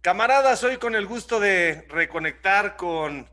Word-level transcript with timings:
Camaradas, 0.00 0.62
hoy 0.62 0.76
con 0.76 0.94
el 0.94 1.06
gusto 1.06 1.40
de 1.40 1.84
reconectar 1.88 2.76
con 2.76 3.28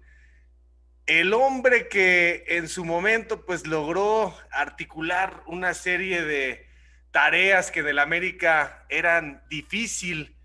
el 1.05 1.31
hombre 1.35 1.87
que 1.89 2.43
en 2.47 2.67
su 2.67 2.83
momento 2.83 3.45
pues 3.45 3.67
logró 3.67 4.35
articular 4.49 5.43
una 5.45 5.75
serie 5.75 6.23
de 6.23 6.67
tareas 7.11 7.69
que 7.69 7.83
del 7.83 7.99
América 7.99 8.83
eran 8.89 9.43
difícil 9.47 10.35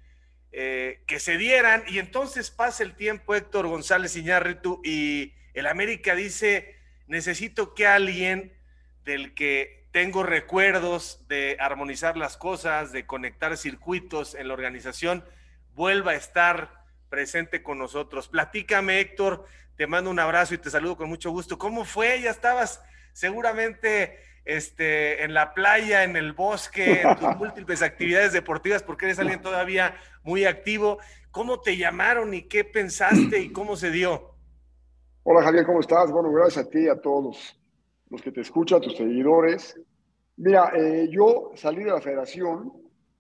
eh, 0.53 1.03
que 1.07 1.21
se 1.21 1.39
dieran. 1.39 1.85
Y 1.89 1.99
entonces 1.99 2.51
pasa 2.51 2.83
el 2.83 2.97
tiempo 2.97 3.35
Héctor 3.35 3.67
González 3.67 4.15
Iñárritu 4.15 4.83
y 4.85 5.33
el 5.55 5.67
América 5.67 6.15
dice 6.15 6.77
necesito 7.07 7.75
que 7.75 7.87
alguien 7.87 8.53
del 9.05 9.35
que 9.35 9.87
tengo 9.91 10.23
recuerdos 10.23 11.27
de 11.29 11.57
armonizar 11.59 12.19
las 12.19 12.37
cosas, 12.37 12.93
de 12.93 13.07
conectar 13.07 13.57
circuitos 13.57 14.35
en 14.35 14.49
la 14.49 14.55
organización, 14.55 15.25
vuelva 15.75 16.13
a 16.13 16.17
estar 16.17 16.81
presente 17.09 17.63
con 17.63 17.79
nosotros. 17.79 18.29
Platícame, 18.29 19.01
Héctor, 19.01 19.45
te 19.77 19.87
mando 19.87 20.11
un 20.11 20.19
abrazo 20.19 20.55
y 20.55 20.59
te 20.59 20.71
saludo 20.71 20.97
con 20.97 21.09
mucho 21.09 21.31
gusto. 21.31 21.59
¿Cómo 21.59 21.85
fue? 21.85 22.21
Ya 22.23 22.31
estabas 22.31 22.83
seguramente 23.13 24.19
este, 24.45 25.25
en 25.25 25.35
la 25.35 25.53
playa, 25.55 26.05
en 26.05 26.17
el 26.17 26.33
bosque, 26.33 27.03
en 27.03 27.17
tus 27.17 27.37
múltiples 27.37 27.83
actividades 27.83 28.33
deportivas, 28.33 28.83
porque 28.83 29.07
eres 29.07 29.19
alguien 29.19 29.43
todavía 29.43 29.97
muy 30.23 30.45
activo. 30.45 30.99
¿Cómo 31.31 31.61
te 31.61 31.77
llamaron 31.77 32.35
y 32.35 32.43
qué 32.43 32.65
pensaste 32.65 33.41
y 33.41 33.53
cómo 33.53 33.77
se 33.77 33.91
dio? 33.91 34.35
Hola 35.23 35.43
Javier, 35.43 35.67
¿cómo 35.67 35.81
estás? 35.81 36.11
Bueno, 36.11 36.33
gracias 36.33 36.67
a 36.67 36.71
ti 36.71 36.81
y 36.81 36.89
a 36.89 37.01
todos 37.01 37.57
los 38.09 38.23
que 38.23 38.33
te 38.33 38.41
escuchan, 38.41 38.81
tus 38.81 38.97
seguidores. 38.97 39.79
Mira, 40.37 40.73
eh, 40.75 41.09
yo 41.11 41.53
salí 41.55 41.85
de 41.85 41.91
la 41.91 42.01
federación 42.01 42.73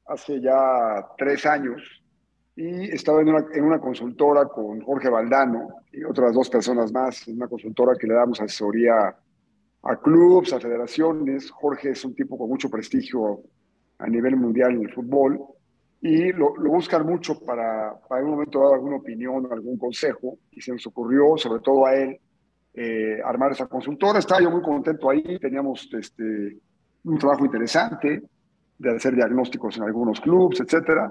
hace 0.06 0.40
ya 0.40 1.06
tres 1.18 1.44
años 1.46 1.99
y 2.60 2.90
estaba 2.90 3.22
en 3.22 3.30
una, 3.30 3.46
en 3.54 3.64
una, 3.64 3.78
consultora 3.78 4.44
con 4.44 4.82
Jorge 4.82 5.08
Valdano 5.08 5.68
y 5.90 6.04
otras 6.04 6.34
dos 6.34 6.50
personas 6.50 6.92
más, 6.92 7.26
en 7.26 7.36
una 7.36 7.48
consultora 7.48 7.94
que 7.98 8.06
le 8.06 8.12
damos 8.12 8.38
asesoría 8.38 9.16
a 9.82 9.96
clubes, 9.96 10.52
a 10.52 10.60
federaciones. 10.60 11.50
Jorge 11.50 11.92
es 11.92 12.04
un 12.04 12.14
tipo 12.14 12.36
con 12.36 12.50
mucho 12.50 12.68
prestigio 12.68 13.40
a 13.96 14.06
nivel 14.08 14.36
mundial 14.36 14.72
en 14.72 14.82
el 14.82 14.92
fútbol 14.92 15.40
y 16.02 16.32
lo, 16.32 16.54
lo 16.58 16.70
buscan 16.72 17.06
mucho 17.06 17.40
para, 17.40 17.98
para 18.06 18.20
en 18.20 18.26
un 18.26 18.34
momento 18.34 18.60
dar 18.62 18.74
alguna 18.74 18.96
opinión 18.96 19.48
algún 19.50 19.78
consejo 19.78 20.36
y 20.50 20.60
se 20.60 20.72
nos 20.72 20.86
ocurrió, 20.86 21.38
sobre 21.38 21.62
todo 21.62 21.86
a 21.86 21.94
él, 21.94 22.20
eh, 22.74 23.22
armar 23.24 23.52
esa 23.52 23.68
consultora. 23.68 24.18
Estaba 24.18 24.42
yo 24.42 24.50
muy 24.50 24.60
contento 24.60 25.08
ahí, 25.08 25.38
teníamos 25.38 25.88
este, 25.94 26.58
un 27.04 27.16
trabajo 27.18 27.42
interesante 27.46 28.22
de 28.76 28.90
hacer 28.90 29.14
diagnósticos 29.14 29.78
en 29.78 29.84
algunos 29.84 30.20
clubes, 30.20 30.60
etcétera. 30.60 31.10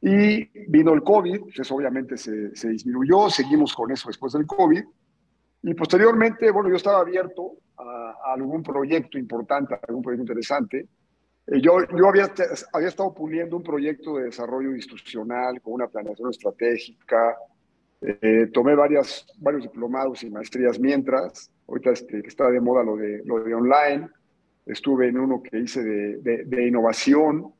Y 0.00 0.44
vino 0.68 0.92
el 0.92 1.02
COVID, 1.02 1.40
eso 1.58 1.74
obviamente 1.74 2.16
se, 2.16 2.54
se, 2.54 2.68
disminuyó, 2.68 3.30
seguimos 3.30 3.74
con 3.74 3.90
eso 3.90 4.08
después 4.08 4.32
del 4.32 4.46
COVID. 4.46 4.84
Y 5.62 5.74
posteriormente, 5.74 6.50
bueno, 6.50 6.68
yo 6.68 6.76
estaba 6.76 7.00
abierto 7.00 7.52
a, 7.76 8.14
a 8.24 8.34
algún 8.34 8.62
proyecto 8.62 9.18
importante, 9.18 9.74
a 9.74 9.80
algún 9.88 10.02
proyecto 10.02 10.22
interesante. 10.22 10.86
Eh, 11.46 11.60
yo 11.60 11.78
yo 11.96 12.08
había, 12.08 12.32
había 12.72 12.88
estado 12.88 13.14
puliendo 13.14 13.56
un 13.56 13.62
proyecto 13.62 14.16
de 14.16 14.24
desarrollo 14.24 14.74
institucional 14.74 15.60
con 15.60 15.74
una 15.74 15.86
planeación 15.86 16.30
estratégica, 16.30 17.36
eh, 18.00 18.50
tomé 18.52 18.74
varias, 18.74 19.26
varios 19.38 19.62
diplomados 19.62 20.22
y 20.22 20.30
maestrías 20.30 20.78
mientras, 20.78 21.50
ahorita 21.66 21.90
este, 21.90 22.26
está 22.26 22.50
de 22.50 22.60
moda 22.60 22.82
lo 22.82 22.96
de, 22.96 23.22
lo 23.24 23.42
de 23.42 23.54
online, 23.54 24.08
estuve 24.66 25.08
en 25.08 25.18
uno 25.18 25.42
que 25.42 25.58
hice 25.58 25.82
de, 25.82 26.16
de, 26.18 26.44
de, 26.44 26.66
innovación, 26.66 27.52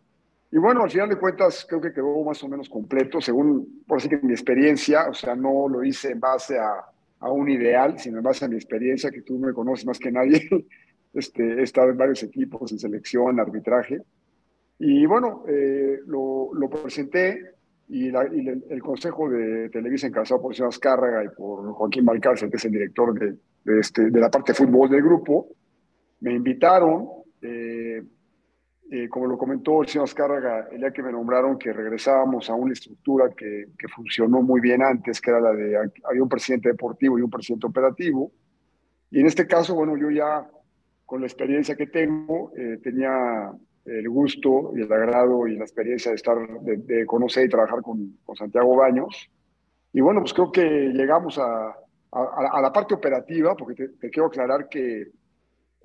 y 0.50 0.58
bueno, 0.58 0.84
al 0.84 0.91
final 0.91 1.08
de 1.08 1.16
cuentas 1.16 1.66
creo 1.69 1.80
que 1.80 1.92
quedó 1.92 2.22
más 2.25 2.42
o 2.44 2.48
menos 2.48 2.69
completo, 2.69 3.20
según, 3.20 3.83
por 3.86 3.98
así 3.98 4.08
que 4.08 4.19
mi 4.19 4.33
experiencia, 4.33 5.08
o 5.08 5.14
sea, 5.14 5.34
no 5.34 5.69
lo 5.69 5.83
hice 5.83 6.12
en 6.12 6.20
base 6.20 6.58
a, 6.58 6.84
a 7.20 7.30
un 7.30 7.48
ideal, 7.48 7.98
sino 7.98 8.19
en 8.19 8.25
base 8.25 8.44
a 8.44 8.48
mi 8.48 8.56
experiencia, 8.56 9.11
que 9.11 9.22
tú 9.22 9.38
me 9.38 9.53
conoces 9.53 9.87
más 9.87 9.98
que 9.98 10.12
nadie, 10.12 10.48
este, 11.15 11.60
he 11.60 11.62
estado 11.62 11.91
en 11.91 11.97
varios 11.97 12.22
equipos, 12.22 12.70
en 12.72 12.78
selección, 12.78 13.41
arbitraje, 13.41 14.03
y 14.78 15.06
bueno, 15.06 15.44
eh, 15.48 16.00
lo, 16.06 16.50
lo 16.54 16.70
presenté, 16.70 17.54
y, 17.88 18.10
la, 18.10 18.26
y 18.32 18.49
el, 18.49 18.65
el, 18.69 18.82
Consejo 18.82 19.28
de 19.28 19.69
Televisa 19.70 20.09
encabezado 20.09 20.43
por 20.43 20.54
señor 20.54 20.70
Azcárraga 20.70 21.25
y 21.25 21.28
por 21.28 21.72
Joaquín 21.72 22.04
Balcárcel, 22.04 22.50
que 22.50 22.56
es 22.56 22.65
el 22.65 22.72
director 22.72 23.16
de, 23.16 23.37
de, 23.65 23.81
este, 23.81 24.10
de 24.10 24.20
la 24.20 24.28
parte 24.31 24.53
de 24.53 24.59
fútbol 24.59 24.91
del 24.91 25.03
grupo, 25.03 25.49
me 26.20 26.32
invitaron, 26.32 27.09
eh, 27.43 28.03
eh, 28.91 29.08
como 29.08 29.26
lo 29.26 29.36
comentó 29.36 29.82
el 29.82 29.88
señor 29.88 30.04
Azcárraga, 30.04 30.69
el 30.70 30.78
día 30.78 30.92
que 30.92 31.02
me 31.02 31.10
nombraron 31.10 31.58
que 31.58 31.72
regresábamos 31.72 32.48
a 32.48 32.54
una 32.54 32.72
estructura 32.72 33.30
que, 33.30 33.66
que, 33.76 33.88
funcionó 33.88 34.42
muy 34.42 34.60
bien 34.60 34.82
antes, 34.82 35.20
que 35.20 35.30
era 35.30 35.41
la 35.41 35.52
de, 35.52 35.76
había 36.04 36.22
un 36.22 36.28
presidente 36.28 36.69
deportivo 36.69 37.19
y 37.19 37.22
un 37.22 37.30
presidente 37.30 37.66
operativo, 37.66 38.30
y 39.10 39.20
en 39.20 39.26
este 39.26 39.46
caso, 39.46 39.75
bueno, 39.75 39.96
yo 39.96 40.10
ya 40.10 40.48
con 41.04 41.20
la 41.20 41.26
experiencia 41.26 41.75
que 41.75 41.86
tengo, 41.86 42.52
eh, 42.56 42.78
tenía 42.82 43.50
el 43.84 44.08
gusto 44.08 44.72
y 44.76 44.82
el 44.82 44.92
agrado 44.92 45.46
y 45.46 45.56
la 45.56 45.64
experiencia 45.64 46.10
de 46.10 46.16
estar, 46.16 46.36
de, 46.62 46.76
de 46.76 47.06
conocer 47.06 47.46
y 47.46 47.48
trabajar 47.48 47.82
con, 47.82 48.19
con, 48.25 48.36
Santiago 48.36 48.76
Baños. 48.76 49.30
Y 49.92 50.00
bueno, 50.00 50.20
pues 50.20 50.34
creo 50.34 50.50
que 50.50 50.62
llegamos 50.92 51.38
a, 51.38 51.69
a, 52.12 52.50
a 52.52 52.60
la 52.60 52.72
parte 52.72 52.94
operativa, 52.94 53.56
porque 53.56 53.75
te, 53.75 53.88
te, 53.91 54.10
quiero 54.10 54.26
aclarar 54.26 54.69
que, 54.69 55.08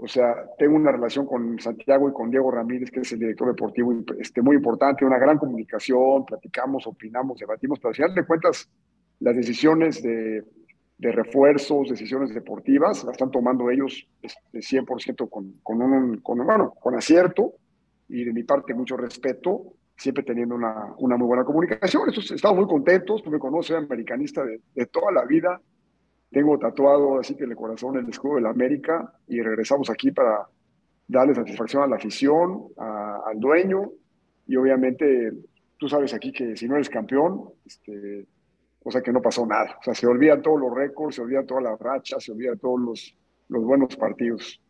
o 0.04 0.08
sea, 0.08 0.34
tengo 0.58 0.76
una 0.78 0.92
relación 0.92 1.28
con 1.28 1.60
Santiago 1.60 2.10
y 2.10 2.12
con 2.12 2.32
Diego 2.32 2.50
Ramírez, 2.50 2.90
que 2.90 3.02
es 3.02 3.12
el 3.12 3.20
director 3.20 3.48
deportivo, 3.50 3.94
este, 4.20 4.42
muy 4.42 4.56
importante, 4.56 5.06
una 5.06 5.20
gran 5.20 5.38
comunicación, 5.38 6.26
platicamos, 6.26 6.88
opinamos, 6.88 7.38
debatimos, 7.38 7.78
pero 7.78 7.90
al 7.90 7.96
final 7.96 8.16
de 8.16 8.26
cuentas, 8.26 8.68
las 9.20 9.36
decisiones 9.36 10.02
de, 10.02 10.44
de 10.98 11.12
refuerzos, 11.12 11.90
decisiones 11.90 12.34
deportivas, 12.34 13.04
las 13.04 13.12
están 13.12 13.30
tomando 13.30 13.70
ellos 13.70 14.08
este, 14.24 14.58
100% 14.58 15.30
con, 15.30 15.60
con, 15.62 15.84
un, 15.84 16.18
con, 16.18 16.44
bueno, 16.48 16.74
con 16.82 16.96
acierto 16.96 17.54
y 18.10 18.24
de 18.24 18.34
mi 18.34 18.42
parte 18.42 18.74
mucho 18.74 18.98
respeto, 18.98 19.74
siempre 19.96 20.24
teniendo 20.24 20.56
una, 20.56 20.96
una 20.98 21.16
muy 21.16 21.28
buena 21.28 21.44
comunicación. 21.44 22.06
Entonces, 22.08 22.32
estamos 22.32 22.58
muy 22.58 22.68
contentos, 22.68 23.22
tú 23.22 23.30
me 23.30 23.38
conoces, 23.38 23.78
americanista 23.78 24.44
de, 24.44 24.62
de, 24.74 24.86
toda 24.88 25.12
la 25.12 25.26
vida, 25.26 25.62
tengo 26.32 26.58
tatuado 26.58 27.20
así 27.20 27.36
que 27.36 27.44
el 27.44 27.56
corazón 27.56 27.98
el 27.98 28.10
escudo 28.10 28.36
de 28.36 28.42
la 28.42 28.50
América 28.50 29.14
y 29.28 29.42
regresamos 29.42 29.90
aquí 29.90 30.12
para 30.12 30.48
darle 31.08 31.36
satisfacción 31.36 31.84
a 31.84 31.88
la 31.88 31.98
afición, 31.98 32.68
a, 32.78 33.22
al 33.28 33.40
dueño 33.40 33.92
y 34.48 34.56
obviamente 34.56 35.34
tú 35.78 35.90
sabes 35.90 36.14
aquí 36.14 36.32
que 36.32 36.56
si 36.56 36.68
no 36.68 36.76
eres 36.76 36.90
campeón, 36.90 37.54
este, 37.66 38.26
o 38.84 38.92
sea 38.92 39.02
que 39.02 39.12
no 39.12 39.22
pasó 39.22 39.46
nada, 39.46 39.78
o 39.80 39.84
sea, 39.84 39.94
se 39.94 40.08
olvidan 40.08 40.42
todos 40.42 40.60
los 40.60 40.74
récords, 40.74 41.16
se 41.16 41.22
olvidan 41.22 41.46
todas 41.46 41.64
las 41.64 41.80
rachas, 41.80 42.24
se 42.24 42.32
olvidan 42.32 42.58
todos 42.58 42.80
los, 42.80 43.18
los 43.50 43.64
buenos 43.64 43.96
partidos. 43.96 44.62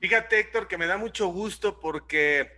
Fíjate, 0.00 0.38
Héctor, 0.38 0.68
que 0.68 0.78
me 0.78 0.86
da 0.86 0.96
mucho 0.96 1.28
gusto 1.28 1.80
porque 1.80 2.48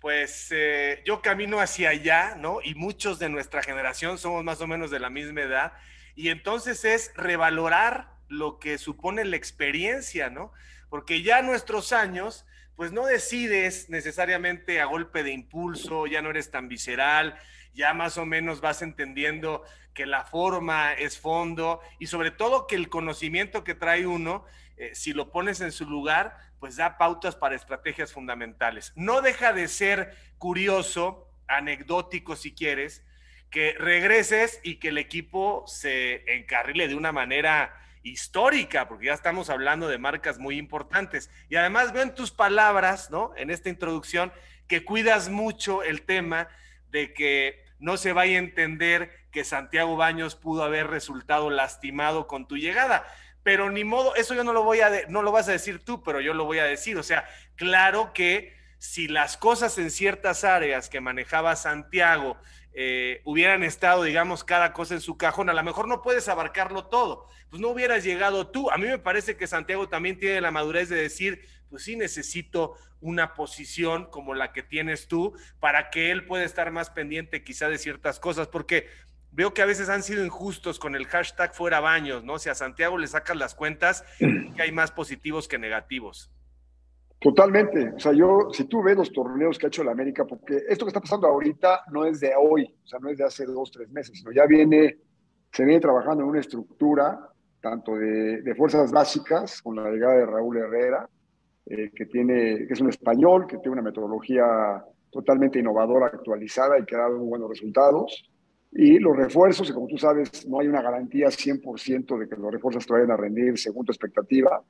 pues 0.00 0.48
eh, 0.50 1.00
yo 1.06 1.22
camino 1.22 1.60
hacia 1.60 1.88
allá, 1.88 2.34
¿no? 2.34 2.58
Y 2.62 2.74
muchos 2.74 3.18
de 3.18 3.30
nuestra 3.30 3.62
generación 3.62 4.18
somos 4.18 4.44
más 4.44 4.60
o 4.60 4.66
menos 4.66 4.90
de 4.90 5.00
la 5.00 5.08
misma 5.08 5.40
edad. 5.40 5.72
Y 6.14 6.28
entonces 6.28 6.84
es 6.84 7.12
revalorar 7.14 8.14
lo 8.28 8.58
que 8.58 8.78
supone 8.78 9.24
la 9.24 9.36
experiencia, 9.36 10.30
¿no? 10.30 10.52
Porque 10.88 11.22
ya 11.22 11.42
nuestros 11.42 11.92
años, 11.92 12.46
pues 12.76 12.92
no 12.92 13.06
decides 13.06 13.88
necesariamente 13.90 14.80
a 14.80 14.86
golpe 14.86 15.22
de 15.22 15.32
impulso, 15.32 16.06
ya 16.06 16.22
no 16.22 16.30
eres 16.30 16.50
tan 16.50 16.68
visceral, 16.68 17.38
ya 17.74 17.92
más 17.94 18.18
o 18.18 18.26
menos 18.26 18.60
vas 18.60 18.82
entendiendo 18.82 19.64
que 19.92 20.06
la 20.06 20.24
forma 20.24 20.92
es 20.92 21.18
fondo 21.18 21.80
y 21.98 22.06
sobre 22.06 22.30
todo 22.30 22.66
que 22.66 22.76
el 22.76 22.88
conocimiento 22.88 23.64
que 23.64 23.74
trae 23.74 24.06
uno, 24.06 24.44
eh, 24.76 24.90
si 24.94 25.12
lo 25.12 25.30
pones 25.30 25.60
en 25.60 25.72
su 25.72 25.88
lugar, 25.88 26.36
pues 26.58 26.76
da 26.76 26.98
pautas 26.98 27.36
para 27.36 27.54
estrategias 27.54 28.12
fundamentales. 28.12 28.92
No 28.96 29.22
deja 29.22 29.52
de 29.52 29.68
ser 29.68 30.16
curioso, 30.38 31.28
anecdótico 31.46 32.36
si 32.36 32.54
quieres, 32.54 33.04
que 33.54 33.76
regreses 33.78 34.58
y 34.64 34.80
que 34.80 34.88
el 34.88 34.98
equipo 34.98 35.62
se 35.68 36.24
encarrile 36.34 36.88
de 36.88 36.96
una 36.96 37.12
manera 37.12 37.72
histórica, 38.02 38.88
porque 38.88 39.06
ya 39.06 39.12
estamos 39.12 39.48
hablando 39.48 39.86
de 39.86 39.96
marcas 39.96 40.40
muy 40.40 40.58
importantes. 40.58 41.30
Y 41.48 41.54
además 41.54 41.92
veo 41.92 42.02
en 42.02 42.16
tus 42.16 42.32
palabras, 42.32 43.12
¿no? 43.12 43.32
En 43.36 43.52
esta 43.52 43.68
introducción, 43.68 44.32
que 44.66 44.84
cuidas 44.84 45.28
mucho 45.28 45.84
el 45.84 46.02
tema 46.02 46.48
de 46.90 47.14
que 47.14 47.64
no 47.78 47.96
se 47.96 48.12
vaya 48.12 48.34
a 48.34 48.40
entender 48.40 49.12
que 49.30 49.44
Santiago 49.44 49.94
Baños 49.94 50.34
pudo 50.34 50.64
haber 50.64 50.88
resultado 50.88 51.48
lastimado 51.48 52.26
con 52.26 52.48
tu 52.48 52.56
llegada 52.56 53.06
pero 53.44 53.70
ni 53.70 53.84
modo, 53.84 54.14
eso 54.14 54.34
yo 54.34 54.42
no 54.42 54.54
lo 54.54 54.62
voy 54.62 54.80
a, 54.80 54.90
no 55.08 55.20
lo 55.20 55.30
vas 55.30 55.48
a 55.48 55.52
decir 55.52 55.84
tú, 55.84 56.02
pero 56.02 56.22
yo 56.22 56.32
lo 56.32 56.46
voy 56.46 56.60
a 56.60 56.64
decir. 56.64 56.96
O 56.96 57.02
sea, 57.02 57.28
claro 57.56 58.14
que 58.14 58.56
si 58.78 59.06
las 59.06 59.36
cosas 59.36 59.76
en 59.76 59.90
ciertas 59.90 60.44
áreas 60.44 60.88
que 60.88 61.02
manejaba 61.02 61.54
Santiago 61.54 62.38
eh, 62.74 63.22
hubieran 63.24 63.62
estado, 63.62 64.02
digamos, 64.02 64.42
cada 64.42 64.72
cosa 64.72 64.94
en 64.94 65.00
su 65.00 65.16
cajón, 65.16 65.48
a 65.48 65.54
lo 65.54 65.62
mejor 65.62 65.86
no 65.86 66.02
puedes 66.02 66.28
abarcarlo 66.28 66.86
todo, 66.86 67.28
pues 67.48 67.62
no 67.62 67.68
hubieras 67.68 68.02
llegado 68.02 68.48
tú. 68.48 68.70
A 68.70 68.78
mí 68.78 68.86
me 68.86 68.98
parece 68.98 69.36
que 69.36 69.46
Santiago 69.46 69.88
también 69.88 70.18
tiene 70.18 70.40
la 70.40 70.50
madurez 70.50 70.88
de 70.88 70.96
decir, 70.96 71.40
pues 71.70 71.84
sí 71.84 71.94
necesito 71.94 72.74
una 73.00 73.34
posición 73.34 74.06
como 74.10 74.34
la 74.34 74.52
que 74.52 74.62
tienes 74.62 75.08
tú 75.08 75.34
para 75.60 75.90
que 75.90 76.10
él 76.10 76.26
pueda 76.26 76.44
estar 76.44 76.70
más 76.72 76.90
pendiente 76.90 77.44
quizá 77.44 77.68
de 77.68 77.78
ciertas 77.78 78.18
cosas, 78.18 78.48
porque 78.48 78.88
veo 79.30 79.54
que 79.54 79.62
a 79.62 79.66
veces 79.66 79.88
han 79.88 80.02
sido 80.02 80.24
injustos 80.24 80.78
con 80.78 80.96
el 80.96 81.06
hashtag 81.06 81.54
fuera 81.54 81.80
baños, 81.80 82.24
¿no? 82.24 82.38
Si 82.38 82.48
a 82.48 82.54
Santiago 82.54 82.98
le 82.98 83.06
sacas 83.06 83.36
las 83.36 83.54
cuentas, 83.54 84.04
que 84.18 84.62
hay 84.62 84.72
más 84.72 84.90
positivos 84.90 85.46
que 85.46 85.58
negativos. 85.58 86.30
Totalmente. 87.24 87.88
O 87.96 87.98
sea, 87.98 88.12
yo, 88.12 88.50
si 88.52 88.64
tú 88.64 88.82
ves 88.82 88.98
los 88.98 89.10
torneos 89.10 89.56
que 89.56 89.64
ha 89.64 89.68
hecho 89.68 89.82
la 89.82 89.92
América, 89.92 90.26
porque 90.26 90.60
esto 90.68 90.84
que 90.84 90.90
está 90.90 91.00
pasando 91.00 91.26
ahorita 91.26 91.84
no 91.90 92.04
es 92.04 92.20
de 92.20 92.32
hoy, 92.38 92.64
o 92.84 92.86
sea, 92.86 92.98
no 92.98 93.08
es 93.08 93.16
de 93.16 93.24
hace 93.24 93.46
dos, 93.46 93.70
tres 93.70 93.90
meses, 93.90 94.18
sino 94.18 94.30
ya 94.30 94.44
viene, 94.44 94.98
se 95.50 95.64
viene 95.64 95.80
trabajando 95.80 96.22
en 96.22 96.28
una 96.28 96.40
estructura, 96.40 97.18
tanto 97.62 97.96
de, 97.96 98.54
fuerzas 98.54 98.92
básicas, 98.92 99.62
con 99.62 99.76
la 99.76 99.90
llegada 99.90 100.16
de 100.16 100.26
Raúl 100.26 100.58
Herrera, 100.58 101.08
eh, 101.64 101.92
que, 101.96 102.04
tiene, 102.04 102.66
que 102.66 102.74
es 102.74 102.80
un 102.82 102.90
español, 102.90 103.46
que 103.46 103.56
tiene 103.56 103.70
una 103.70 103.82
metodología 103.82 104.84
totalmente 105.10 105.58
innovadora, 105.58 106.08
actualizada 106.08 106.78
y 106.78 106.84
que 106.84 106.94
ha 106.94 106.98
dado 106.98 107.16
muy 107.16 107.28
buenos 107.28 107.48
resultados. 107.48 108.30
Y 108.70 108.98
los 108.98 109.16
refuerzos, 109.16 109.70
y 109.70 109.72
como 109.72 109.86
tú 109.86 109.96
sabes, 109.96 110.46
no 110.46 110.60
hay 110.60 110.68
una 110.68 110.82
garantía 110.82 111.28
100% 111.28 112.18
de 112.18 112.28
que 112.28 112.36
los 112.36 112.52
refuerzos 112.52 112.86
te 112.86 112.92
vayan 112.92 113.12
a 113.12 113.16
rendir 113.16 113.56
según 113.56 113.86
tu 113.86 113.92
expectativa 113.92 114.62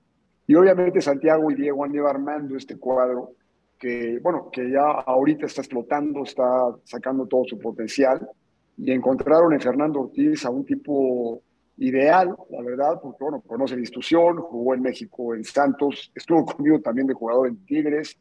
y 0.47 0.55
obviamente 0.55 1.01
Santiago 1.01 1.51
y 1.51 1.55
Diego 1.55 1.85
han 1.85 1.95
ido 1.95 2.07
armando 2.07 2.57
este 2.57 2.77
cuadro 2.77 3.33
que, 3.79 4.19
bueno, 4.23 4.51
que 4.51 4.71
ya 4.71 4.83
ahorita 4.83 5.47
está 5.47 5.63
explotando, 5.63 6.23
está 6.23 6.75
sacando 6.85 7.27
todo 7.27 7.45
su 7.45 7.59
potencial. 7.59 8.29
Y 8.77 8.91
encontraron 8.91 9.53
en 9.53 9.61
Fernando 9.61 10.01
Ortiz 10.01 10.45
a 10.45 10.51
un 10.51 10.65
tipo 10.65 11.43
ideal, 11.77 12.35
la 12.51 12.63
verdad, 12.63 13.01
porque, 13.03 13.23
bueno, 13.23 13.41
conoce 13.47 13.75
la 13.75 13.81
institución, 13.81 14.39
jugó 14.39 14.75
en 14.75 14.83
México 14.83 15.35
en 15.35 15.45
Santos, 15.45 16.13
estuvo 16.15 16.45
conmigo 16.45 16.81
también 16.81 17.07
de 17.07 17.15
jugador 17.15 17.49
en 17.49 17.65
Tigres, 17.65 18.19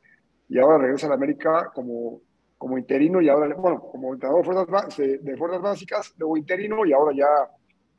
y 0.49 0.59
ahora 0.59 0.79
regresa 0.79 1.07
a 1.07 1.09
la 1.09 1.15
América 1.15 1.71
como, 1.73 2.21
como 2.57 2.77
interino 2.77 3.21
y 3.21 3.29
ahora, 3.29 3.55
bueno, 3.55 3.79
como 3.79 4.13
entrenador 4.13 4.45
de 4.45 4.53
fuerzas, 4.53 4.97
de 4.97 5.37
fuerzas 5.37 5.61
básicas, 5.61 6.13
luego 6.17 6.37
interino 6.37 6.85
y 6.85 6.93
ahora 6.93 7.15
ya 7.15 7.27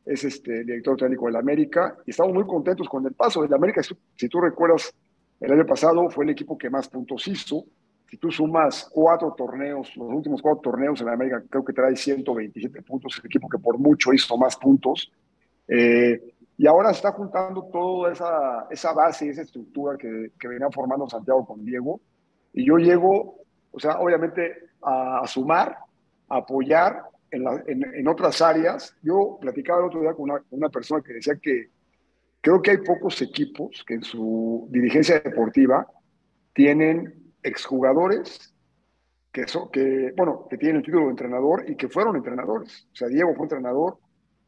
es 0.05 0.25
este 0.25 0.65
director 0.65 0.97
técnico 0.97 1.27
del 1.27 1.37
América 1.37 1.97
y 2.05 2.11
estamos 2.11 2.35
muy 2.35 2.45
contentos 2.47 2.89
con 2.89 3.07
el 3.07 3.13
paso. 3.13 3.43
del 3.43 3.55
América, 3.55 3.83
si 3.83 4.29
tú 4.29 4.41
recuerdas, 4.41 4.93
el 5.41 5.53
año 5.53 5.67
pasado 5.67 6.09
fue 6.11 6.25
el 6.25 6.31
equipo 6.31 6.57
que 6.57 6.71
más 6.71 6.89
puntos 6.89 7.27
hizo. 7.29 7.65
Si 8.09 8.19
tú 8.19 8.31
sumas 8.31 8.89
cuatro 8.91 9.35
torneos, 9.37 9.97
los 9.97 10.09
últimos 10.13 10.43
cuatro 10.43 10.61
torneos 10.61 11.01
en 11.01 11.09
América, 11.09 11.43
creo 11.49 11.65
que 11.65 11.73
trae 11.73 11.97
127 11.97 12.83
puntos, 12.83 13.19
el 13.19 13.27
equipo 13.27 13.49
que 13.49 13.59
por 13.59 13.79
mucho 13.79 14.13
hizo 14.13 14.37
más 14.37 14.57
puntos. 14.57 15.11
Eh, 15.67 16.35
y 16.57 16.67
ahora 16.67 16.91
se 16.91 16.97
está 16.97 17.13
juntando 17.13 17.65
toda 17.73 18.13
esa, 18.13 18.67
esa 18.71 18.93
base, 18.93 19.29
esa 19.29 19.43
estructura 19.43 19.97
que, 19.97 20.33
que 20.39 20.49
venía 20.49 20.71
formando 20.71 21.09
Santiago 21.09 21.45
con 21.45 21.65
Diego. 21.65 22.01
Y 22.53 22.65
yo 22.65 22.77
llego, 22.77 23.41
o 23.73 23.81
sea, 23.81 23.99
obviamente 23.99 24.69
a, 24.83 25.21
a 25.21 25.27
sumar, 25.27 25.77
a 26.29 26.37
apoyar 26.37 27.03
en, 27.35 28.09
otras 28.09 28.41
áreas. 28.41 28.97
Yo 29.03 29.39
platicaba 29.41 29.81
el 29.81 29.87
otro 29.87 30.01
día 30.01 30.15
con 30.15 30.31
una, 30.51 30.69
persona 30.69 31.03
que 31.03 31.15
decía 31.15 31.37
que 31.37 31.71
creo 32.41 32.63
que 32.63 32.73
hay 32.73 32.79
pocos 32.79 33.21
equipos 33.23 33.85
que 33.87 33.95
en 33.95 34.03
su 34.03 34.69
dirigencia 34.71 35.21
deportiva 35.21 35.87
tienen 36.53 37.33
exjugadores 37.43 38.55
que, 39.33 39.47
son, 39.49 39.71
que, 39.71 40.13
bueno, 40.17 40.47
que 40.49 40.57
tienen 40.57 40.77
el 40.77 40.83
título 40.83 41.05
de 41.05 41.11
entrenador 41.11 41.65
y 41.69 41.77
que 41.77 41.89
fueron 41.89 42.17
entrenadores. 42.17 42.87
O 42.93 42.97
sea, 42.97 43.09
Diego 43.09 43.35
fue 43.35 43.47
entrenador, 43.47 43.99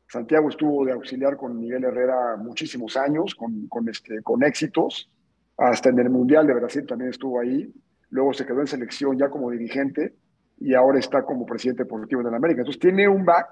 Santiago 0.09 0.49
estuvo 0.49 0.85
de 0.85 0.93
auxiliar 0.93 1.37
con 1.37 1.59
Miguel 1.59 1.85
Herrera 1.85 2.37
muchísimos 2.37 2.97
años, 2.97 3.35
con, 3.35 3.67
con, 3.67 3.89
este, 3.89 4.23
con 4.23 4.45
éxitos, 4.45 5.11
hasta 5.57 5.89
en 5.89 5.99
el 5.99 6.11
Mundial 6.11 6.47
de 6.47 6.55
Brasil 6.55 6.87
también 6.87 7.11
estuvo 7.11 7.41
ahí, 7.41 7.73
luego 8.11 8.33
se 8.33 8.47
quedó 8.47 8.61
en 8.61 8.67
selección 8.67 9.19
ya 9.19 9.29
como 9.29 9.51
dirigente 9.51 10.15
y 10.59 10.75
ahora 10.75 10.99
está 10.99 11.23
como 11.23 11.45
presidente 11.45 11.85
deportivo 11.85 12.23
de 12.23 12.31
la 12.31 12.37
América. 12.37 12.61
Entonces 12.61 12.81
tiene 12.81 13.09
un 13.09 13.25
back 13.25 13.49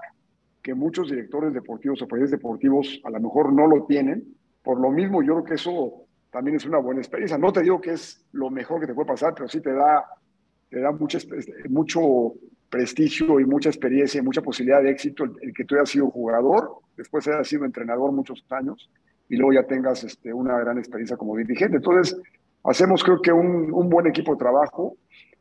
que 0.63 0.75
muchos 0.75 1.11
directores 1.11 1.53
deportivos 1.53 2.01
o 2.01 2.09
presidentes 2.09 2.39
deportivos 2.39 3.01
a 3.05 3.11
lo 3.11 3.21
mejor 3.21 3.53
no 3.53 3.67
lo 3.67 3.85
tienen. 3.85 4.25
Por 4.63 4.81
lo 4.81 4.91
mismo, 4.91 5.23
yo 5.23 5.35
creo 5.35 5.45
que 5.45 5.55
eso 5.55 6.07
también 6.31 6.57
es 6.57 6.65
una 6.65 6.79
buena 6.79 7.01
experiencia. 7.01 7.37
No 7.37 7.53
te 7.53 7.63
digo 7.63 7.81
que 7.81 7.93
es 7.93 8.25
lo 8.33 8.51
mejor 8.51 8.81
que 8.81 8.87
te 8.87 8.95
puede 8.95 9.07
pasar, 9.07 9.35
pero 9.35 9.49
sí 9.49 9.61
te 9.61 9.73
da, 9.73 10.05
te 10.71 10.81
da 10.81 10.91
mucho, 10.91 11.19
mucho 11.69 12.01
prestigio 12.71 13.39
y 13.39 13.45
mucha 13.45 13.69
experiencia 13.69 14.19
y 14.19 14.25
mucha 14.25 14.41
posibilidad 14.41 14.83
de 14.83 14.91
éxito 14.91 15.25
el, 15.25 15.55
que 15.55 15.65
tú 15.65 15.77
hayas 15.77 15.91
sido 15.91 16.11
jugador, 16.11 16.79
después 16.97 17.29
hayas 17.29 17.47
sido 17.47 17.65
entrenador 17.65 18.11
muchos 18.11 18.45
años 18.51 18.91
y 19.29 19.37
luego 19.37 19.53
ya 19.53 19.67
tengas 19.67 20.03
este, 20.03 20.33
una 20.33 20.59
gran 20.59 20.79
experiencia 20.79 21.17
como 21.17 21.37
dirigente. 21.37 21.77
Entonces, 21.77 22.21
hacemos 22.65 23.05
creo 23.05 23.21
que 23.21 23.33
un, 23.33 23.73
un 23.73 23.89
buen 23.89 24.07
equipo 24.07 24.33
de 24.33 24.39
trabajo 24.39 24.97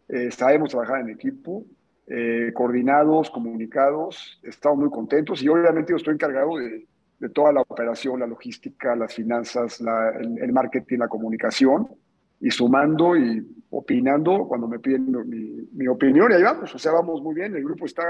eh, 0.10 0.32
sabemos 0.32 0.70
trabajar 0.70 1.02
en 1.02 1.10
equipo, 1.10 1.66
eh, 2.08 2.52
coordinados, 2.54 3.30
comunicados, 3.30 4.40
estamos 4.44 4.80
muy 4.80 4.90
contentos 4.90 5.42
y 5.42 5.48
obviamente 5.48 5.92
yo 5.92 5.98
estoy 5.98 6.16
encargado 6.16 6.58
de, 6.58 6.86
toda 7.34 7.54
la 7.54 7.62
operación, 7.62 8.20
la 8.20 8.28
logística, 8.28 8.98
las 8.98 9.14
finanzas, 9.14 9.82
el, 10.20 10.52
marketing, 10.52 10.98
la 10.98 11.08
comunicación 11.08 11.88
y 12.42 12.52
sumando 12.52 13.16
y 13.16 13.48
opinando 13.70 14.46
cuando 14.46 14.68
me 14.68 14.78
piden 14.80 15.16
mi, 15.72 15.88
opinión 15.88 16.32
y 16.32 16.34
ahí 16.36 16.44
vamos, 16.44 16.76
o 16.76 16.78
sea, 16.78 16.92
vamos 16.92 17.22
muy 17.22 17.34
bien, 17.34 17.56
el 17.56 17.64
grupo 17.64 17.86
está 17.86 18.04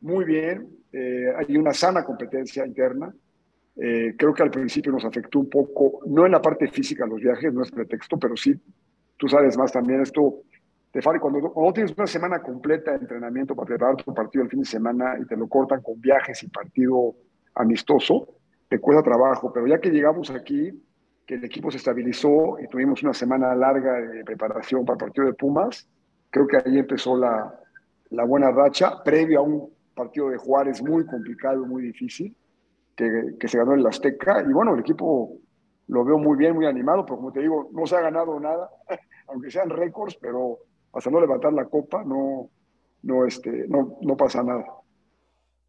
muy 0.00 0.24
bien, 0.24 0.66
eh, 0.92 1.32
hay 1.36 1.56
una 1.56 1.72
sana 1.72 2.04
competencia 2.04 2.66
interna. 2.66 3.14
creo 3.76 4.34
que 4.34 4.42
al 4.42 4.50
principio 4.50 4.90
nos 4.90 5.04
afectó 5.04 5.38
un 5.38 5.48
poco, 5.48 6.00
no 6.06 6.26
en 6.26 6.32
la 6.32 6.42
parte 6.42 6.66
física, 6.66 7.06
los 7.06 7.20
viajes, 7.20 7.54
no 7.54 7.62
es 7.62 7.70
pretexto, 7.70 8.18
pero 8.18 8.36
sí, 8.36 8.60
tú 9.16 9.28
sabes 9.28 9.56
más 9.56 9.70
también, 9.70 10.00
esto 10.00 10.42
cuando, 11.20 11.52
cuando 11.52 11.72
tienes 11.72 11.94
una 11.96 12.06
semana 12.06 12.42
completa 12.42 12.92
de 12.92 12.98
entrenamiento 12.98 13.54
para 13.56 13.66
preparar 13.66 13.96
tu 13.96 14.12
partido 14.12 14.44
el 14.44 14.50
fin 14.50 14.60
de 14.60 14.66
semana 14.66 15.16
y 15.18 15.24
te 15.24 15.36
lo 15.36 15.48
cortan 15.48 15.80
con 15.80 15.98
viajes 16.00 16.42
y 16.42 16.48
partido 16.48 17.14
amistoso, 17.54 18.28
te 18.68 18.78
cuesta 18.78 19.02
trabajo. 19.02 19.52
Pero 19.52 19.66
ya 19.66 19.80
que 19.80 19.90
llegamos 19.90 20.30
aquí, 20.30 20.70
que 21.26 21.34
el 21.34 21.44
equipo 21.44 21.70
se 21.70 21.78
estabilizó 21.78 22.58
y 22.62 22.68
tuvimos 22.68 23.02
una 23.02 23.14
semana 23.14 23.54
larga 23.54 24.00
de 24.00 24.24
preparación 24.24 24.84
para 24.84 24.96
el 24.96 24.98
partido 24.98 25.26
de 25.26 25.32
Pumas, 25.32 25.88
creo 26.28 26.46
que 26.46 26.58
ahí 26.58 26.78
empezó 26.78 27.16
la, 27.16 27.58
la 28.10 28.24
buena 28.24 28.50
racha, 28.50 29.02
previo 29.02 29.40
a 29.40 29.42
un 29.42 29.70
partido 29.94 30.28
de 30.28 30.36
Juárez 30.36 30.82
muy 30.82 31.06
complicado, 31.06 31.64
muy 31.66 31.82
difícil, 31.84 32.36
que, 32.94 33.36
que 33.40 33.48
se 33.48 33.56
ganó 33.56 33.72
en 33.72 33.80
el 33.80 33.86
Azteca. 33.86 34.42
Y 34.42 34.52
bueno, 34.52 34.74
el 34.74 34.80
equipo 34.80 35.38
lo 35.88 36.04
veo 36.04 36.18
muy 36.18 36.36
bien, 36.36 36.54
muy 36.54 36.66
animado, 36.66 37.06
pero 37.06 37.16
como 37.16 37.32
te 37.32 37.40
digo, 37.40 37.70
no 37.72 37.86
se 37.86 37.96
ha 37.96 38.00
ganado 38.00 38.38
nada, 38.38 38.70
aunque 39.28 39.50
sean 39.50 39.70
récords, 39.70 40.16
pero 40.20 40.58
hasta 40.92 41.10
no 41.10 41.20
levantar 41.20 41.52
la 41.52 41.64
copa, 41.64 42.02
no, 42.04 42.50
no, 43.02 43.26
este, 43.26 43.66
no, 43.68 43.98
no 44.02 44.16
pasa 44.16 44.42
nada. 44.42 44.64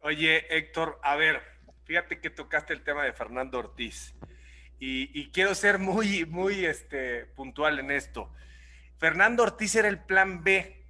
Oye, 0.00 0.44
Héctor, 0.56 0.98
a 1.02 1.16
ver, 1.16 1.40
fíjate 1.84 2.20
que 2.20 2.30
tocaste 2.30 2.72
el 2.72 2.84
tema 2.84 3.04
de 3.04 3.12
Fernando 3.12 3.58
Ortiz 3.58 4.14
y, 4.78 5.30
quiero 5.30 5.54
ser 5.54 5.78
muy, 5.78 6.26
muy 6.26 6.66
este, 6.66 7.24
puntual 7.24 7.78
en 7.78 7.90
esto. 7.90 8.30
Fernando 8.98 9.42
Ortiz 9.42 9.74
era 9.76 9.88
el 9.88 9.98
plan 9.98 10.44
B, 10.44 10.84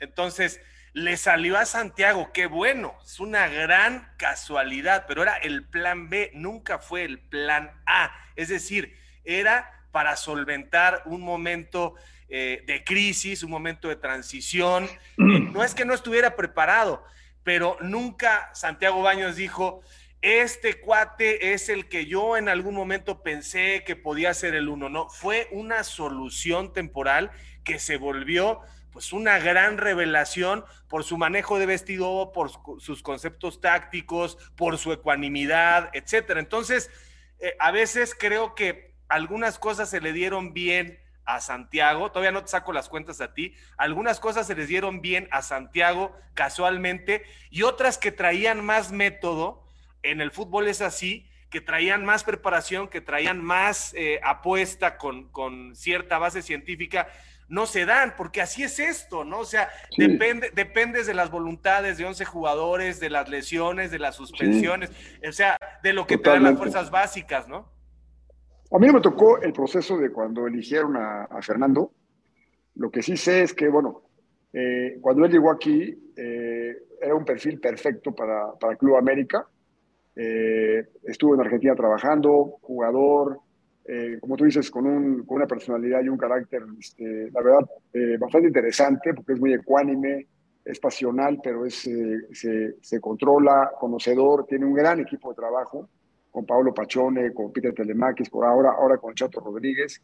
entonces 0.00 0.60
le 0.92 1.16
salió 1.16 1.58
a 1.58 1.64
Santiago, 1.64 2.30
qué 2.32 2.46
bueno, 2.46 2.96
es 3.04 3.20
una 3.20 3.48
gran 3.48 4.08
casualidad, 4.16 5.04
pero 5.06 5.22
era 5.22 5.36
el 5.36 5.64
plan 5.64 6.08
B, 6.08 6.32
nunca 6.34 6.78
fue 6.78 7.04
el 7.04 7.20
plan 7.20 7.70
A, 7.86 8.10
es 8.34 8.48
decir, 8.48 8.96
era 9.24 9.86
para 9.92 10.16
solventar 10.16 11.02
un 11.04 11.20
momento 11.20 11.94
eh, 12.28 12.62
de 12.66 12.84
crisis, 12.84 13.42
un 13.42 13.50
momento 13.50 13.88
de 13.88 13.96
transición. 13.96 14.88
Mm. 15.16 15.36
Eh, 15.36 15.40
no 15.52 15.62
es 15.62 15.74
que 15.74 15.84
no 15.84 15.94
estuviera 15.94 16.36
preparado, 16.36 17.04
pero 17.42 17.76
nunca 17.80 18.50
Santiago 18.54 19.02
Baños 19.02 19.36
dijo, 19.36 19.82
este 20.22 20.80
cuate 20.80 21.52
es 21.52 21.68
el 21.68 21.88
que 21.88 22.06
yo 22.06 22.36
en 22.36 22.48
algún 22.48 22.74
momento 22.74 23.22
pensé 23.22 23.84
que 23.84 23.94
podía 23.94 24.34
ser 24.34 24.54
el 24.54 24.68
uno. 24.68 24.88
No, 24.88 25.08
fue 25.08 25.48
una 25.52 25.84
solución 25.84 26.72
temporal 26.72 27.30
que 27.62 27.78
se 27.78 27.96
volvió 27.96 28.60
pues 28.96 29.12
una 29.12 29.38
gran 29.38 29.76
revelación 29.76 30.64
por 30.88 31.04
su 31.04 31.18
manejo 31.18 31.58
de 31.58 31.66
vestido, 31.66 32.32
por 32.32 32.50
sus 32.80 33.02
conceptos 33.02 33.60
tácticos, 33.60 34.38
por 34.56 34.78
su 34.78 34.90
ecuanimidad, 34.90 35.90
etcétera. 35.92 36.40
Entonces, 36.40 36.90
eh, 37.38 37.54
a 37.58 37.72
veces 37.72 38.16
creo 38.18 38.54
que 38.54 38.94
algunas 39.08 39.58
cosas 39.58 39.90
se 39.90 40.00
le 40.00 40.14
dieron 40.14 40.54
bien 40.54 40.98
a 41.26 41.40
Santiago, 41.40 42.10
todavía 42.10 42.32
no 42.32 42.42
te 42.42 42.48
saco 42.48 42.72
las 42.72 42.88
cuentas 42.88 43.20
a 43.20 43.34
ti, 43.34 43.54
algunas 43.76 44.20
cosas 44.20 44.46
se 44.46 44.54
les 44.54 44.68
dieron 44.68 45.00
bien 45.00 45.28
a 45.30 45.42
Santiago 45.42 46.16
casualmente 46.34 47.24
y 47.50 47.62
otras 47.62 47.98
que 47.98 48.12
traían 48.12 48.64
más 48.64 48.92
método, 48.92 49.64
en 50.02 50.20
el 50.20 50.30
fútbol 50.30 50.68
es 50.68 50.80
así, 50.80 51.28
que 51.50 51.60
traían 51.60 52.04
más 52.04 52.24
preparación, 52.24 52.88
que 52.88 53.00
traían 53.00 53.42
más 53.42 53.92
eh, 53.94 54.20
apuesta 54.22 54.98
con, 54.98 55.28
con 55.30 55.74
cierta 55.74 56.18
base 56.18 56.42
científica, 56.42 57.08
no 57.48 57.66
se 57.66 57.86
dan, 57.86 58.14
porque 58.16 58.40
así 58.40 58.64
es 58.64 58.78
esto, 58.80 59.24
¿no? 59.24 59.38
O 59.38 59.44
sea, 59.44 59.70
depende, 59.96 60.50
dependes 60.50 61.06
de 61.06 61.14
las 61.14 61.30
voluntades 61.30 61.96
de 61.96 62.04
11 62.04 62.24
jugadores, 62.24 62.98
de 62.98 63.10
las 63.10 63.28
lesiones, 63.28 63.90
de 63.90 64.00
las 64.00 64.16
suspensiones, 64.16 64.90
o 65.26 65.32
sea, 65.32 65.56
de 65.82 65.92
lo 65.92 66.06
que 66.06 66.18
te 66.18 66.28
dan 66.28 66.42
las 66.42 66.56
fuerzas 66.56 66.90
básicas, 66.90 67.46
¿no? 67.46 67.70
A 68.72 68.78
mí 68.78 68.86
no 68.88 68.94
me 68.94 69.00
tocó 69.00 69.40
el 69.40 69.52
proceso 69.52 69.96
de 69.96 70.10
cuando 70.10 70.46
eligieron 70.46 70.96
a, 70.96 71.28
Fernando. 71.40 71.92
Lo 72.74 72.90
que 72.90 73.02
sí 73.02 73.16
sé 73.16 73.42
es 73.42 73.54
que, 73.54 73.68
bueno, 73.68 74.02
eh, 74.52 74.98
cuando 75.00 75.24
él 75.24 75.32
llegó 75.32 75.50
aquí, 75.50 76.12
eh, 76.16 76.76
era 77.00 77.14
un 77.14 77.24
perfil 77.24 77.60
perfecto 77.60 78.12
para, 78.12 78.52
para 78.58 78.76
Club 78.76 78.96
América. 78.96 79.46
Eh, 80.16 80.84
estuvo 81.04 81.34
en 81.34 81.42
Argentina 81.42 81.74
trabajando, 81.74 82.58
jugador, 82.62 83.40
como 84.20 84.36
tú 84.36 84.44
dices, 84.46 84.68
con, 84.68 84.84
un, 84.84 85.24
con, 85.24 85.36
una 85.36 85.46
personalidad 85.46 86.02
y 86.02 86.08
un 86.08 86.18
carácter, 86.18 86.64
este, 86.76 87.30
la 87.30 87.40
verdad, 87.40 87.70
bastante 88.18 88.48
interesante, 88.48 89.14
porque 89.14 89.34
es 89.34 89.38
muy 89.38 89.52
ecuánime, 89.52 90.26
es 90.64 90.80
pasional, 90.80 91.38
pero 91.40 91.64
es, 91.64 91.88
se, 92.32 93.00
controla, 93.00 93.70
conocedor, 93.78 94.44
tiene 94.46 94.66
un 94.66 94.74
gran 94.74 94.98
equipo 94.98 95.30
de 95.30 95.36
trabajo, 95.36 95.88
con 96.36 96.44
Pablo 96.44 96.74
Pachone, 96.74 97.32
con 97.32 97.50
Peter 97.50 97.72
Telemaquis, 97.72 98.28
por 98.28 98.44
ahora, 98.44 98.72
ahora 98.72 98.98
con 98.98 99.14
Chato 99.14 99.40
Rodríguez. 99.40 100.02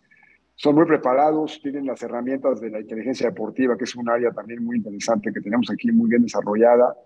Son 0.55 0.75
muy 0.75 0.87
preparados, 0.87 1.61
tienen 1.63 1.85
las 1.85 2.03
herramientas 2.03 2.59
de 2.59 2.71
la 2.71 2.81
inteligencia 2.81 3.29
deportiva, 3.29 3.77
que 3.77 3.85
es 3.85 3.95
un 3.97 4.09
área 4.09 4.31
también 4.31 4.65
muy 4.65 4.79
interesante 4.79 5.31
que 5.31 5.43
tenemos 5.43 5.71
aquí 5.71 5.93
muy 5.93 6.09
bien 6.09 6.23
desarrollada. 6.23 6.97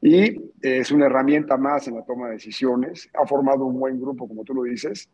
Y 0.00 0.52
es 0.62 0.92
una 0.92 1.06
herramienta 1.06 1.56
más 1.56 1.88
en 1.88 1.96
la 1.96 2.04
toma 2.04 2.26
de 2.28 2.34
decisiones. 2.34 3.08
Ha 3.20 3.26
formado 3.26 3.66
un 3.66 3.80
buen 3.80 4.00
grupo, 4.00 4.28
como 4.28 4.44
tú 4.44 4.54
lo 4.54 4.62
dices 4.62 5.08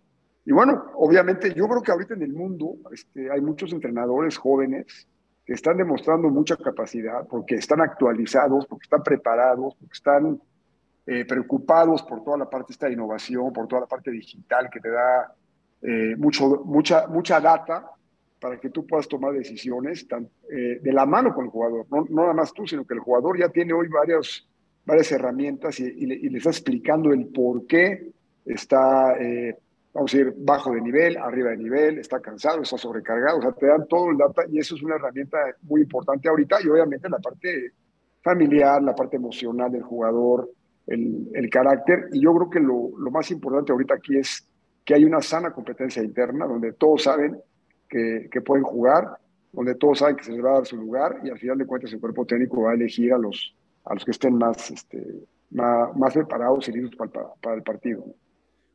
y 0.47 0.53
bueno, 0.53 0.85
obviamente 0.97 1.55
yo 1.55 1.67
creo 1.67 1.83
que 1.83 1.93
ahorita 1.93 2.15
en 2.15 2.23
el 2.23 2.33
mundo 2.33 2.77
este, 2.93 3.31
hay 3.31 3.41
muchos 3.41 3.73
entrenadores 3.73 4.37
jóvenes 4.37 5.09
que 5.47 5.55
están 5.55 5.79
demostrando 5.79 6.29
mucha 6.29 6.57
capacidad 6.57 7.27
porque 7.29 7.55
están 7.55 7.81
actualizados, 7.81 8.67
porque 8.67 8.85
están 8.85 9.03
preparados, 9.03 9.75
porque 9.77 9.95
están 9.95 10.41
eh, 11.07 11.25
preocupados 11.25 12.03
por 12.03 12.25
toda 12.25 12.39
la 12.39 12.49
parte 12.49 12.73
esta 12.73 12.87
de 12.87 12.95
innovación, 12.95 13.53
por 13.53 13.69
toda 13.69 13.83
la 13.83 13.87
parte 13.87 14.11
digital 14.11 14.71
que 14.71 14.81
te 14.81 14.91
da 14.91 15.35
eh, 15.83 16.17
mucho, 16.17 16.63
mucha, 16.65 17.07
mucha 17.09 17.41
data 17.41 17.91
para 18.41 18.59
que 18.59 18.71
tú 18.71 18.87
puedas 18.87 19.07
tomar 19.09 19.33
decisiones 19.33 20.07
eh, 20.51 20.79
de 20.81 20.93
la 20.93 21.07
mano 21.07 21.35
con 21.35 21.45
el 21.45 21.51
jugador. 21.51 21.87
No, 21.91 22.07
no, 22.09 22.23
nada 22.23 22.35
más 22.35 22.53
tú, 22.53 22.67
sino 22.67 22.87
que 22.87 22.95
el 22.95 23.01
jugador 23.01 23.39
ya 23.39 23.49
tiene 23.49 23.73
hoy 23.73 23.89
varias, 23.89 24.47
varias 24.85 25.13
herramientas 25.13 25.79
y, 25.81 25.85
y, 25.85 26.07
le, 26.07 26.15
y 26.15 26.29
le, 26.29 26.39
está 26.39 26.51
explicando 26.51 27.13
el 27.13 27.27
por 27.27 27.67
qué 27.67 28.11
está 28.47 29.15
vamos 29.95 30.13
a 30.13 30.19
ir 30.19 30.35
bajo 30.37 30.73
de 30.73 30.81
nivel, 30.81 31.17
arriba 31.17 31.51
de 31.51 31.57
nivel, 31.57 31.99
está 31.99 32.21
cansado, 32.21 32.63
está 32.63 32.77
sobrecargado, 32.77 33.39
o 33.39 33.43
sea, 33.43 33.53
te 33.53 33.67
dan 33.67 33.87
todo 33.87 34.11
el 34.11 34.19
data 34.19 34.43
y 34.51 34.59
eso 34.59 34.75
es 34.75 34.83
una 34.83 34.97
herramienta 34.97 35.39
muy 35.63 35.83
importante 35.83 36.29
ahorita 36.29 36.59
y 36.63 36.69
obviamente 36.69 37.09
la 37.09 37.21
parte 37.21 37.73
familiar, 38.21 38.83
la 38.83 38.95
parte 38.95 39.17
emocional 39.17 39.71
del 39.71 39.83
jugador, 39.83 40.51
el, 40.87 41.49
carácter 41.51 42.09
y 42.13 42.21
yo 42.21 42.35
creo 42.35 42.51
que 42.51 42.61
lo, 42.61 42.91
lo, 42.99 43.11
más 43.11 43.31
importante 43.31 43.73
ahorita 43.73 43.95
aquí 43.95 44.19
es 44.19 44.47
que 44.85 44.95
hay 44.95 45.05
una 45.05 45.23
sana 45.23 45.53
competencia 45.53 46.03
interna 46.03 46.47
donde 46.47 46.73
todos 46.73 47.05
saben 47.05 47.41
que, 47.89 48.29
que, 48.31 48.41
pueden 48.41 48.65
jugar, 48.65 49.19
donde 49.53 49.75
todos 49.77 50.01
saben 50.01 50.17
que 50.17 50.25
se 50.25 50.33
les 50.33 50.45
va 50.45 50.51
a 50.51 50.55
dar 50.55 50.67
su 50.67 50.77
lugar 50.77 51.21
y 51.25 51.31
al 51.31 51.39
final 51.39 51.59
de 51.59 51.67
cuentas 51.67 51.93
el 51.93 52.01
cuerpo 52.01 52.27
técnico 52.27 52.63
va 52.63 52.73
a 52.73 52.75
elegir 52.75 53.13
a 53.13 53.19
los, 53.19 53.55
a 53.85 53.95
los 53.95 54.05
que 54.05 54.11
estén 54.11 54.37
más, 54.37 54.71
este, 54.71 55.03
más, 55.51 55.97
más 55.97 56.13
preparados 56.13 56.69
y 56.69 56.73
listos 56.73 56.97
para, 56.97 57.29
para 57.41 57.57
el 57.57 57.63
partido. 57.63 58.05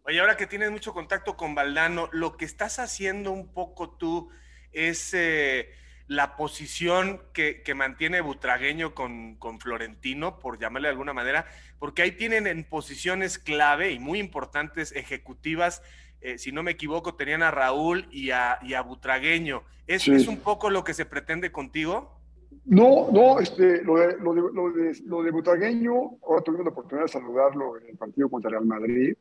Oye, 0.04 0.20
ahora 0.20 0.38
que 0.38 0.48
tienes 0.48 0.72
mucho 0.72 0.94
contacto 0.94 1.38
con 1.38 1.54
Valdano, 1.54 2.10
lo 2.12 2.36
que 2.38 2.46
estás 2.46 2.80
haciendo 2.80 3.32
un 3.32 3.54
poco 3.54 3.92
tú 3.92 4.30
es 4.72 5.14
eh, 5.14 5.70
la 6.10 6.36
posición 6.36 7.22
que, 7.34 7.62
mantiene 7.76 8.20
Butragueño 8.20 8.96
con, 8.96 9.36
con, 9.36 9.60
Florentino, 9.60 10.40
por 10.40 10.60
llamarle 10.60 10.88
de 10.88 10.94
alguna 10.94 11.14
manera, 11.14 11.46
porque 11.78 12.02
ahí 12.02 12.12
tienen 12.14 12.48
en 12.48 12.64
posiciones 12.64 13.38
clave 13.38 13.92
y 13.92 14.00
muy 14.00 14.18
importantes 14.18 14.92
ejecutivas. 14.92 15.84
Eh, 16.22 16.40
si 16.40 16.52
no 16.52 16.64
me 16.64 16.72
equivoco, 16.72 17.14
tenían 17.14 17.44
a 17.44 17.52
Raúl 17.52 18.08
y 18.12 18.32
a, 18.32 18.58
y 18.64 18.74
a 18.74 18.82
Butragueño. 18.82 19.62
¿Es, 19.86 20.08
¿Es 20.08 20.28
un 20.28 20.38
poco 20.38 20.72
lo 20.72 20.84
que 20.84 20.96
se 20.96 21.06
pretende 21.06 21.52
contigo? 21.52 22.20
No, 22.66 23.12
no, 23.12 23.40
este, 23.40 23.84
lo, 23.84 24.00
de, 24.00 24.18
lo, 24.18 24.34
de, 24.34 25.00
lo, 25.06 25.22
de, 25.22 25.32
Butragueño, 25.32 25.94
ahora 26.28 26.42
tuvimos 26.44 26.66
la 26.66 26.72
oportunidad 26.72 27.06
de 27.06 27.12
saludarlo 27.12 27.78
en 27.78 27.88
el 27.88 27.98
partido 27.98 28.30
contra 28.30 28.50
Real 28.50 28.66
Madrid 28.66 29.16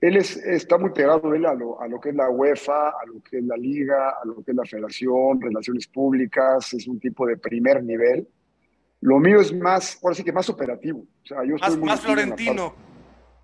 él 0.00 0.16
es, 0.16 0.36
está 0.36 0.78
muy 0.78 0.90
pegado 0.90 1.34
él 1.34 1.44
a, 1.44 1.54
lo, 1.54 1.80
a 1.80 1.88
lo 1.88 2.00
que 2.00 2.10
es 2.10 2.14
la 2.14 2.30
UEFA, 2.30 2.90
a 2.90 3.06
lo 3.06 3.20
que 3.20 3.38
es 3.38 3.44
la 3.44 3.56
liga, 3.56 4.10
a 4.10 4.24
lo 4.24 4.42
que 4.42 4.52
es 4.52 4.56
la 4.56 4.64
federación, 4.64 5.40
relaciones 5.40 5.88
públicas, 5.88 6.72
es 6.72 6.86
un 6.86 7.00
tipo 7.00 7.26
de 7.26 7.36
primer 7.36 7.82
nivel. 7.82 8.28
Lo 9.00 9.18
mío 9.18 9.40
es 9.40 9.52
más, 9.52 9.98
ahora 10.02 10.14
sí 10.14 10.22
que 10.22 10.32
más 10.32 10.48
operativo. 10.48 11.00
O 11.00 11.26
sea, 11.26 11.44
yo 11.44 11.56
más, 11.56 11.76
más 11.78 12.00
florentino. 12.00 12.74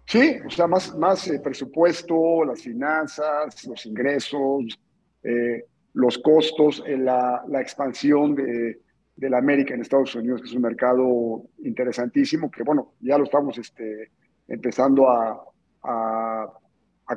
Sí, 0.07 0.37
o 0.47 0.51
sea, 0.51 0.67
más, 0.67 0.97
más 0.97 1.27
eh, 1.29 1.41
presupuesto, 1.41 2.45
las 2.45 2.63
finanzas, 2.63 3.65
los 3.67 3.87
ingresos, 3.87 4.79
eh, 5.23 5.65
los 5.95 6.19
costos, 6.19 6.85
eh, 6.87 6.97
la, 6.97 7.43
la, 7.49 7.61
expansión 7.61 8.35
de, 8.35 8.81
de, 9.17 9.31
la 9.31 9.39
América 9.39 9.75
en 9.75 9.81
Estados 9.81 10.15
Unidos, 10.15 10.43
que 10.43 10.49
es 10.49 10.55
un 10.55 10.63
mercado 10.63 11.45
interesantísimo, 11.65 12.51
que 12.51 12.63
bueno, 12.63 12.93
ya 13.01 13.17
lo 13.17 13.25
estamos 13.25 13.57
este, 13.57 14.11
empezando 14.47 15.09
a, 15.09 15.43
a, 15.85 16.53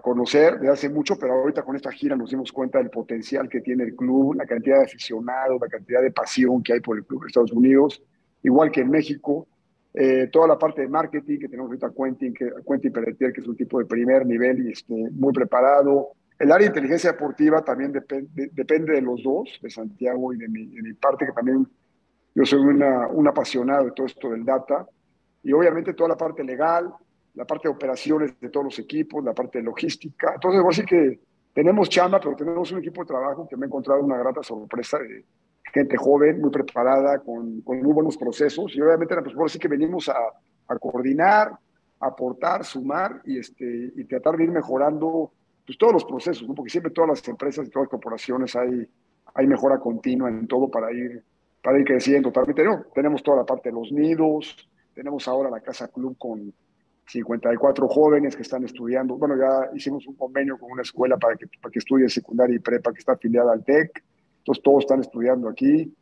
conocer 0.02 0.60
de 0.60 0.70
hace 0.70 0.90
mucho, 0.90 1.18
pero 1.18 1.34
ahorita 1.34 1.64
con 1.64 1.76
esta 1.76 1.92
gira 1.92 2.16
nos 2.16 2.30
dimos 2.30 2.52
cuenta 2.52 2.78
del 2.78 2.90
potencial 2.90 3.50
que 3.50 3.62
tiene 3.62 3.84
el 3.84 3.96
club, 3.96 4.36
la 4.36 4.46
cantidad 4.46 4.78
de 4.78 4.86
aficionados, 4.86 5.60
la 5.60 5.68
cantidad 5.68 6.02
de 6.02 6.12
pasión 6.12 6.62
que 6.62 6.74
hay 6.74 6.82
por 6.82 6.98
el 6.98 7.06
club 7.06 7.22
de 7.22 7.28
Estados 7.28 7.52
Unidos, 7.52 8.04
igual 8.44 8.72
que 8.72 8.82
en 8.82 8.90
México. 8.90 9.48
Eh, 9.94 10.30
toda 10.32 10.48
la 10.48 10.60
parte 10.60 10.82
de 10.82 10.88
marketing 10.88 11.40
que 11.40 11.48
tenemos 11.48 11.70
ahorita 11.70 11.92
Quentin, 11.98 12.32
que, 12.32 12.52
Quentin 12.68 12.92
Pelletier, 12.92 13.34
que 13.34 13.42
es 13.42 13.48
un 13.48 13.56
tipo 13.56 13.80
de 13.80 13.86
primer 13.86 14.28
nivel 14.28 14.68
y 14.68 14.72
este, 14.72 14.94
muy 14.94 15.34
preparado. 15.34 16.10
El 16.38 16.52
área 16.52 16.66
de 16.66 16.76
inteligencia 16.76 17.14
deportiva 17.14 17.64
también 17.64 17.92
depende, 17.92 18.52
depende 18.54 18.94
de 18.94 19.02
los 19.02 19.24
dos, 19.24 19.58
de 19.60 19.70
Santiago 19.72 20.34
y 20.34 20.38
de 20.38 20.48
mi, 20.50 20.68
de 20.68 20.84
mi 20.84 20.94
parte, 20.94 21.26
que 21.26 21.32
también 21.32 21.68
yo 22.36 22.46
soy 22.46 22.60
una, 22.60 23.08
un 23.08 23.28
apasionado 23.28 23.86
de 23.86 23.92
todo 23.94 24.06
esto 24.06 24.30
del 24.30 24.46
data. 24.46 24.86
Y 25.42 25.54
obviamente 25.54 25.96
toda 25.96 26.10
la 26.10 26.18
parte 26.18 26.44
legal, 26.44 26.94
la 27.38 27.46
parte 27.46 27.68
de 27.68 27.76
operaciones 27.76 28.40
de 28.40 28.50
todos 28.50 28.66
los 28.66 28.80
equipos, 28.80 29.24
la 29.24 29.34
parte 29.34 29.60
de 29.60 29.64
logística. 29.64 30.34
Entonces, 30.34 30.60
voy 30.60 30.68
a 30.68 30.76
decir 30.76 30.86
que 30.86 31.20
tenemos 31.54 31.88
chamba, 31.88 32.20
pero 32.20 32.36
tenemos 32.36 32.72
un 32.72 32.80
equipo 32.80 33.02
de 33.02 33.08
trabajo 33.08 33.48
que 33.48 33.56
me 33.56 33.66
ha 33.66 33.68
encontrado 33.68 34.02
una 34.02 34.18
grata 34.18 34.42
sorpresa 34.42 34.98
de 34.98 35.24
gente 35.72 35.98
joven, 35.98 36.42
muy 36.42 36.50
preparada, 36.50 37.20
con, 37.20 37.64
muy 37.64 37.94
buenos 37.94 38.18
procesos. 38.18 38.76
Y 38.76 38.82
obviamente, 38.82 39.16
pues, 39.22 39.36
por 39.36 39.46
así 39.46 39.60
que 39.60 39.68
venimos 39.68 40.10
a, 40.10 40.16
a, 40.68 40.80
coordinar, 40.80 41.52
aportar, 42.00 42.66
sumar 42.66 43.22
y, 43.24 43.38
este, 43.38 43.92
y 43.96 44.04
tratar 44.06 44.36
de 44.36 44.46
ir 44.46 44.52
mejorando 44.52 45.32
pues, 45.64 45.78
todos 45.78 45.94
los 45.94 46.06
procesos, 46.06 46.48
porque 46.56 46.72
siempre 46.72 46.92
todas 46.92 47.10
las 47.12 47.28
empresas 47.28 47.68
y 47.68 47.70
todas 47.70 47.86
las 47.86 47.92
corporaciones 47.92 48.56
hay, 48.56 48.90
hay 49.36 49.46
mejora 49.46 49.78
continua 49.78 50.28
en 50.30 50.48
todo 50.48 50.72
para 50.72 50.92
ir, 50.92 51.24
para 51.62 51.78
ir 51.78 51.86
creciendo 51.86 52.30
totalmente. 52.30 52.64
No, 52.64 52.86
tenemos 52.96 53.22
toda 53.22 53.38
la 53.38 53.46
parte 53.46 53.70
de 53.70 53.76
los 53.76 53.92
nidos, 53.92 54.68
tenemos 54.96 55.28
ahora 55.28 55.52
la 55.52 55.62
Casa 55.62 55.88
Club 55.90 56.18
con 56.18 56.52
54 57.08 57.88
jóvenes 57.88 58.36
que 58.36 58.42
están 58.42 58.64
estudiando. 58.66 59.18
Bueno, 59.18 59.36
ya 59.38 59.70
hicimos 59.76 60.06
un 60.08 60.16
convenio 60.16 60.58
con 60.58 60.72
una 60.72 60.82
escuela 60.82 61.18
para 61.18 61.36
que, 61.36 61.48
para 61.62 61.72
que 61.72 61.80
estudie 61.80 62.10
secundaria 62.10 62.56
y 62.56 62.60
prepa 62.60 62.92
que 62.92 63.00
está 63.00 63.14
afiliada 63.14 63.54
al 63.54 63.64
TEC. 63.64 64.04
Entonces, 64.40 64.64
todos 64.64 64.84
están 64.84 65.00
estudiando 65.00 65.48
aquí. 65.48 65.94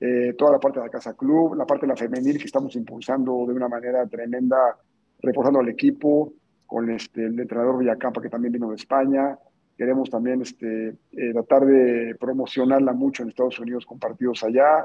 Eh, 0.00 0.34
toda 0.36 0.52
la 0.52 0.58
parte 0.58 0.80
de 0.80 0.86
la 0.86 0.90
Casa 0.90 1.14
Club, 1.14 1.54
la 1.54 1.66
parte 1.66 1.86
de 1.86 1.92
la 1.92 1.96
femenil 1.96 2.38
que 2.38 2.46
estamos 2.46 2.74
impulsando 2.74 3.44
de 3.46 3.54
una 3.54 3.68
manera 3.68 4.04
tremenda, 4.06 4.76
reforzando 5.20 5.60
al 5.60 5.68
equipo 5.68 6.32
con 6.66 6.90
este, 6.90 7.26
el 7.26 7.38
entrenador 7.38 7.78
Villacampa 7.78 8.20
que 8.20 8.28
también 8.28 8.52
vino 8.52 8.68
de 8.70 8.76
España. 8.76 9.38
Queremos 9.76 10.10
también 10.10 10.42
este, 10.42 10.88
eh, 11.12 11.32
tratar 11.32 11.66
de 11.66 12.16
promocionarla 12.18 12.92
mucho 12.92 13.22
en 13.22 13.28
Estados 13.28 13.58
Unidos 13.60 13.86
con 13.86 13.98
partidos 13.98 14.42
allá. 14.42 14.84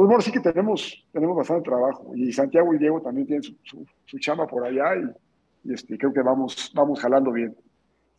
Entonces, 0.00 0.08
bueno, 0.08 0.22
sí 0.22 0.32
que 0.32 0.40
tenemos, 0.40 1.06
tenemos 1.12 1.36
bastante 1.36 1.68
trabajo. 1.68 2.12
Y 2.16 2.32
Santiago 2.32 2.72
y 2.72 2.78
Diego 2.78 3.02
también 3.02 3.26
tienen 3.26 3.42
su, 3.42 3.54
su, 4.06 4.18
chamba 4.18 4.46
por 4.46 4.64
allá 4.64 4.96
y, 4.96 5.74
este, 5.74 5.98
creo 5.98 6.10
que 6.14 6.22
vamos, 6.22 6.72
vamos 6.74 7.00
jalando 7.00 7.30
bien. 7.32 7.54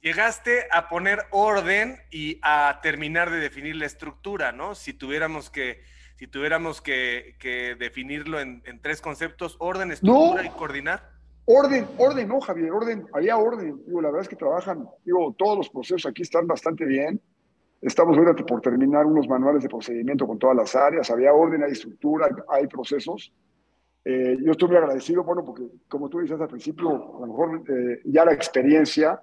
Llegaste 0.02 0.68
a 0.72 0.90
poner 0.90 1.22
orden 1.32 1.98
y 2.12 2.38
a 2.44 2.80
terminar 2.84 3.32
de 3.32 3.40
definir 3.40 3.78
la 3.78 3.88
estructura, 3.88 4.52
¿no? 4.52 4.76
Si 4.76 4.94
tuviéramos 4.94 5.50
que, 5.50 5.82
si 6.18 6.28
tuviéramos 6.28 6.82
que, 6.82 7.36
que 7.40 7.74
definirlo 7.74 8.40
en, 8.40 8.62
en, 8.66 8.80
tres 8.80 9.02
conceptos, 9.02 9.56
orden, 9.60 9.92
estructura 9.92 10.46
y 10.46 10.50
coordinar. 10.50 11.10
Orden, 11.46 11.88
orden, 11.98 12.28
no, 12.28 12.42
Javier, 12.42 12.72
orden, 12.72 13.08
había 13.12 13.38
orden. 13.38 13.82
Digo, 13.88 14.02
la 14.02 14.10
verdad 14.10 14.22
es 14.22 14.30
que 14.30 14.36
trabajan, 14.36 14.88
digo, 15.04 15.34
todos 15.36 15.58
los 15.58 15.70
procesos 15.70 16.06
aquí 16.06 16.22
están 16.22 16.46
bastante 16.46 16.86
bien. 16.86 17.20
Estamos 17.82 18.16
ahorita 18.16 18.46
por 18.46 18.62
terminar 18.62 19.08
unos 19.08 19.28
manuales 19.28 19.64
de 19.64 19.70
procedimiento 19.70 20.28
con 20.28 20.38
todas 20.38 20.56
las 20.56 20.76
áreas. 20.76 21.10
Había 21.10 21.34
orden, 21.34 21.64
hay 21.64 21.72
estructura, 21.72 22.30
hay 22.48 22.68
procesos. 22.68 23.34
Eh, 24.06 24.38
yo 24.44 24.52
estoy 24.52 24.70
muy 24.70 24.78
agradecido, 24.78 25.24
bueno, 25.24 25.44
porque 25.44 25.64
como 25.88 26.08
tú 26.08 26.20
dices 26.20 26.40
al 26.40 26.48
principio, 26.48 27.18
a 27.18 27.22
lo 27.22 27.28
mejor 27.28 27.64
eh, 27.68 28.02
ya 28.06 28.24
la 28.24 28.34
experiencia 28.34 29.20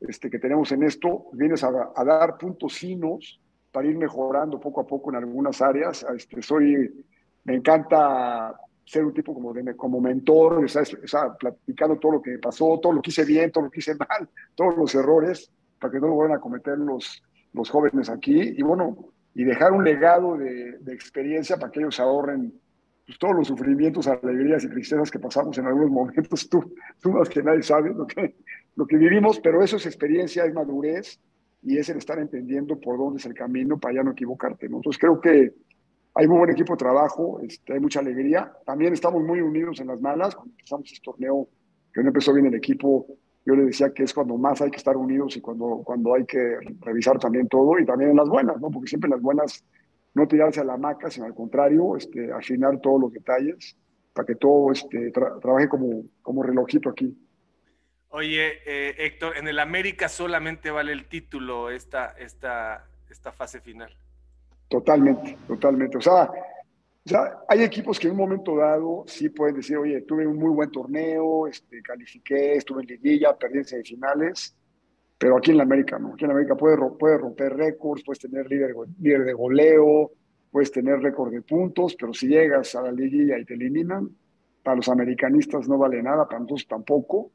este, 0.00 0.28
que 0.28 0.40
tenemos 0.40 0.72
en 0.72 0.82
esto, 0.82 1.26
vienes 1.34 1.62
a, 1.62 1.70
dar 2.04 2.36
puntos 2.36 2.78
finos 2.78 3.40
para 3.70 3.86
ir 3.86 3.96
mejorando 3.96 4.58
poco 4.58 4.80
a 4.80 4.86
poco 4.86 5.10
en 5.10 5.16
algunas 5.16 5.62
áreas. 5.62 6.04
Este, 6.16 6.42
soy, 6.42 7.06
me 7.44 7.54
encanta 7.54 8.56
ser 8.84 9.04
un 9.04 9.14
tipo 9.14 9.32
como, 9.32 9.52
de, 9.52 9.76
como 9.76 10.00
mentor, 10.00 10.64
o 10.64 10.68
sea, 10.68 10.82
platicando 11.38 11.96
todo 11.96 12.12
lo 12.12 12.22
que 12.22 12.38
pasó, 12.40 12.80
todo 12.82 12.92
lo 12.92 13.02
que 13.02 13.10
hice 13.10 13.24
bien, 13.24 13.52
todo 13.52 13.64
lo 13.64 13.70
que 13.70 13.78
hice 13.78 13.94
mal, 14.08 14.28
todos 14.56 14.76
los 14.76 14.92
errores, 14.96 15.48
para 15.78 15.92
que 15.92 16.00
no 16.00 16.08
lo 16.08 16.16
vayan 16.16 16.38
a 16.38 16.40
cometer 16.40 16.76
los, 16.76 17.22
los 17.52 17.70
jóvenes 17.70 18.08
aquí. 18.08 18.54
Y 18.56 18.62
bueno, 18.62 18.96
y 19.34 19.44
dejar 19.44 19.72
un 19.72 19.84
legado 19.84 20.36
de, 20.36 20.78
experiencia 20.88 21.56
para 21.56 21.70
que 21.70 21.80
ellos 21.80 22.00
ahorren 22.00 22.52
pues, 23.06 23.18
todos 23.18 23.34
los 23.34 23.48
sufrimientos, 23.48 24.06
alegrías 24.06 24.64
y 24.64 24.68
tristezas 24.68 25.10
que 25.10 25.18
pasamos 25.18 25.56
en 25.58 25.66
algunos 25.66 25.90
momentos. 25.90 26.48
Tú, 26.50 26.74
tú 27.00 27.12
más 27.12 27.28
que 27.28 27.42
nadie 27.42 27.62
sabes 27.62 27.94
lo 27.94 28.06
que, 28.06 28.36
lo 28.76 28.86
que 28.86 28.96
vivimos, 28.96 29.40
pero 29.40 29.62
eso 29.62 29.76
es 29.76 29.86
experiencia, 29.86 30.44
es 30.44 30.54
madurez 30.54 31.20
y 31.62 31.78
es 31.78 31.88
el 31.88 31.98
estar 31.98 32.18
entendiendo 32.18 32.78
por 32.80 32.98
dónde 32.98 33.18
es 33.18 33.26
el 33.26 33.34
camino 33.34 33.78
para 33.78 33.94
ya 33.94 34.02
no 34.02 34.12
equivocarte. 34.12 34.66
Entonces 34.66 34.98
creo 34.98 35.20
que 35.20 35.52
hay 36.14 36.26
muy 36.26 36.38
buen 36.38 36.50
equipo 36.50 36.74
de 36.74 36.78
trabajo, 36.78 37.40
este, 37.40 37.74
hay 37.74 37.80
mucha 37.80 38.00
alegría. 38.00 38.52
También 38.64 38.92
estamos 38.92 39.22
muy 39.22 39.40
unidos 39.40 39.80
en 39.80 39.88
las 39.88 40.00
malas. 40.00 40.34
Cuando 40.34 40.52
empezamos 40.52 40.92
este 40.92 41.04
torneo, 41.04 41.48
que 41.92 42.02
no 42.02 42.08
empezó 42.08 42.32
bien 42.32 42.46
el 42.46 42.54
equipo, 42.54 43.06
yo 43.44 43.54
le 43.54 43.64
decía 43.64 43.92
que 43.92 44.04
es 44.04 44.12
cuando 44.12 44.36
más 44.36 44.60
hay 44.60 44.70
que 44.70 44.76
estar 44.76 44.96
unidos 44.96 45.36
y 45.36 45.40
cuando, 45.40 45.82
cuando 45.84 46.14
hay 46.14 46.24
que 46.26 46.58
revisar 46.80 47.18
también 47.18 47.48
todo 47.48 47.78
y 47.78 47.86
también 47.86 48.10
en 48.10 48.16
las 48.16 48.28
buenas, 48.28 48.60
¿no? 48.60 48.70
Porque 48.70 48.88
siempre 48.88 49.08
en 49.08 49.12
las 49.12 49.22
buenas 49.22 49.64
no 50.14 50.26
tirarse 50.26 50.60
a 50.60 50.64
la 50.64 50.76
maca, 50.76 51.10
sino 51.10 51.26
al 51.26 51.34
contrario, 51.34 51.96
este, 51.96 52.32
afinar 52.32 52.80
todos 52.80 53.00
los 53.00 53.12
detalles 53.12 53.76
para 54.12 54.26
que 54.26 54.34
todo 54.34 54.72
este, 54.72 55.10
trabaje 55.12 55.68
como, 55.68 56.04
como 56.22 56.42
relojito 56.42 56.90
aquí. 56.90 57.16
Oye, 58.08 58.58
eh, 58.66 58.94
Héctor, 58.98 59.36
en 59.36 59.46
el 59.46 59.58
América 59.60 60.08
solamente 60.08 60.70
vale 60.70 60.92
el 60.92 61.06
título 61.06 61.70
esta, 61.70 62.14
esta, 62.18 62.88
esta 63.08 63.30
fase 63.30 63.60
final. 63.60 63.94
Totalmente, 64.68 65.38
totalmente. 65.46 65.96
O 65.96 66.00
sea, 66.00 66.28
hay 67.48 67.62
equipos 67.62 67.98
que 67.98 68.08
en 68.08 68.12
un 68.12 68.18
momento 68.18 68.56
dado 68.56 69.04
sí 69.06 69.30
pueden 69.30 69.56
decir, 69.56 69.76
oye, 69.76 70.02
tuve 70.02 70.26
un 70.26 70.36
muy 70.36 70.50
buen 70.50 70.70
torneo, 70.70 71.46
este, 71.46 71.82
califiqué, 71.82 72.54
estuve 72.54 72.82
en 72.82 72.88
liguilla, 72.88 73.36
perdí 73.36 73.58
en 73.58 73.64
semifinales, 73.64 74.56
pero 75.18 75.38
aquí 75.38 75.50
en 75.50 75.58
la 75.58 75.62
América 75.62 75.98
no. 75.98 76.14
Aquí 76.14 76.24
en 76.24 76.28
la 76.28 76.34
América 76.34 76.56
puedes 76.56 76.78
puede 76.98 77.18
romper 77.18 77.56
récords, 77.56 78.02
puedes 78.04 78.20
tener 78.20 78.48
líder, 78.50 78.74
de 79.24 79.32
goleo, 79.32 80.12
puedes 80.50 80.70
tener 80.70 81.00
récord 81.00 81.32
de 81.32 81.42
puntos, 81.42 81.96
pero 81.98 82.12
si 82.12 82.28
llegas 82.28 82.74
a 82.74 82.82
la 82.82 82.92
liguilla 82.92 83.38
y 83.38 83.44
te 83.44 83.54
eliminan, 83.54 84.10
para 84.62 84.76
los 84.76 84.88
americanistas 84.88 85.68
no 85.68 85.78
vale 85.78 86.02
nada, 86.02 86.26
para 86.26 86.40
nosotros 86.40 86.68
tampoco. 86.68 87.32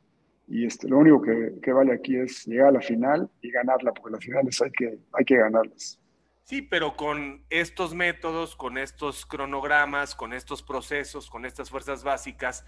Y 0.48 0.66
este, 0.66 0.88
lo 0.88 1.00
único 1.00 1.24
que, 1.24 1.74
vale 1.74 1.94
aquí 1.94 2.16
es 2.16 2.46
llegar 2.46 2.68
a 2.68 2.74
la 2.74 2.82
final 2.82 3.28
y 3.42 3.50
ganarla, 3.50 3.94
porque 3.94 4.12
las 4.12 4.24
finales 4.24 4.62
hay 4.62 5.26
que 5.26 5.36
ganarlas. 5.36 6.00
Sí, 6.46 6.62
pero 6.62 6.96
con 6.96 7.42
estos 7.50 7.96
métodos, 7.96 8.56
con 8.56 8.78
estos 8.78 9.26
cronogramas, 9.26 10.14
con 10.14 10.32
estos 10.32 10.62
procesos, 10.62 11.28
con 11.28 11.44
estas 11.44 11.72
fuerzas 11.72 12.04
básicas, 12.04 12.64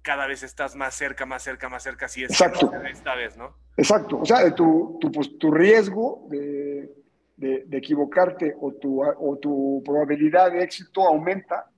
cada 0.00 0.28
vez 0.28 0.44
estás 0.44 0.76
más 0.76 0.94
cerca, 0.94 1.26
más 1.26 1.42
cerca, 1.42 1.68
más 1.68 1.82
cerca, 1.82 2.06
si 2.06 2.22
es 2.22 2.30
Exacto. 2.30 2.70
esta 2.88 3.16
vez, 3.16 3.36
¿no? 3.36 3.56
Exacto. 3.76 4.20
O 4.20 4.24
sea, 4.24 4.54
tu, 4.54 4.96
tu, 5.00 5.10
pues, 5.10 5.36
tu 5.38 5.50
riesgo 5.50 6.28
de, 6.30 6.88
de, 7.36 7.64
de, 7.66 7.76
equivocarte 7.76 8.54
o 8.60 8.72
tu, 8.74 9.02
o 9.02 9.36
tu 9.38 9.82
probabilidad 9.84 10.52
de 10.52 10.62
éxito 10.62 11.02
aumenta 11.02 11.68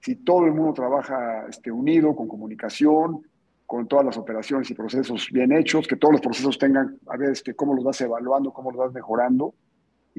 si 0.00 0.16
todo 0.16 0.44
el 0.44 0.52
mundo 0.52 0.74
trabaja 0.74 1.46
este, 1.48 1.70
unido, 1.70 2.14
con 2.14 2.28
comunicación, 2.28 3.22
con 3.64 3.88
todas 3.88 4.04
las 4.04 4.18
operaciones 4.18 4.70
y 4.70 4.74
procesos 4.74 5.30
bien 5.32 5.52
hechos, 5.52 5.88
que 5.88 5.96
todos 5.96 6.12
los 6.12 6.20
procesos 6.20 6.58
tengan, 6.58 6.98
a 7.06 7.16
ver, 7.16 7.30
este, 7.30 7.54
cómo 7.54 7.72
los 7.72 7.82
vas 7.82 7.98
evaluando, 8.02 8.52
cómo 8.52 8.70
los 8.70 8.78
vas 8.78 8.92
mejorando. 8.92 9.54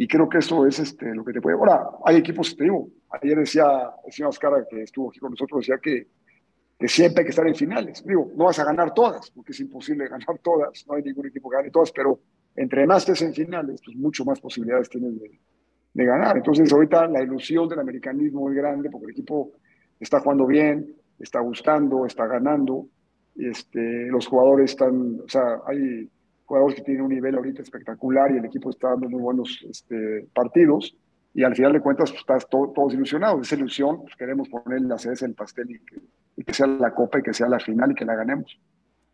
Y 0.01 0.07
creo 0.07 0.29
que 0.29 0.37
eso 0.37 0.65
es 0.65 0.79
este, 0.79 1.13
lo 1.13 1.25
que 1.25 1.33
te 1.33 1.41
puede... 1.41 1.57
Ahora, 1.57 1.89
hay 2.05 2.15
equipos, 2.15 2.55
te 2.55 2.63
digo, 2.63 2.87
ayer 3.09 3.37
decía 3.37 3.65
señor 4.09 4.29
Oscar, 4.29 4.65
que 4.69 4.83
estuvo 4.83 5.09
aquí 5.09 5.19
con 5.19 5.31
nosotros, 5.31 5.59
decía 5.59 5.77
que, 5.77 6.07
que 6.79 6.87
siempre 6.87 7.19
hay 7.19 7.25
que 7.25 7.31
estar 7.31 7.45
en 7.45 7.53
finales. 7.53 8.01
Digo, 8.05 8.31
no 8.33 8.45
vas 8.45 8.57
a 8.59 8.63
ganar 8.63 8.93
todas, 8.93 9.29
porque 9.29 9.51
es 9.51 9.59
imposible 9.59 10.07
ganar 10.09 10.39
todas, 10.41 10.87
no 10.87 10.93
hay 10.95 11.03
ningún 11.03 11.27
equipo 11.27 11.49
que 11.49 11.57
gane 11.57 11.69
todas, 11.69 11.91
pero 11.91 12.17
entre 12.55 12.87
más 12.87 12.99
estés 13.09 13.23
en 13.23 13.33
finales, 13.33 13.81
pues 13.83 13.97
mucho 13.97 14.23
más 14.23 14.39
posibilidades 14.39 14.87
tienes 14.87 15.19
de, 15.19 15.37
de 15.93 16.05
ganar. 16.05 16.37
Entonces, 16.37 16.71
ahorita 16.71 17.05
la 17.07 17.21
ilusión 17.21 17.67
del 17.67 17.79
americanismo 17.79 18.49
es 18.49 18.55
grande, 18.55 18.89
porque 18.89 19.07
el 19.07 19.11
equipo 19.11 19.51
está 19.99 20.21
jugando 20.21 20.47
bien, 20.47 20.95
está 21.19 21.41
gustando, 21.41 22.05
está 22.05 22.25
ganando, 22.25 22.87
este, 23.35 24.07
los 24.07 24.25
jugadores 24.27 24.71
están, 24.71 25.19
o 25.25 25.27
sea, 25.27 25.59
hay 25.67 26.09
jugadores 26.49 26.77
que 26.77 26.81
tienen 26.81 27.03
un 27.03 27.13
nivel 27.13 27.35
ahorita 27.35 27.61
espectacular 27.61 28.31
y 28.31 28.37
el 28.37 28.45
equipo 28.45 28.71
está 28.71 28.89
dando 28.89 29.07
muy 29.07 29.21
buenos 29.21 29.63
este, 29.69 30.27
partidos 30.33 30.97
y 31.31 31.43
al 31.43 31.55
final 31.55 31.73
de 31.73 31.79
cuentas 31.79 32.09
pues, 32.09 32.21
estás 32.21 32.49
todos 32.49 32.91
ilusionados. 32.91 33.45
Esa 33.45 33.55
ilusión, 33.55 34.01
pues, 34.01 34.15
queremos 34.15 34.49
poner 34.49 34.81
la 34.81 34.97
cereza 34.97 35.25
en 35.25 35.31
el 35.31 35.35
pastel 35.35 35.69
y 35.69 35.79
que, 35.79 36.01
y 36.37 36.43
que 36.43 36.53
sea 36.55 36.65
la 36.65 36.91
copa 36.91 37.19
y 37.19 37.21
que 37.21 37.35
sea 37.35 37.47
la 37.47 37.59
final 37.59 37.91
y 37.91 37.93
que 37.95 38.03
la 38.03 38.15
ganemos 38.15 38.59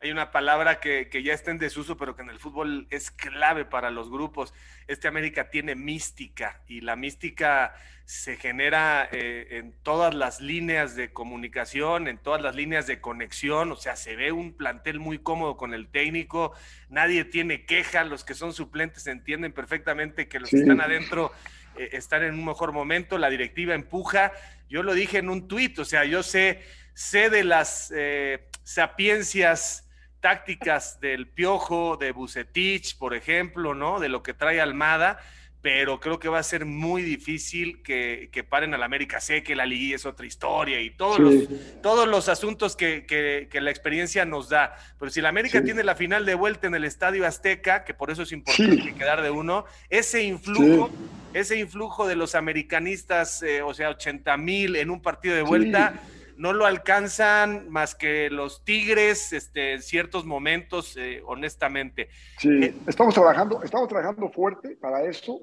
hay 0.05 0.11
una 0.11 0.31
palabra 0.31 0.79
que, 0.79 1.09
que, 1.09 1.23
ya 1.23 1.33
está 1.33 1.51
en 1.51 1.57
desuso, 1.57 1.97
pero 1.97 2.15
que 2.15 2.21
en 2.21 2.29
el 2.29 2.39
fútbol 2.39 2.87
es 2.89 3.11
clave 3.11 3.65
para 3.65 3.89
los 3.91 4.09
grupos. 4.09 4.53
Este 4.87 5.07
América 5.07 5.49
tiene 5.49 5.75
mística 5.75 6.61
y 6.67 6.81
la 6.81 6.95
mística 6.95 7.73
se 8.05 8.37
genera 8.37 9.09
eh, 9.11 9.47
en 9.49 9.73
todas 9.81 10.13
las 10.13 10.39
líneas 10.39 10.95
de 10.95 11.11
comunicación, 11.11 12.07
en 12.07 12.19
todas 12.19 12.39
las 12.39 12.55
líneas 12.55 12.85
de 12.85 13.01
conexión, 13.01 13.71
o 13.71 13.75
sea, 13.75 13.95
se 13.95 14.15
ve 14.15 14.31
un 14.31 14.53
plantel 14.53 14.99
muy 14.99 15.17
cómodo 15.17 15.57
con 15.57 15.73
el 15.73 15.87
técnico, 15.87 16.53
nadie 16.87 17.25
tiene 17.25 17.65
queja, 17.65 18.03
los 18.03 18.23
que 18.23 18.35
son 18.35 18.53
suplentes 18.53 19.07
entienden 19.07 19.53
perfectamente 19.53 20.27
que 20.27 20.39
los 20.39 20.51
que 20.51 20.57
están 20.57 20.81
adentro 20.81 21.31
eh, 21.77 21.89
están 21.93 22.23
en 22.23 22.35
un 22.35 22.45
mejor 22.45 22.73
momento, 22.73 23.17
la 23.17 23.31
directiva 23.31 23.73
empuja, 23.73 24.31
yo 24.69 24.83
lo 24.83 24.93
dije 24.93 25.17
en 25.17 25.29
un 25.29 25.47
tuit, 25.47 25.79
o 25.79 25.85
sea, 25.85 26.05
yo 26.05 26.21
sé, 26.21 26.61
sé 26.93 27.31
de 27.31 27.43
las 27.43 27.91
eh, 27.95 28.47
sapiencias 28.63 29.84
tácticas 30.25 30.99
del 30.99 31.27
Piojo, 31.27 31.97
de 31.97 32.11
Bucetich, 32.11 32.97
por 32.97 33.13
ejemplo, 33.13 33.75
¿no? 33.75 33.99
De 33.99 34.09
lo 34.09 34.23
que 34.23 34.33
trae 34.33 34.59
Almada, 34.59 35.19
pero 35.61 35.99
creo 35.99 36.17
que 36.17 36.29
va 36.29 36.39
a 36.39 36.43
ser 36.43 36.65
muy 36.65 37.03
difícil 37.03 37.83
que, 37.83 38.45
paren 38.49 38.73
al 38.73 38.81
América. 38.81 39.21
Sé 39.21 39.43
que 39.43 39.55
la 39.55 39.67
liguilla 39.67 39.97
es 39.97 40.05
otra 40.07 40.25
historia 40.25 40.81
y 40.81 40.89
todos, 40.89 41.19
los, 41.19 41.35
todos 41.83 42.07
los 42.07 42.27
asuntos 42.27 42.75
que, 42.75 43.05
que, 43.05 43.61
la 43.61 43.69
experiencia 43.69 44.25
nos 44.25 44.49
da. 44.49 44.75
Pero 44.97 45.11
si 45.11 45.21
la 45.21 45.29
América 45.29 45.63
tiene 45.63 45.83
la 45.83 45.93
final 45.93 46.25
de 46.25 46.33
vuelta 46.33 46.65
en 46.65 46.73
el 46.73 46.85
Estadio 46.85 47.27
Azteca, 47.27 47.83
que 47.83 47.93
por 47.93 48.09
eso 48.09 48.23
es 48.23 48.31
importante 48.31 48.95
quedar 48.95 49.21
de 49.21 49.29
uno, 49.29 49.65
ese 49.91 50.23
influjo, 50.23 50.89
ese 51.35 51.59
influjo 51.59 52.07
de 52.07 52.15
los 52.15 52.33
americanistas, 52.33 53.43
eh, 53.43 53.61
o 53.61 53.75
sea, 53.75 53.89
80 53.89 54.37
mil 54.37 54.75
en 54.75 54.89
un 54.89 55.03
partido 55.03 55.35
de 55.35 55.43
vuelta 55.43 56.01
no 56.37 56.53
lo 56.53 56.65
alcanzan 56.65 57.69
más 57.69 57.95
que 57.95 58.29
los 58.29 58.63
Tigres 58.63 59.33
este, 59.33 59.73
en 59.73 59.81
ciertos 59.81 60.25
momentos, 60.25 60.95
eh, 60.97 61.21
honestamente. 61.25 62.09
Sí, 62.37 62.49
eh, 62.63 62.73
estamos 62.87 63.13
trabajando, 63.13 63.61
estamos 63.63 63.87
trabajando 63.87 64.29
fuerte 64.29 64.75
para 64.75 65.03
eso 65.03 65.39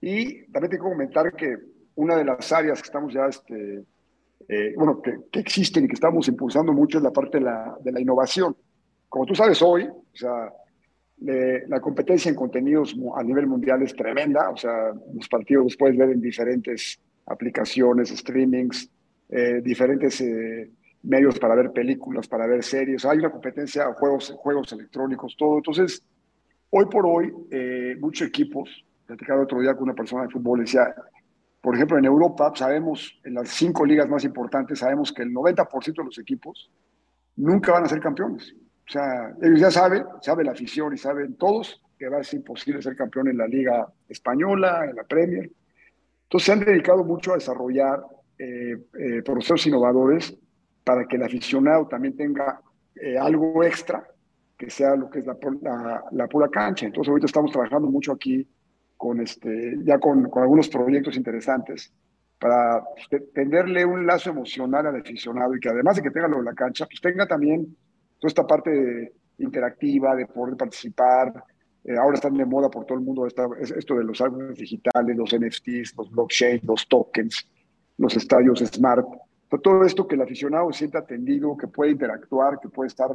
y 0.00 0.44
también 0.52 0.70
tengo 0.70 0.84
que 0.84 0.90
comentar 0.90 1.32
que 1.34 1.56
una 1.94 2.16
de 2.16 2.24
las 2.24 2.52
áreas 2.52 2.80
que 2.80 2.86
estamos 2.86 3.12
ya, 3.12 3.26
este, 3.26 3.84
eh, 4.48 4.74
bueno, 4.76 5.00
que, 5.00 5.40
existen 5.40 5.84
y 5.84 5.88
que 5.88 5.94
estamos 5.94 6.28
impulsando 6.28 6.72
mucho 6.72 6.98
es 6.98 7.04
la 7.04 7.12
parte 7.12 7.38
de 7.38 7.44
la, 7.44 7.76
de 7.80 7.92
la 7.92 8.00
innovación. 8.00 8.56
Como 9.08 9.24
tú 9.24 9.34
sabes 9.34 9.62
hoy, 9.62 9.84
o 9.84 10.16
sea, 10.16 10.52
la 11.18 11.80
competencia 11.80 12.28
en 12.28 12.34
contenidos 12.34 12.94
a 13.16 13.22
nivel 13.22 13.46
mundial 13.46 13.82
es 13.82 13.94
tremenda, 13.94 14.50
o 14.50 14.56
sea, 14.56 14.92
los 15.14 15.28
partidos 15.28 15.64
los 15.64 15.76
puedes 15.76 15.96
ver 15.96 16.10
en 16.10 16.20
diferentes 16.20 17.00
aplicaciones, 17.24 18.10
streamings, 18.10 18.90
eh, 19.28 19.60
diferentes 19.62 20.20
eh, 20.20 20.70
medios 21.02 21.38
para 21.38 21.54
ver 21.54 21.72
películas, 21.72 22.28
para 22.28 22.46
ver 22.46 22.62
series. 22.62 23.04
Hay 23.04 23.18
una 23.18 23.30
competencia, 23.30 23.92
juegos, 23.94 24.34
juegos 24.36 24.72
electrónicos, 24.72 25.36
todo. 25.36 25.56
Entonces, 25.56 26.02
hoy 26.70 26.86
por 26.86 27.06
hoy, 27.06 27.32
eh, 27.50 27.96
muchos 27.98 28.28
equipos, 28.28 28.84
platicaba 29.06 29.42
otro 29.42 29.60
día 29.60 29.74
con 29.74 29.84
una 29.84 29.94
persona 29.94 30.24
de 30.24 30.30
fútbol, 30.30 30.60
decía, 30.60 30.94
por 31.60 31.74
ejemplo, 31.74 31.98
en 31.98 32.04
Europa, 32.04 32.52
sabemos, 32.54 33.18
en 33.24 33.34
las 33.34 33.48
cinco 33.48 33.84
ligas 33.84 34.08
más 34.08 34.24
importantes, 34.24 34.78
sabemos 34.78 35.12
que 35.12 35.22
el 35.22 35.32
90% 35.32 35.94
de 35.96 36.04
los 36.04 36.18
equipos 36.18 36.70
nunca 37.36 37.72
van 37.72 37.84
a 37.84 37.88
ser 37.88 38.00
campeones. 38.00 38.54
O 38.88 38.92
sea, 38.92 39.34
ellos 39.42 39.60
ya 39.60 39.70
saben, 39.70 40.04
sabe 40.22 40.44
la 40.44 40.52
afición 40.52 40.94
y 40.94 40.96
saben 40.96 41.34
todos 41.34 41.82
que 41.98 42.08
va 42.08 42.18
a 42.18 42.24
ser 42.24 42.38
imposible 42.38 42.82
ser 42.82 42.94
campeón 42.94 43.28
en 43.28 43.38
la 43.38 43.46
Liga 43.46 43.86
Española, 44.08 44.86
en 44.88 44.96
la 44.96 45.04
Premier. 45.04 45.50
Entonces 46.24 46.46
se 46.46 46.52
han 46.52 46.60
dedicado 46.60 47.04
mucho 47.04 47.32
a 47.32 47.36
desarrollar 47.36 48.02
eh, 48.38 48.76
eh, 48.98 49.22
procesos 49.22 49.66
innovadores 49.66 50.36
para 50.84 51.06
que 51.06 51.16
el 51.16 51.22
aficionado 51.22 51.86
también 51.88 52.16
tenga 52.16 52.60
eh, 52.94 53.18
algo 53.18 53.64
extra 53.64 54.06
que 54.56 54.70
sea 54.70 54.96
lo 54.96 55.10
que 55.10 55.18
es 55.18 55.26
la, 55.26 55.36
la, 56.12 56.26
pura 56.28 56.48
cancha. 56.48 56.86
Entonces 56.86 57.10
ahorita 57.10 57.26
estamos 57.26 57.52
trabajando 57.52 57.88
mucho 57.88 58.12
aquí 58.12 58.48
con 58.96 59.20
este, 59.20 59.76
ya 59.84 59.98
con, 59.98 60.30
algunos 60.34 60.68
proyectos 60.68 61.16
interesantes 61.16 61.92
para 62.38 62.82
pues, 62.84 63.22
tenderle 63.34 63.84
un 63.84 64.06
lazo 64.06 64.30
emocional 64.30 64.86
al 64.86 64.96
aficionado 64.96 65.54
y 65.54 65.60
que 65.60 65.68
además 65.68 65.96
de 65.96 66.02
que 66.02 66.10
tenga 66.10 66.28
lo 66.28 66.38
de 66.38 66.44
la 66.44 66.54
cancha, 66.54 66.86
pues 66.86 67.00
tenga 67.00 67.26
también 67.26 67.76
toda 68.18 68.28
esta 68.28 68.46
parte 68.46 69.12
interactiva 69.38 70.14
de 70.14 70.26
poder 70.26 70.56
participar, 70.56 71.32
eh, 71.84 71.96
ahora 71.96 72.14
están 72.14 72.34
de 72.34 72.44
moda 72.44 72.68
por 72.68 72.84
todo 72.84 72.98
el 72.98 73.04
mundo 73.04 73.26
esto 73.26 73.94
de 73.94 74.04
los 74.04 74.20
álbumes 74.20 74.58
digitales, 74.58 75.16
los 75.16 75.34
NFTs, 75.34 75.94
los 75.96 76.10
blockchain, 76.10 76.60
los 76.64 76.88
tokens, 76.88 77.48
los 77.98 78.16
estadios 78.16 78.60
smart. 78.60 79.06
Todo 79.62 79.84
esto 79.84 80.06
que 80.06 80.16
el 80.16 80.22
aficionado 80.22 80.72
se 80.72 80.80
sienta 80.80 80.98
atendido, 80.98 81.56
que 81.56 81.68
puede 81.68 81.92
interactuar, 81.92 82.58
que 82.60 82.68
puede 82.68 82.88
estar 82.88 83.10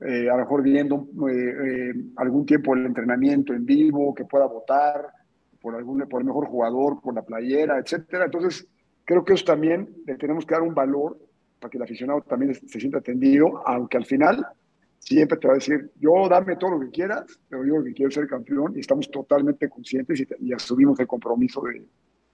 eh, 0.00 0.28
a 0.28 0.32
lo 0.32 0.38
mejor 0.38 0.62
viendo 0.62 1.06
eh, 1.30 1.92
algún 2.16 2.46
tiempo 2.46 2.74
el 2.74 2.86
entrenamiento 2.86 3.52
en 3.52 3.64
vivo, 3.64 4.14
que 4.14 4.24
pueda 4.24 4.46
votar 4.46 5.06
por, 5.60 5.74
algún, 5.74 6.00
por 6.08 6.20
el 6.20 6.26
mejor 6.26 6.46
jugador, 6.46 7.00
por 7.00 7.14
la 7.14 7.22
playera, 7.22 7.78
etcétera. 7.78 8.24
Entonces, 8.24 8.66
creo 9.04 9.24
que 9.24 9.34
eso 9.34 9.44
también 9.44 9.88
le 10.06 10.16
tenemos 10.16 10.46
que 10.46 10.54
dar 10.54 10.62
un 10.62 10.74
valor 10.74 11.18
para 11.58 11.70
que 11.70 11.76
el 11.76 11.82
aficionado 11.82 12.22
también 12.22 12.54
se 12.54 12.80
sienta 12.80 12.98
atendido, 12.98 13.62
aunque 13.66 13.98
al 13.98 14.06
final 14.06 14.46
siempre 14.98 15.38
te 15.38 15.46
va 15.46 15.54
a 15.54 15.56
decir, 15.56 15.90
yo 15.98 16.28
dame 16.28 16.56
todo 16.56 16.72
lo 16.72 16.80
que 16.80 16.90
quieras, 16.90 17.38
pero 17.48 17.64
yo 17.64 17.78
lo 17.78 17.84
que 17.84 17.92
quiero 17.92 18.10
ser 18.10 18.26
campeón 18.26 18.72
y 18.76 18.80
estamos 18.80 19.10
totalmente 19.10 19.68
conscientes 19.68 20.26
y, 20.38 20.52
asumimos 20.52 20.98
el 21.00 21.06
compromiso 21.06 21.62
de, 21.62 21.84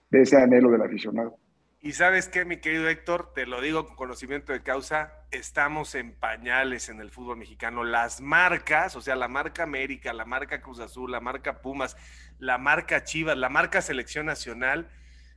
de, 0.09 0.21
ese 0.21 0.37
anhelo 0.37 0.69
del 0.69 0.81
aficionado. 0.81 1.37
Y 1.79 1.91
sabes 1.93 2.27
qué, 2.27 2.43
mi 2.43 2.57
querido 2.57 2.89
Héctor, 2.89 3.33
te 3.35 3.45
lo 3.45 3.61
digo 3.61 3.85
con 3.85 3.95
conocimiento 3.95 4.51
de 4.51 4.63
causa, 4.63 5.13
estamos 5.29 5.93
en 5.93 6.15
pañales 6.15 6.89
en 6.89 6.99
el 6.99 7.11
fútbol 7.11 7.37
mexicano. 7.37 7.83
Las 7.83 8.19
marcas, 8.19 8.95
o 8.95 9.01
sea, 9.01 9.15
la 9.15 9.27
marca 9.27 9.61
América, 9.61 10.11
la 10.11 10.25
marca 10.25 10.59
Cruz 10.59 10.79
Azul, 10.79 11.11
la 11.11 11.19
marca 11.19 11.61
Pumas, 11.61 11.95
la 12.39 12.57
marca 12.57 13.03
Chivas, 13.03 13.37
la 13.37 13.49
marca 13.49 13.83
Selección 13.83 14.25
Nacional, 14.25 14.89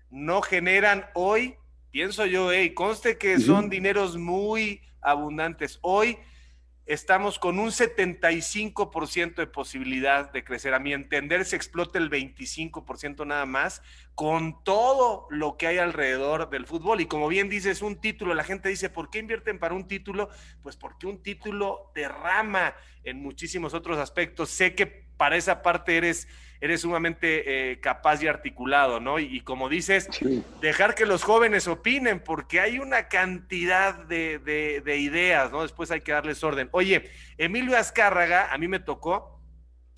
no 0.08 0.40
generan 0.40 1.10
hoy, 1.12 1.56
pienso 1.90 2.24
yo, 2.24 2.54
y 2.54 2.72
conste 2.72 3.18
que 3.18 3.38
son 3.38 3.68
dineros 3.68 4.16
muy 4.16 4.80
abundantes. 5.02 5.78
Hoy 5.82 6.18
estamos 6.90 7.38
con 7.38 7.60
un 7.60 7.68
75% 7.70 9.36
de 9.36 9.46
posibilidad 9.46 10.32
de 10.32 10.42
crecer. 10.42 10.74
A 10.74 10.80
mi 10.80 10.92
entender, 10.92 11.44
se 11.44 11.54
explota 11.54 12.00
el 12.00 12.10
25% 12.10 13.24
nada 13.24 13.46
más 13.46 13.80
con 14.16 14.64
todo 14.64 15.28
lo 15.30 15.56
que 15.56 15.68
hay 15.68 15.78
alrededor 15.78 16.50
del 16.50 16.66
fútbol. 16.66 17.00
Y 17.00 17.06
como 17.06 17.28
bien 17.28 17.48
dices, 17.48 17.80
un 17.82 18.00
título, 18.00 18.34
la 18.34 18.42
gente 18.42 18.68
dice, 18.68 18.90
¿por 18.90 19.08
qué 19.08 19.20
invierten 19.20 19.60
para 19.60 19.76
un 19.76 19.86
título? 19.86 20.30
Pues 20.62 20.76
porque 20.76 21.06
un 21.06 21.22
título 21.22 21.92
derrama 21.94 22.74
en 23.04 23.22
muchísimos 23.22 23.72
otros 23.72 23.96
aspectos. 23.98 24.50
Sé 24.50 24.74
que 24.74 24.86
para 25.16 25.36
esa 25.36 25.62
parte 25.62 25.96
eres 25.96 26.26
eres 26.60 26.82
sumamente 26.82 27.72
eh, 27.72 27.80
capaz 27.80 28.22
y 28.22 28.28
articulado, 28.28 29.00
¿no? 29.00 29.18
Y, 29.18 29.40
como 29.40 29.68
dices, 29.68 30.08
dejar 30.60 30.94
que 30.94 31.06
los 31.06 31.22
jóvenes 31.22 31.66
opinen, 31.66 32.20
porque 32.20 32.60
hay 32.60 32.78
una 32.78 33.08
cantidad 33.08 33.94
de, 33.94 34.96
ideas, 34.98 35.50
¿no? 35.50 35.62
Después 35.62 35.90
hay 35.90 36.02
que 36.02 36.12
darles 36.12 36.44
orden. 36.44 36.68
Oye, 36.72 37.10
Emilio 37.38 37.76
Azcárraga, 37.76 38.52
a 38.52 38.58
mí 38.58 38.68
me 38.68 38.80
tocó, 38.80 39.40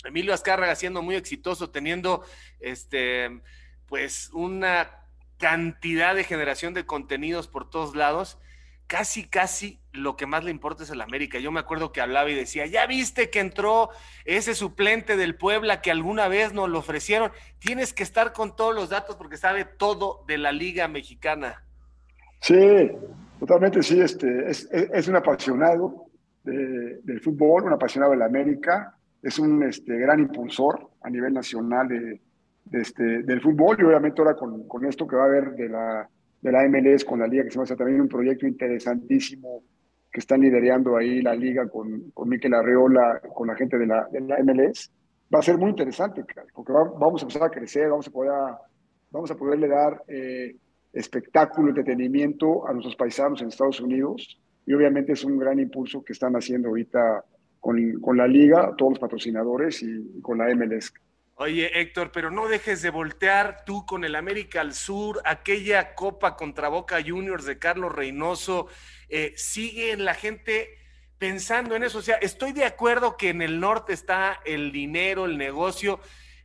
Emilio 0.04 0.32
Azcárraga 0.34 0.74
siendo 0.76 1.02
muy 1.02 1.16
exitoso, 1.16 1.70
teniendo, 1.70 2.24
este, 2.60 3.40
pues, 3.86 4.30
una 4.32 5.00
cantidad 5.38 6.14
de 6.14 6.22
generación 6.22 6.74
de 6.74 6.86
contenidos 6.86 7.48
por 7.48 7.68
todos 7.68 7.96
lados 7.96 8.38
casi, 8.86 9.24
casi 9.24 9.80
lo 9.92 10.16
que 10.16 10.26
más 10.26 10.44
le 10.44 10.50
importa 10.50 10.82
es 10.82 10.90
el 10.90 11.00
América. 11.00 11.38
Yo 11.38 11.52
me 11.52 11.60
acuerdo 11.60 11.92
que 11.92 12.00
hablaba 12.00 12.30
y 12.30 12.34
decía, 12.34 12.66
ya 12.66 12.86
viste 12.86 13.30
que 13.30 13.40
entró 13.40 13.90
ese 14.24 14.54
suplente 14.54 15.16
del 15.16 15.36
Puebla 15.36 15.80
que 15.80 15.90
alguna 15.90 16.28
vez 16.28 16.52
nos 16.52 16.68
lo 16.68 16.78
ofrecieron. 16.78 17.30
Tienes 17.58 17.92
que 17.92 18.02
estar 18.02 18.32
con 18.32 18.56
todos 18.56 18.74
los 18.74 18.90
datos 18.90 19.16
porque 19.16 19.36
sabe 19.36 19.64
todo 19.64 20.24
de 20.26 20.38
la 20.38 20.52
Liga 20.52 20.88
Mexicana. 20.88 21.64
Sí, 22.40 22.90
totalmente 23.38 23.82
sí. 23.82 24.00
Este, 24.00 24.50
es, 24.50 25.08
un 25.08 25.16
apasionado 25.16 26.06
del 26.44 27.20
fútbol, 27.22 27.64
un 27.64 27.72
apasionado 27.72 28.12
de 28.12 28.18
la 28.18 28.26
América. 28.26 28.96
Es 29.22 29.38
un 29.38 29.62
este, 29.62 29.96
gran 29.98 30.20
impulsor 30.20 30.90
a 31.02 31.10
nivel 31.10 31.32
nacional 31.32 31.88
de, 31.88 32.20
este, 32.72 33.22
del 33.22 33.40
fútbol 33.40 33.76
y 33.78 33.84
obviamente 33.84 34.20
ahora 34.20 34.36
con 34.36 34.84
esto 34.86 35.06
que 35.06 35.16
va 35.16 35.24
a 35.24 35.26
haber 35.26 35.52
de 35.52 35.68
la 35.68 36.08
de 36.42 36.52
la 36.52 36.68
MLS 36.68 37.04
con 37.04 37.20
la 37.20 37.26
liga, 37.26 37.44
que 37.44 37.50
se 37.50 37.58
va 37.58 37.62
a 37.62 37.64
hacer 37.64 37.76
también 37.76 38.00
un 38.00 38.08
proyecto 38.08 38.46
interesantísimo 38.46 39.62
que 40.12 40.20
están 40.20 40.40
liderando 40.40 40.96
ahí 40.96 41.22
la 41.22 41.34
liga 41.34 41.68
con, 41.68 42.10
con 42.10 42.28
Miquel 42.28 42.52
Arreola, 42.52 43.20
con 43.32 43.46
la 43.46 43.54
gente 43.54 43.78
de 43.78 43.86
la, 43.86 44.06
de 44.10 44.20
la 44.20 44.42
MLS. 44.42 44.90
Va 45.34 45.38
a 45.38 45.42
ser 45.42 45.56
muy 45.56 45.70
interesante, 45.70 46.24
porque 46.52 46.72
vamos 46.72 47.22
a 47.22 47.24
empezar 47.24 47.44
a 47.44 47.50
crecer, 47.50 47.88
vamos 47.88 48.08
a 48.08 48.10
poder, 48.10 48.32
vamos 49.10 49.30
a 49.30 49.36
poderle 49.36 49.68
dar 49.68 50.02
eh, 50.08 50.54
espectáculo, 50.92 51.70
entretenimiento 51.70 52.68
a 52.68 52.72
nuestros 52.72 52.96
paisanos 52.96 53.40
en 53.40 53.48
Estados 53.48 53.80
Unidos. 53.80 54.38
Y 54.66 54.74
obviamente 54.74 55.12
es 55.12 55.24
un 55.24 55.38
gran 55.38 55.58
impulso 55.58 56.04
que 56.04 56.12
están 56.12 56.34
haciendo 56.34 56.68
ahorita 56.68 57.24
con, 57.58 58.00
con 58.00 58.16
la 58.16 58.26
liga, 58.26 58.74
todos 58.76 58.92
los 58.92 58.98
patrocinadores 58.98 59.82
y 59.82 60.20
con 60.20 60.36
la 60.36 60.54
MLS. 60.54 60.92
Oye, 61.42 61.80
Héctor, 61.80 62.12
pero 62.12 62.30
no 62.30 62.46
dejes 62.46 62.82
de 62.82 62.90
voltear 62.90 63.64
tú 63.64 63.84
con 63.84 64.04
el 64.04 64.14
América 64.14 64.60
al 64.60 64.74
Sur, 64.74 65.20
aquella 65.24 65.96
copa 65.96 66.36
contra 66.36 66.68
Boca 66.68 67.02
Juniors 67.04 67.44
de 67.44 67.58
Carlos 67.58 67.90
Reynoso. 67.90 68.68
Eh, 69.08 69.32
sigue 69.36 69.96
la 69.96 70.14
gente 70.14 70.78
pensando 71.18 71.74
en 71.74 71.82
eso. 71.82 71.98
O 71.98 72.02
sea, 72.02 72.14
estoy 72.18 72.52
de 72.52 72.64
acuerdo 72.64 73.16
que 73.16 73.30
en 73.30 73.42
el 73.42 73.58
norte 73.58 73.92
está 73.92 74.40
el 74.44 74.70
dinero, 74.70 75.24
el 75.24 75.36
negocio, 75.36 75.98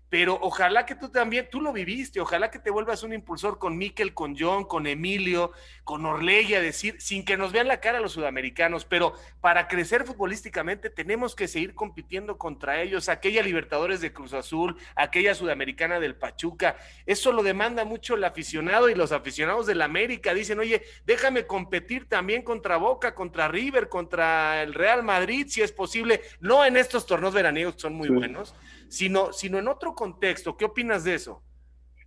pero 0.09 0.37
ojalá 0.41 0.85
que 0.85 0.95
tú 0.95 1.09
también, 1.09 1.47
tú 1.51 1.59
lo 1.59 1.73
viviste, 1.73 2.19
ojalá 2.19 2.49
que 2.49 2.59
te 2.59 2.69
vuelvas 2.69 3.03
un 3.03 3.13
impulsor 3.13 3.59
con 3.59 3.77
Miquel, 3.77 4.13
con 4.13 4.37
John, 4.37 4.63
con 4.65 4.87
Emilio, 4.87 5.51
con 5.83 6.05
Orlegui, 6.05 6.55
a 6.55 6.61
decir, 6.61 6.95
sin 6.99 7.25
que 7.25 7.37
nos 7.37 7.51
vean 7.51 7.67
la 7.67 7.79
cara 7.81 7.99
los 7.99 8.13
sudamericanos, 8.13 8.85
pero 8.85 9.13
para 9.41 9.67
crecer 9.67 10.05
futbolísticamente 10.05 10.89
tenemos 10.89 11.35
que 11.35 11.47
seguir 11.47 11.73
compitiendo 11.73 12.37
contra 12.37 12.81
ellos, 12.81 13.09
aquella 13.09 13.43
Libertadores 13.43 13.99
de 13.99 14.13
Cruz 14.13 14.33
Azul, 14.33 14.77
aquella 14.95 15.35
Sudamericana 15.35 15.99
del 15.99 16.15
Pachuca, 16.15 16.77
eso 17.05 17.31
lo 17.31 17.43
demanda 17.43 17.83
mucho 17.83 18.15
el 18.15 18.23
aficionado 18.23 18.89
y 18.89 18.95
los 18.95 19.11
aficionados 19.11 19.65
del 19.65 19.81
América. 19.81 20.33
Dicen, 20.33 20.59
oye, 20.59 20.83
déjame 21.05 21.45
competir 21.45 22.07
también 22.07 22.43
contra 22.43 22.77
Boca, 22.77 23.13
contra 23.15 23.47
River, 23.47 23.89
contra 23.89 24.61
el 24.63 24.73
Real 24.73 25.03
Madrid, 25.03 25.47
si 25.49 25.61
es 25.61 25.71
posible, 25.71 26.21
no 26.39 26.65
en 26.65 26.77
estos 26.77 27.05
torneos 27.05 27.33
veraniegos 27.33 27.75
que 27.75 27.81
son 27.81 27.93
muy 27.93 28.09
buenos 28.09 28.53
sino, 28.89 29.33
sino 29.33 29.57
en 29.59 29.67
otro 29.67 29.93
contexto. 29.93 30.55
¿Qué 30.57 30.65
opinas 30.65 31.03
de 31.03 31.15
eso? 31.15 31.43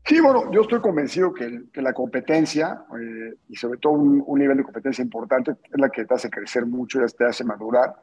Sí, 0.05 0.21
bueno, 0.21 0.51
yo 0.51 0.63
estoy 0.63 0.81
convencido 0.81 1.33
que, 1.33 1.65
que 1.73 1.83
la 1.83 1.93
competencia, 1.93 2.85
eh, 3.01 3.35
y 3.49 3.57
sobre 3.57 3.79
todo 3.79 3.93
un, 3.93 4.39
nivel 4.39 4.57
de 4.57 4.65
competencia 4.65 5.03
importante, 5.03 5.53
es 5.53 5.81
la 5.81 5.91
que 5.91 6.05
te 6.05 6.15
hace 6.15 6.31
crecer 6.31 6.67
mucho, 6.67 7.01
y 7.01 7.07
te 7.13 7.25
hace 7.27 7.45
madurar. 7.45 7.95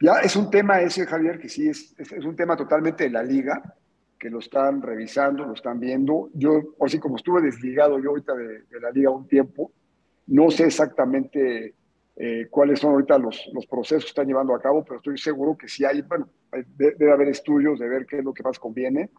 Ya 0.00 0.20
es 0.20 0.34
un 0.34 0.50
tema 0.50 0.80
ese, 0.80 1.06
Javier, 1.06 1.38
que 1.38 1.48
sí 1.48 1.68
es, 1.68 1.94
es, 1.98 2.24
un 2.24 2.36
tema 2.36 2.56
totalmente 2.56 3.04
de 3.04 3.10
la 3.10 3.22
liga, 3.22 3.62
que 4.18 4.30
lo 4.30 4.38
están 4.38 4.82
revisando, 4.82 5.44
lo 5.44 5.52
están 5.52 5.78
viendo. 5.78 6.30
Yo, 6.34 6.74
así 6.80 6.98
como 6.98 7.16
estuve 7.16 7.42
desligado 7.42 7.98
yo 7.98 8.10
ahorita 8.10 8.34
de 8.34 8.80
la 8.80 8.90
liga 8.90 9.10
un 9.10 9.28
tiempo, 9.28 9.72
no 10.26 10.50
sé 10.50 10.64
exactamente 10.64 11.74
eh, 12.16 12.46
cuáles 12.50 12.80
son 12.80 12.92
ahorita 12.92 13.18
los, 13.18 13.48
los 13.52 13.66
procesos 13.66 14.04
que 14.04 14.08
están 14.08 14.26
llevando 14.26 14.54
a 14.54 14.60
cabo, 14.60 14.82
pero 14.82 14.96
estoy 14.96 15.18
seguro 15.18 15.56
que 15.56 15.68
si 15.68 15.84
hay, 15.84 16.00
bueno, 16.02 16.28
debe 16.76 17.12
haber 17.12 17.28
estudios 17.28 17.78
de 17.78 17.88
ver 17.88 18.06
qué 18.06 18.18
es 18.18 18.24
lo 18.24 18.32
que 18.32 18.42
más 18.42 18.58
conviene. 18.58 19.10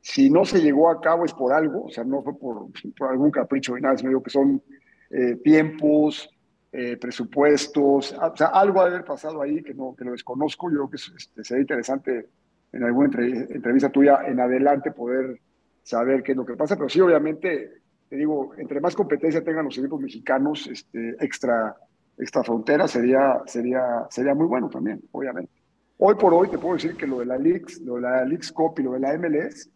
Si 0.00 0.30
no 0.30 0.44
se 0.44 0.62
llegó 0.62 0.88
a 0.88 1.00
cabo 1.00 1.24
es 1.24 1.34
por 1.34 1.52
algo, 1.52 1.84
o 1.84 1.90
sea, 1.90 2.04
no 2.04 2.22
fue 2.22 2.38
por, 2.38 2.68
por 2.96 3.10
algún 3.10 3.30
capricho 3.30 3.74
ni 3.74 3.82
nada, 3.82 3.98
sino 3.98 4.22
que 4.22 4.30
son 4.30 4.62
eh, 5.10 5.36
tiempos, 5.44 6.30
eh, 6.72 6.96
presupuestos, 6.96 8.12
o 8.12 8.36
sea, 8.36 8.46
algo 8.48 8.80
ha 8.80 8.86
haber 8.86 9.04
pasado 9.04 9.42
ahí 9.42 9.62
que, 9.62 9.74
no, 9.74 9.94
que 9.96 10.04
lo 10.04 10.12
desconozco. 10.12 10.70
Yo 10.70 10.76
creo 10.76 10.90
que 10.90 10.96
este, 10.96 11.44
sería 11.44 11.60
interesante 11.60 12.28
en 12.72 12.84
alguna 12.84 13.08
entrevista 13.26 13.90
tuya 13.90 14.20
en 14.26 14.40
adelante 14.40 14.92
poder 14.92 15.40
saber 15.82 16.22
qué 16.22 16.32
es 16.32 16.36
lo 16.38 16.46
que 16.46 16.54
pasa, 16.54 16.76
pero 16.76 16.88
sí, 16.88 17.00
obviamente, 17.00 17.82
te 18.08 18.16
digo, 18.16 18.52
entre 18.58 18.80
más 18.80 18.94
competencia 18.94 19.44
tengan 19.44 19.66
los 19.66 19.78
equipos 19.78 20.00
mexicanos 20.00 20.66
este, 20.66 21.16
extra 21.20 21.76
esta 22.18 22.42
frontera 22.42 22.88
sería, 22.88 23.42
sería, 23.46 24.06
sería 24.10 24.34
muy 24.34 24.46
bueno 24.46 24.68
también, 24.68 25.02
obviamente. 25.12 25.52
Hoy 25.98 26.14
por 26.14 26.32
hoy 26.34 26.48
te 26.48 26.58
puedo 26.58 26.74
decir 26.74 26.96
que 26.96 27.06
lo 27.06 27.20
de 27.20 27.26
la 27.26 27.38
Leaks, 27.38 27.80
lo 27.80 27.96
de 27.96 28.02
la 28.02 28.24
Leaks 28.24 28.52
Cup 28.52 28.74
y 28.78 28.82
lo 28.82 28.92
de 28.92 29.00
la 29.00 29.16
MLS 29.18 29.70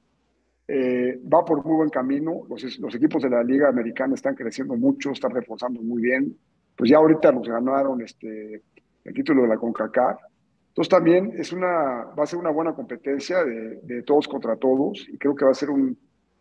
eh, 0.69 1.19
va 1.33 1.45
por 1.45 1.65
muy 1.65 1.77
buen 1.77 1.91
camino. 1.91 2.43
Los, 2.49 2.79
los, 2.79 2.95
equipos 2.95 3.23
de 3.23 3.31
la 3.31 3.43
Liga 3.43 3.69
Americana 3.69 4.15
están 4.15 4.35
creciendo 4.35 4.77
mucho, 4.77 5.11
están 5.11 5.33
reforzando 5.33 5.83
muy 5.83 6.03
bien. 6.03 6.37
Pues 6.77 6.91
ya 6.91 6.99
ahorita 6.99 7.33
nos 7.33 7.49
ganaron 7.49 8.01
este, 8.03 8.63
el 9.05 9.15
título 9.15 9.43
de 9.43 9.49
la 9.49 9.57
CONCACAF. 9.57 10.21
Entonces 10.69 10.89
también 10.91 11.33
es 11.37 11.53
una, 11.53 12.05
va 12.17 12.23
a 12.23 12.27
ser 12.27 12.39
una 12.39 12.51
buena 12.51 12.75
competencia 12.75 13.45
de, 13.45 13.81
de 13.83 14.03
todos 14.03 14.29
contra 14.29 14.57
todos 14.57 15.07
y 15.09 15.19
creo 15.19 15.35
que 15.35 15.45
va 15.45 15.51
a 15.51 15.55
ser 15.55 15.71
un, 15.71 15.99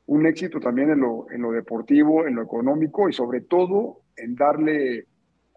un 0.10 0.26
éxito 0.26 0.60
también 0.60 0.90
en 0.90 1.00
lo, 1.00 1.28
en 1.32 1.42
lo 1.42 1.52
deportivo, 1.52 2.26
en 2.28 2.36
lo 2.36 2.42
económico 2.42 3.10
y 3.10 3.14
sobre 3.14 3.42
todo 3.42 4.02
en 4.16 4.36
darle 4.36 5.06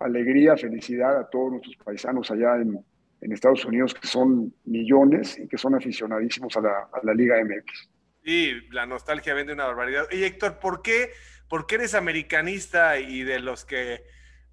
alegría, 0.05 0.57
felicidad 0.57 1.19
a 1.19 1.29
todos 1.29 1.53
nuestros 1.53 1.77
paisanos 1.77 2.31
allá 2.31 2.57
en, 2.57 2.85
en 3.23 3.33
Estados 3.33 3.65
Unidos, 3.65 3.95
que 3.95 4.07
son 4.07 4.53
millones 4.65 5.39
y 5.39 5.47
que 5.47 5.57
son 5.57 5.75
aficionadísimos 5.75 6.57
a 6.57 6.61
la, 6.61 6.89
a 6.93 7.01
la 7.05 7.15
Liga 7.15 7.37
MX. 7.43 7.89
Sí, 8.25 8.53
la 8.71 8.85
nostalgia 8.87 9.35
vende 9.35 9.53
una 9.53 9.67
barbaridad. 9.67 10.07
Y 10.11 10.25
Héctor, 10.25 10.59
¿por 10.59 10.83
qué, 10.83 11.11
¿por 11.49 11.67
qué 11.67 11.77
eres 11.77 11.95
americanista 11.95 12.99
y 12.99 13.23
de 13.23 13.41
los 13.41 13.65
que, 13.65 14.05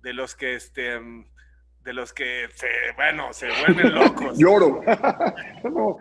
de 0.01 0.13
los 0.13 0.35
que, 0.35 0.55
este, 0.55 0.99
de 1.83 1.93
los 1.93 2.13
que 2.13 2.47
se, 2.53 2.67
bueno, 2.95 3.33
se 3.33 3.47
vuelven 3.47 3.93
locos? 3.93 4.37
Lloro. 4.39 4.81
no, 5.63 5.97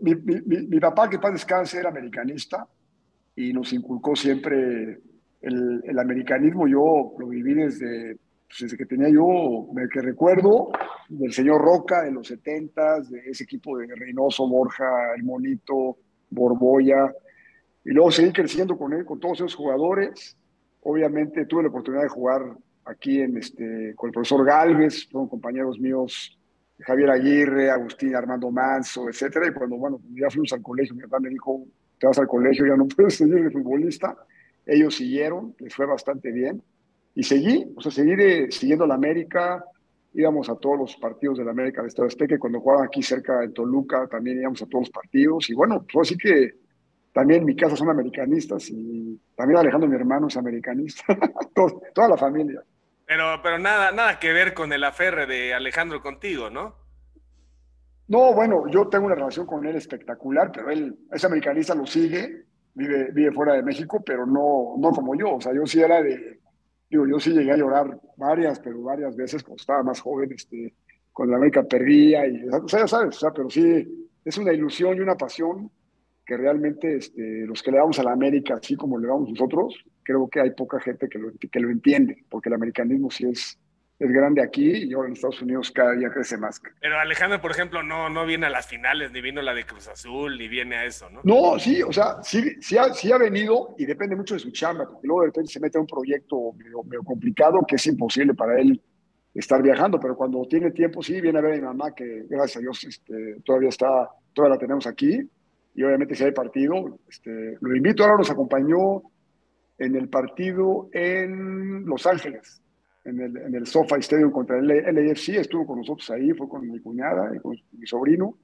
mi, 0.00 0.80
papá, 0.80 1.08
que 1.08 1.18
para 1.18 1.34
descanse, 1.34 1.78
era 1.78 1.90
americanista 1.90 2.66
y 3.36 3.52
nos 3.52 3.72
inculcó 3.72 4.16
siempre 4.16 5.00
el, 5.42 5.82
el 5.84 5.98
americanismo. 5.98 6.66
Yo 6.66 7.14
lo 7.18 7.28
viví 7.28 7.54
desde, 7.54 8.18
pues, 8.50 8.62
desde 8.62 8.76
que 8.76 8.86
tenía 8.86 9.08
yo, 9.08 9.68
que 9.92 10.00
recuerdo, 10.00 10.72
del 11.08 11.32
señor 11.32 11.62
Roca 11.62 12.02
de 12.02 12.10
los 12.10 12.26
70 12.26 13.00
de 13.02 13.30
ese 13.30 13.44
equipo 13.44 13.78
de 13.78 13.86
Reynoso, 13.94 14.48
Borja, 14.48 15.14
El 15.16 15.22
Monito, 15.22 15.98
Borboya. 16.30 17.14
Y 17.84 17.90
luego 17.90 18.10
seguí 18.10 18.32
creciendo 18.32 18.76
con 18.76 18.92
él, 18.92 19.04
con 19.04 19.20
todos 19.20 19.38
esos 19.38 19.54
jugadores. 19.54 20.36
Obviamente 20.82 21.46
tuve 21.46 21.62
la 21.62 21.68
oportunidad 21.68 22.02
de 22.02 22.08
jugar 22.08 22.42
aquí 22.84 23.20
en 23.20 23.36
este, 23.36 23.94
con 23.94 24.08
el 24.08 24.14
profesor 24.14 24.44
Galvez, 24.44 25.08
fueron 25.08 25.28
compañeros 25.28 25.78
míos 25.78 26.36
Javier 26.80 27.10
Aguirre, 27.10 27.70
Agustín 27.70 28.16
Armando 28.16 28.50
Manso, 28.50 29.08
etcétera. 29.08 29.46
Y 29.46 29.52
cuando, 29.52 29.76
bueno, 29.76 30.00
ya 30.10 30.28
fuimos 30.28 30.52
al 30.52 30.62
colegio, 30.62 30.96
mi 30.96 31.02
papá 31.02 31.20
me 31.20 31.28
dijo, 31.28 31.64
te 31.98 32.06
vas 32.08 32.18
al 32.18 32.26
colegio, 32.26 32.66
ya 32.66 32.76
no 32.76 32.88
puedes 32.96 33.14
seguir 33.14 33.44
de 33.44 33.50
futbolista. 33.50 34.16
Ellos 34.66 34.96
siguieron, 34.96 35.54
les 35.60 35.72
fue 35.72 35.86
bastante 35.86 36.32
bien. 36.32 36.62
Y 37.20 37.22
seguí, 37.22 37.70
o 37.76 37.82
sea, 37.82 37.92
seguí 37.92 38.50
siguiendo 38.50 38.86
la 38.86 38.94
América, 38.94 39.62
íbamos 40.14 40.48
a 40.48 40.54
todos 40.54 40.78
los 40.78 40.96
partidos 40.96 41.36
de 41.36 41.44
la 41.44 41.50
América 41.50 41.82
de 41.82 41.88
Estado 41.88 42.08
Azteca, 42.08 42.38
cuando 42.38 42.60
jugaban 42.60 42.86
aquí 42.86 43.02
cerca 43.02 43.40
de 43.40 43.50
Toluca 43.50 44.06
también 44.06 44.40
íbamos 44.40 44.62
a 44.62 44.66
todos 44.66 44.84
los 44.84 44.90
partidos. 44.90 45.50
Y 45.50 45.52
bueno, 45.52 45.84
pues 45.92 46.08
así 46.08 46.16
que 46.16 46.54
también 47.12 47.40
en 47.40 47.46
mi 47.46 47.54
casa 47.54 47.76
son 47.76 47.90
americanistas 47.90 48.70
y 48.70 49.20
también 49.36 49.58
Alejandro, 49.58 49.86
mi 49.86 49.96
hermano, 49.96 50.28
es 50.28 50.36
americanista, 50.38 51.04
toda 51.94 52.08
la 52.08 52.16
familia. 52.16 52.62
Pero, 53.04 53.38
pero 53.42 53.58
nada, 53.58 53.92
nada 53.92 54.18
que 54.18 54.32
ver 54.32 54.54
con 54.54 54.72
el 54.72 54.82
aferre 54.82 55.26
de 55.26 55.52
Alejandro 55.52 56.00
contigo, 56.00 56.48
¿no? 56.48 56.74
No, 58.08 58.32
bueno, 58.32 58.66
yo 58.70 58.88
tengo 58.88 59.04
una 59.04 59.14
relación 59.14 59.44
con 59.44 59.66
él 59.66 59.76
espectacular, 59.76 60.52
pero 60.52 60.70
él 60.70 60.96
es 61.12 61.22
americanista, 61.22 61.74
lo 61.74 61.84
sigue, 61.84 62.46
vive, 62.72 63.10
vive 63.12 63.30
fuera 63.30 63.52
de 63.52 63.62
México, 63.62 64.02
pero 64.02 64.24
no, 64.24 64.76
no 64.78 64.90
como 64.92 65.14
yo. 65.14 65.34
O 65.34 65.40
sea, 65.42 65.52
yo 65.52 65.66
sí 65.66 65.82
era 65.82 66.02
de, 66.02 66.39
digo, 66.90 67.06
yo 67.06 67.20
sí 67.20 67.30
llegué 67.30 67.52
a 67.52 67.56
llorar 67.56 68.00
varias, 68.16 68.58
pero 68.60 68.82
varias 68.82 69.16
veces 69.16 69.42
cuando 69.42 69.60
estaba 69.60 69.82
más 69.82 70.00
joven, 70.00 70.32
este, 70.32 70.74
cuando 71.12 71.32
la 71.32 71.38
América 71.38 71.62
perdía, 71.62 72.26
y, 72.26 72.48
o 72.48 72.68
sea, 72.68 72.80
ya 72.80 72.88
sabes, 72.88 73.16
o 73.16 73.20
sea, 73.20 73.30
pero 73.30 73.48
sí, 73.48 74.08
es 74.24 74.38
una 74.38 74.52
ilusión 74.52 74.96
y 74.96 75.00
una 75.00 75.16
pasión 75.16 75.70
que 76.26 76.36
realmente 76.36 76.96
este, 76.96 77.46
los 77.46 77.62
que 77.62 77.70
le 77.70 77.78
damos 77.78 77.98
a 77.98 78.04
la 78.04 78.12
América, 78.12 78.54
así 78.54 78.76
como 78.76 78.98
le 78.98 79.08
damos 79.08 79.30
nosotros, 79.30 79.74
creo 80.02 80.28
que 80.28 80.40
hay 80.40 80.50
poca 80.50 80.80
gente 80.80 81.08
que 81.08 81.18
lo, 81.18 81.32
que 81.32 81.60
lo 81.60 81.70
entiende, 81.70 82.24
porque 82.28 82.48
el 82.48 82.54
americanismo 82.54 83.10
sí 83.10 83.26
es, 83.26 83.58
es 84.00 84.10
grande 84.10 84.42
aquí 84.42 84.84
y 84.84 84.94
ahora 84.94 85.08
en 85.08 85.12
Estados 85.12 85.42
Unidos 85.42 85.70
cada 85.70 85.92
día 85.92 86.08
crece 86.08 86.38
más. 86.38 86.60
Pero 86.80 86.98
Alejandro, 86.98 87.38
por 87.42 87.50
ejemplo, 87.50 87.82
no, 87.82 88.08
no 88.08 88.24
viene 88.24 88.46
a 88.46 88.50
las 88.50 88.66
finales, 88.66 89.12
ni 89.12 89.20
vino 89.20 89.42
la 89.42 89.52
de 89.52 89.66
Cruz 89.66 89.88
Azul, 89.88 90.38
ni 90.38 90.48
viene 90.48 90.76
a 90.76 90.86
eso, 90.86 91.10
¿no? 91.10 91.20
No, 91.22 91.58
sí, 91.58 91.82
o 91.82 91.92
sea, 91.92 92.16
sí, 92.22 92.56
sí, 92.60 92.78
ha, 92.78 92.94
sí 92.94 93.12
ha 93.12 93.18
venido 93.18 93.74
y 93.76 93.84
depende 93.84 94.16
mucho 94.16 94.34
de 94.34 94.40
su 94.40 94.50
chamba, 94.52 94.88
porque 94.88 95.06
luego 95.06 95.20
de 95.20 95.26
repente 95.26 95.52
se 95.52 95.60
mete 95.60 95.76
a 95.76 95.82
un 95.82 95.86
proyecto 95.86 96.52
medio, 96.56 97.02
complicado 97.04 97.60
que 97.68 97.76
es 97.76 97.86
imposible 97.86 98.32
para 98.32 98.58
él 98.58 98.80
estar 99.34 99.62
viajando, 99.62 100.00
pero 100.00 100.16
cuando 100.16 100.46
tiene 100.46 100.70
tiempo 100.70 101.02
sí 101.02 101.20
viene 101.20 101.38
a 101.38 101.42
ver 101.42 101.52
a 101.52 101.56
mi 101.56 101.62
mamá, 101.62 101.94
que 101.94 102.24
gracias 102.26 102.56
a 102.56 102.60
Dios 102.60 102.82
este, 102.84 103.36
todavía 103.44 103.68
está, 103.68 104.08
todavía 104.32 104.54
la 104.54 104.60
tenemos 104.60 104.86
aquí, 104.86 105.20
y 105.74 105.82
obviamente 105.82 106.14
si 106.14 106.24
hay 106.24 106.32
partido, 106.32 106.98
este, 107.06 107.58
lo 107.60 107.76
invito, 107.76 108.02
ahora 108.02 108.16
nos 108.16 108.30
acompañó 108.30 109.02
en 109.76 109.94
el 109.94 110.08
partido 110.08 110.88
en 110.92 111.84
Los 111.84 112.06
Ángeles, 112.06 112.59
en 113.04 113.20
el, 113.20 113.36
en 113.36 113.54
el 113.54 113.66
SoFi 113.66 114.00
Stadium 114.00 114.30
contra 114.30 114.58
el 114.58 114.66
LAFC, 114.66 115.36
estuvo 115.36 115.66
con 115.66 115.78
nosotros 115.78 116.08
ahí, 116.10 116.32
fue 116.32 116.48
con 116.48 116.68
mi 116.68 116.78
cuñada 116.80 117.30
y 117.34 117.38
con 117.38 117.56
mi 117.72 117.86
sobrino, 117.86 118.36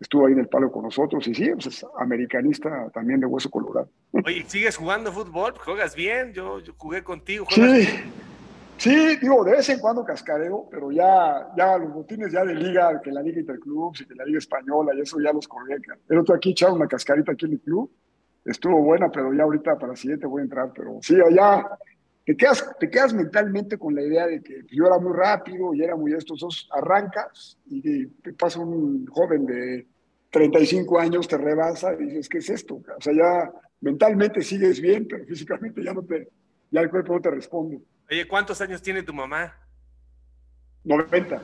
estuvo 0.00 0.26
ahí 0.26 0.32
en 0.32 0.40
el 0.40 0.48
palo 0.48 0.70
con 0.70 0.84
nosotros 0.84 1.26
y 1.28 1.34
sí, 1.34 1.50
pues 1.52 1.66
es 1.66 1.86
americanista 1.98 2.90
también 2.92 3.20
de 3.20 3.26
hueso 3.26 3.50
colorado. 3.50 3.90
Oye, 4.12 4.44
¿sigues 4.46 4.76
jugando 4.76 5.12
fútbol? 5.12 5.54
¿Juegas 5.58 5.94
bien? 5.94 6.32
Yo, 6.32 6.60
jugué 6.76 7.02
contigo. 7.02 7.46
sí. 7.50 7.88
Sí, 8.78 9.16
digo, 9.16 9.42
de 9.42 9.52
vez 9.52 9.68
en 9.70 9.80
cuando 9.80 10.04
cascareo, 10.04 10.68
pero 10.70 10.92
ya, 10.92 11.48
ya 11.56 11.78
los 11.78 11.94
botines 11.94 12.30
ya 12.30 12.44
de 12.44 12.54
liga, 12.54 13.00
que 13.00 13.10
la 13.10 13.22
Liga 13.22 13.40
Interclubs 13.40 14.02
y 14.02 14.06
que 14.06 14.14
la 14.14 14.24
Liga 14.24 14.38
Española 14.38 14.92
y 14.94 15.00
eso 15.00 15.18
ya 15.18 15.32
los 15.32 15.48
corría. 15.48 15.78
El 16.08 16.18
otro 16.18 16.34
aquí 16.34 16.50
echaba 16.50 16.74
una 16.74 16.86
cascarita 16.86 17.32
aquí 17.32 17.46
en 17.46 17.52
el 17.52 17.60
club, 17.60 17.90
estuvo 18.44 18.82
buena, 18.82 19.10
pero 19.10 19.32
ya 19.32 19.44
ahorita 19.44 19.76
para 19.76 19.88
la 19.88 19.96
siguiente 19.96 20.26
voy 20.26 20.42
a 20.42 20.44
entrar, 20.44 20.72
pero 20.74 20.98
sí, 21.00 21.16
allá 21.18 21.66
te 22.26 22.36
quedas, 22.36 22.68
te 22.80 22.90
quedas 22.90 23.14
mentalmente 23.14 23.78
con 23.78 23.94
la 23.94 24.02
idea 24.02 24.26
de 24.26 24.42
que 24.42 24.64
yo 24.72 24.84
era 24.84 24.98
muy 24.98 25.16
rápido 25.16 25.72
y 25.72 25.82
era 25.82 25.94
muy 25.94 26.12
esto, 26.12 26.36
sos, 26.36 26.68
arrancas 26.72 27.56
y 27.66 28.06
te 28.06 28.32
pasa 28.32 28.58
un 28.58 29.06
joven 29.06 29.46
de 29.46 29.86
35 30.30 30.98
años, 30.98 31.28
te 31.28 31.38
rebasa 31.38 31.94
y 31.94 32.06
dices, 32.06 32.28
¿qué 32.28 32.38
es 32.38 32.50
esto? 32.50 32.74
O 32.74 33.00
sea, 33.00 33.12
ya 33.12 33.52
mentalmente 33.80 34.42
sigues 34.42 34.80
bien, 34.80 35.06
pero 35.08 35.24
físicamente 35.24 35.84
ya 35.84 35.94
no 35.94 36.02
te, 36.02 36.28
ya 36.72 36.80
el 36.80 36.90
cuerpo 36.90 37.14
no 37.14 37.20
te 37.20 37.30
responde. 37.30 37.80
Oye, 38.10 38.26
¿cuántos 38.26 38.60
años 38.60 38.82
tiene 38.82 39.04
tu 39.04 39.14
mamá? 39.14 39.54
90. 40.82 41.40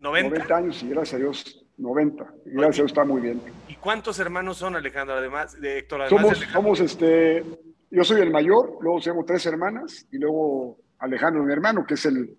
90. 0.00 0.28
90 0.28 0.56
años 0.56 0.82
y 0.82 0.88
gracias 0.88 1.14
a 1.14 1.18
Dios, 1.18 1.64
90. 1.76 2.24
gracias 2.46 2.74
a 2.74 2.82
Dios 2.82 2.90
está 2.90 3.04
muy 3.04 3.22
bien. 3.22 3.40
¿Y 3.68 3.76
cuántos 3.76 4.18
hermanos 4.18 4.56
son, 4.56 4.74
Alejandro, 4.74 5.14
además 5.14 5.60
de 5.60 5.78
Héctor? 5.78 6.08
somos, 6.08 6.38
somos 6.52 6.80
este, 6.80 7.44
yo 7.92 8.04
soy 8.04 8.22
el 8.22 8.30
mayor, 8.30 8.78
luego 8.80 9.00
tengo 9.00 9.24
tres 9.24 9.44
hermanas 9.46 10.06
y 10.10 10.18
luego 10.18 10.78
Alejandro, 10.98 11.44
mi 11.44 11.52
hermano, 11.52 11.84
que 11.86 11.94
es 11.94 12.06
el, 12.06 12.34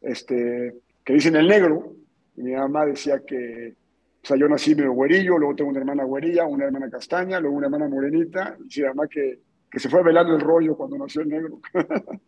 este, 0.00 0.74
que 1.04 1.12
dicen 1.12 1.36
el 1.36 1.46
negro. 1.46 1.94
Y 2.36 2.42
mi 2.42 2.52
mamá 2.52 2.86
decía 2.86 3.20
que, 3.24 3.74
o 4.22 4.26
sea, 4.26 4.36
yo 4.36 4.48
nací 4.48 4.74
medio 4.74 4.92
güerillo, 4.92 5.38
luego 5.38 5.54
tengo 5.54 5.70
una 5.70 5.80
hermana 5.80 6.04
güerilla, 6.04 6.46
una 6.46 6.64
hermana 6.64 6.90
castaña, 6.90 7.38
luego 7.38 7.56
una 7.56 7.66
hermana 7.66 7.86
morenita, 7.88 8.56
y 8.66 8.70
sí, 8.70 8.82
además 8.82 9.08
que, 9.10 9.40
que 9.70 9.78
se 9.78 9.88
fue 9.90 10.02
velando 10.02 10.34
el 10.34 10.40
rollo 10.40 10.76
cuando 10.76 10.96
nació 10.96 11.20
el 11.22 11.28
negro. 11.28 11.60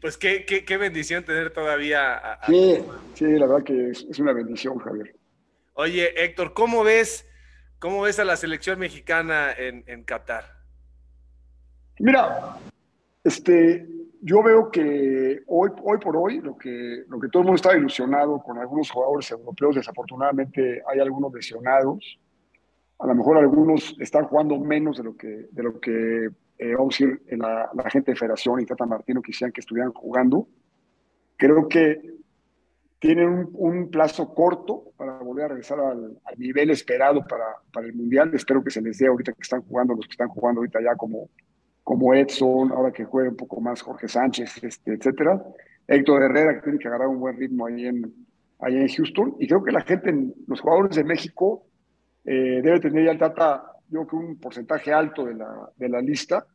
pues 0.00 0.18
qué, 0.18 0.44
qué, 0.44 0.76
bendición 0.76 1.24
tener 1.24 1.52
todavía 1.52 2.38
Sí, 2.46 2.78
sí, 3.14 3.24
la 3.24 3.46
verdad 3.46 3.64
que 3.64 3.90
es, 3.90 4.18
una 4.18 4.32
bendición, 4.32 4.78
Javier. 4.78 5.14
Oye, 5.74 6.24
Héctor, 6.24 6.52
¿cómo 6.54 6.84
ves, 6.84 7.26
cómo 7.82 8.02
ves 8.02 8.20
a 8.20 8.24
la 8.24 8.36
selección 8.36 8.78
mexicana 8.78 9.52
en, 9.58 9.82
en 9.88 10.04
Qatar? 10.04 10.44
Mira, 11.98 12.56
este, 13.24 13.88
yo 14.20 14.40
veo 14.40 14.70
que 14.70 15.42
hoy, 15.48 15.70
hoy 15.82 15.98
por 15.98 16.16
hoy, 16.16 16.40
lo 16.40 16.56
que, 16.56 17.02
lo 17.08 17.18
que 17.18 17.28
todo 17.28 17.42
el 17.42 17.46
mundo 17.48 17.56
está 17.56 17.76
ilusionado 17.76 18.40
con 18.40 18.56
algunos 18.58 18.88
jugadores 18.88 19.28
europeos, 19.32 19.74
desafortunadamente 19.74 20.80
hay 20.86 21.00
algunos 21.00 21.34
lesionados. 21.34 22.20
A 23.00 23.06
lo 23.08 23.16
mejor 23.16 23.38
algunos 23.38 23.96
están 23.98 24.26
jugando 24.26 24.56
menos 24.60 24.98
de 24.98 25.02
lo 25.02 25.16
que, 25.16 25.48
de 25.50 25.62
lo 25.64 25.80
que 25.80 26.30
eh, 26.58 26.74
vamos 26.76 26.94
a 27.00 27.04
decir, 27.04 27.22
la, 27.36 27.68
la, 27.74 27.90
gente 27.90 28.12
de 28.12 28.16
Federación 28.16 28.60
y 28.60 28.66
Tata 28.66 28.86
Martino 28.86 29.20
quisieran 29.20 29.52
que 29.52 29.60
estuvieran 29.60 29.92
jugando. 29.92 30.46
Creo 31.36 31.66
que 31.66 32.21
tienen 33.02 33.48
un, 33.54 33.90
plazo 33.90 34.32
corto 34.32 34.92
para 34.96 35.18
volver 35.18 35.46
a 35.46 35.48
regresar 35.48 35.80
al, 35.80 36.16
nivel 36.38 36.70
esperado 36.70 37.26
para, 37.26 37.46
para, 37.72 37.88
el 37.88 37.94
Mundial. 37.94 38.30
Espero 38.32 38.62
que 38.62 38.70
se 38.70 38.80
les 38.80 38.96
dé 38.98 39.08
ahorita 39.08 39.32
que 39.32 39.42
están 39.42 39.60
jugando, 39.62 39.94
los 39.94 40.06
que 40.06 40.12
están 40.12 40.28
jugando 40.28 40.60
ahorita 40.60 40.78
ya 40.80 40.94
como, 40.94 41.28
como 41.82 42.14
Edson, 42.14 42.70
ahora 42.70 42.92
que 42.92 43.04
juegue 43.04 43.30
un 43.30 43.36
poco 43.36 43.60
más 43.60 43.82
Jorge 43.82 44.06
Sánchez, 44.06 44.62
este, 44.62 44.94
etcétera. 44.94 45.42
Héctor 45.88 46.22
Herrera, 46.22 46.54
que 46.54 46.62
tiene 46.62 46.78
que 46.78 46.86
agarrar 46.86 47.08
un 47.08 47.18
buen 47.18 47.36
ritmo 47.36 47.66
ahí 47.66 47.86
en, 47.86 48.14
ahí 48.60 48.76
en 48.76 48.86
Houston. 48.86 49.34
Y 49.40 49.48
creo 49.48 49.64
que 49.64 49.72
la 49.72 49.80
gente, 49.80 50.14
los 50.46 50.60
jugadores 50.60 50.94
de 50.94 51.02
México, 51.02 51.66
eh, 52.24 52.60
debe 52.62 52.78
tener 52.78 53.06
ya 53.06 53.10
el 53.10 53.18
Tata 53.18 53.64
yo 53.88 54.06
creo 54.06 54.20
que 54.20 54.26
un 54.26 54.38
porcentaje 54.38 54.92
alto 54.92 55.24
de 55.24 55.34
la, 55.34 55.68
de 55.76 55.88
la 55.88 56.00
lista. 56.00 56.46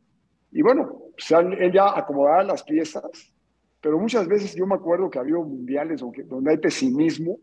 Y 0.50 0.62
bueno, 0.62 1.02
han, 1.36 1.52
él 1.52 1.72
ya 1.72 1.90
acomodaba 1.94 2.42
las 2.42 2.62
piezas, 2.62 3.04
pero 3.80 3.98
muchas 3.98 4.26
veces 4.26 4.54
yo 4.54 4.66
me 4.66 4.74
acuerdo 4.74 5.10
que 5.10 5.18
había 5.18 5.36
mundiales 5.36 6.00
donde, 6.00 6.50
hay 6.50 6.58
pesimismo 6.58 7.38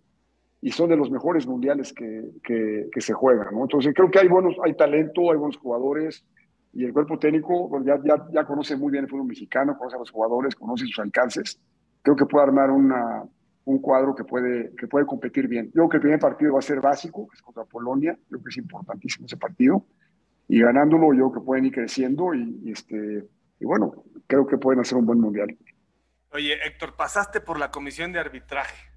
y 0.61 0.71
son 0.71 0.89
de 0.89 0.97
los 0.97 1.11
mejores 1.11 1.45
mundiales 1.47 1.93
que, 1.93 2.23
que, 2.43 2.87
que, 2.91 3.01
se 3.01 3.13
juegan. 3.13 3.53
¿no? 3.53 3.61
Entonces 3.61 3.93
creo 3.95 4.09
que 4.09 4.19
hay, 4.19 4.27
buenos, 4.27 4.55
hay 4.63 4.73
talento, 4.75 5.31
hay 5.31 5.37
buenos 5.37 5.57
jugadores 5.57 6.25
y 6.73 6.83
el 6.83 6.91
cuerpo 6.91 7.17
técnico 7.17 7.69
ya, 7.83 7.99
ya, 8.03 8.25
ya 8.33 8.45
conoce 8.45 8.75
muy 8.75 8.91
bien 8.91 9.05
el 9.05 9.09
fútbol 9.09 9.27
mexicano, 9.27 9.77
conoce 9.77 9.95
a 9.95 9.99
los 9.99 10.11
jugadores, 10.11 10.55
conoce 10.55 10.85
sus 10.85 10.99
alcances. 10.99 11.59
Creo 12.01 12.15
que 12.15 12.25
puede 12.25 12.45
armar 12.45 12.69
una, 12.69 13.23
un 13.65 13.79
cuadro 13.79 14.13
que 14.13 14.23
puede, 14.23 14.71
que 14.75 14.87
puede 14.87 15.05
competir 15.05 15.47
bien. 15.47 15.67
Yo 15.67 15.73
creo 15.73 15.89
que 15.89 15.97
el 15.97 16.01
primer 16.01 16.19
partido 16.19 16.53
va 16.53 16.59
a 16.59 16.61
ser 16.61 16.79
básico, 16.79 17.27
que 17.27 17.35
es 17.35 17.41
contra 17.41 17.63
Polonia, 17.65 18.17
creo 18.29 18.41
que 18.41 18.49
es 18.49 18.57
importantísimo 18.57 19.25
ese 19.25 19.37
partido, 19.37 19.85
y 20.47 20.61
ganándolo 20.61 21.13
yo 21.13 21.31
creo 21.31 21.41
que 21.41 21.45
pueden 21.45 21.65
ir 21.65 21.73
creciendo 21.73 22.33
y, 22.33 22.71
este, 22.71 23.25
y 23.59 23.65
bueno, 23.65 24.03
creo 24.27 24.45
que 24.45 24.57
pueden 24.57 24.79
hacer 24.79 24.97
un 24.97 25.05
buen 25.05 25.19
mundial. 25.19 25.57
Oye, 26.35 26.59
Héctor, 26.67 26.97
pasaste 26.97 27.39
por 27.39 27.57
la 27.57 27.71
comisión 27.71 28.11
de 28.11 28.19
arbitraje, 28.19 28.91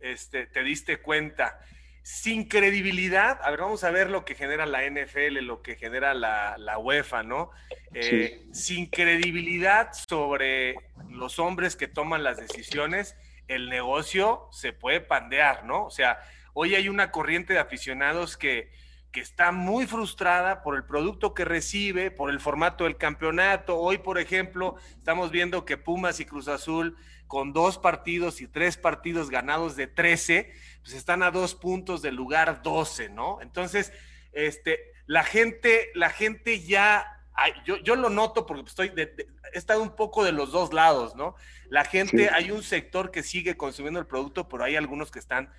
este, 0.00 0.48
te 0.48 0.64
diste 0.64 0.96
cuenta, 0.96 1.60
sin 2.02 2.48
credibilidad, 2.48 3.38
a 3.40 3.52
ver, 3.52 3.60
vamos 3.60 3.84
a 3.84 3.92
ver 3.92 4.10
lo 4.10 4.24
que 4.24 4.34
genera 4.34 4.66
la 4.66 4.84
NFL, 4.84 5.38
lo 5.42 5.62
que 5.62 5.76
genera 5.76 6.12
la, 6.12 6.56
la 6.58 6.78
UEFA, 6.78 7.22
¿no? 7.22 7.52
Eh, 7.94 8.48
sin 8.50 8.86
credibilidad 8.86 9.92
sobre 9.92 10.74
los 11.08 11.38
hombres 11.38 11.76
que 11.76 11.86
toman 11.86 12.24
las 12.24 12.36
decisiones, 12.36 13.14
el 13.46 13.68
negocio 13.68 14.48
se 14.50 14.72
puede 14.72 15.00
pandear, 15.00 15.64
¿no? 15.66 15.84
O 15.84 15.90
sea, 15.90 16.18
hoy 16.52 16.74
hay 16.74 16.88
una 16.88 17.12
corriente 17.12 17.52
de 17.52 17.60
aficionados 17.60 18.36
que, 18.36 18.72
que 19.16 19.22
está 19.22 19.50
muy 19.50 19.86
frustrada 19.86 20.62
por 20.62 20.76
el 20.76 20.84
producto 20.84 21.32
que 21.32 21.46
recibe, 21.46 22.10
por 22.10 22.28
el 22.28 22.38
formato 22.38 22.84
del 22.84 22.98
campeonato. 22.98 23.78
Hoy, 23.78 23.96
por 23.96 24.18
ejemplo, 24.18 24.76
estamos 24.94 25.30
viendo 25.30 25.64
que 25.64 25.78
Pumas 25.78 26.20
y 26.20 26.26
Cruz 26.26 26.48
Azul, 26.48 26.98
con 27.26 27.54
dos 27.54 27.78
partidos 27.78 28.42
y 28.42 28.46
tres 28.46 28.76
partidos 28.76 29.30
ganados 29.30 29.74
de 29.74 29.86
13, 29.86 30.52
pues 30.82 30.92
están 30.92 31.22
a 31.22 31.30
dos 31.30 31.54
puntos 31.54 32.02
del 32.02 32.14
lugar 32.14 32.60
12, 32.60 33.08
¿no? 33.08 33.40
Entonces, 33.40 33.90
este, 34.32 34.80
la 35.06 35.24
gente, 35.24 35.88
la 35.94 36.10
gente 36.10 36.60
ya 36.60 37.16
yo, 37.64 37.78
yo, 37.78 37.96
lo 37.96 38.10
noto 38.10 38.44
porque 38.44 38.68
estoy 38.68 38.92
he 38.96 39.58
estado 39.58 39.82
un 39.82 39.96
poco 39.96 40.24
de 40.24 40.32
los 40.32 40.52
dos 40.52 40.74
lados, 40.74 41.16
¿no? 41.16 41.36
La 41.70 41.84
gente, 41.84 42.28
hay 42.28 42.50
un 42.50 42.62
sector 42.62 43.10
que 43.10 43.22
sigue 43.22 43.56
consumiendo 43.56 43.98
el 43.98 44.06
producto, 44.06 44.46
pero 44.48 44.64
hay 44.64 44.76
algunos 44.76 45.10
que 45.10 45.18
están 45.18 45.50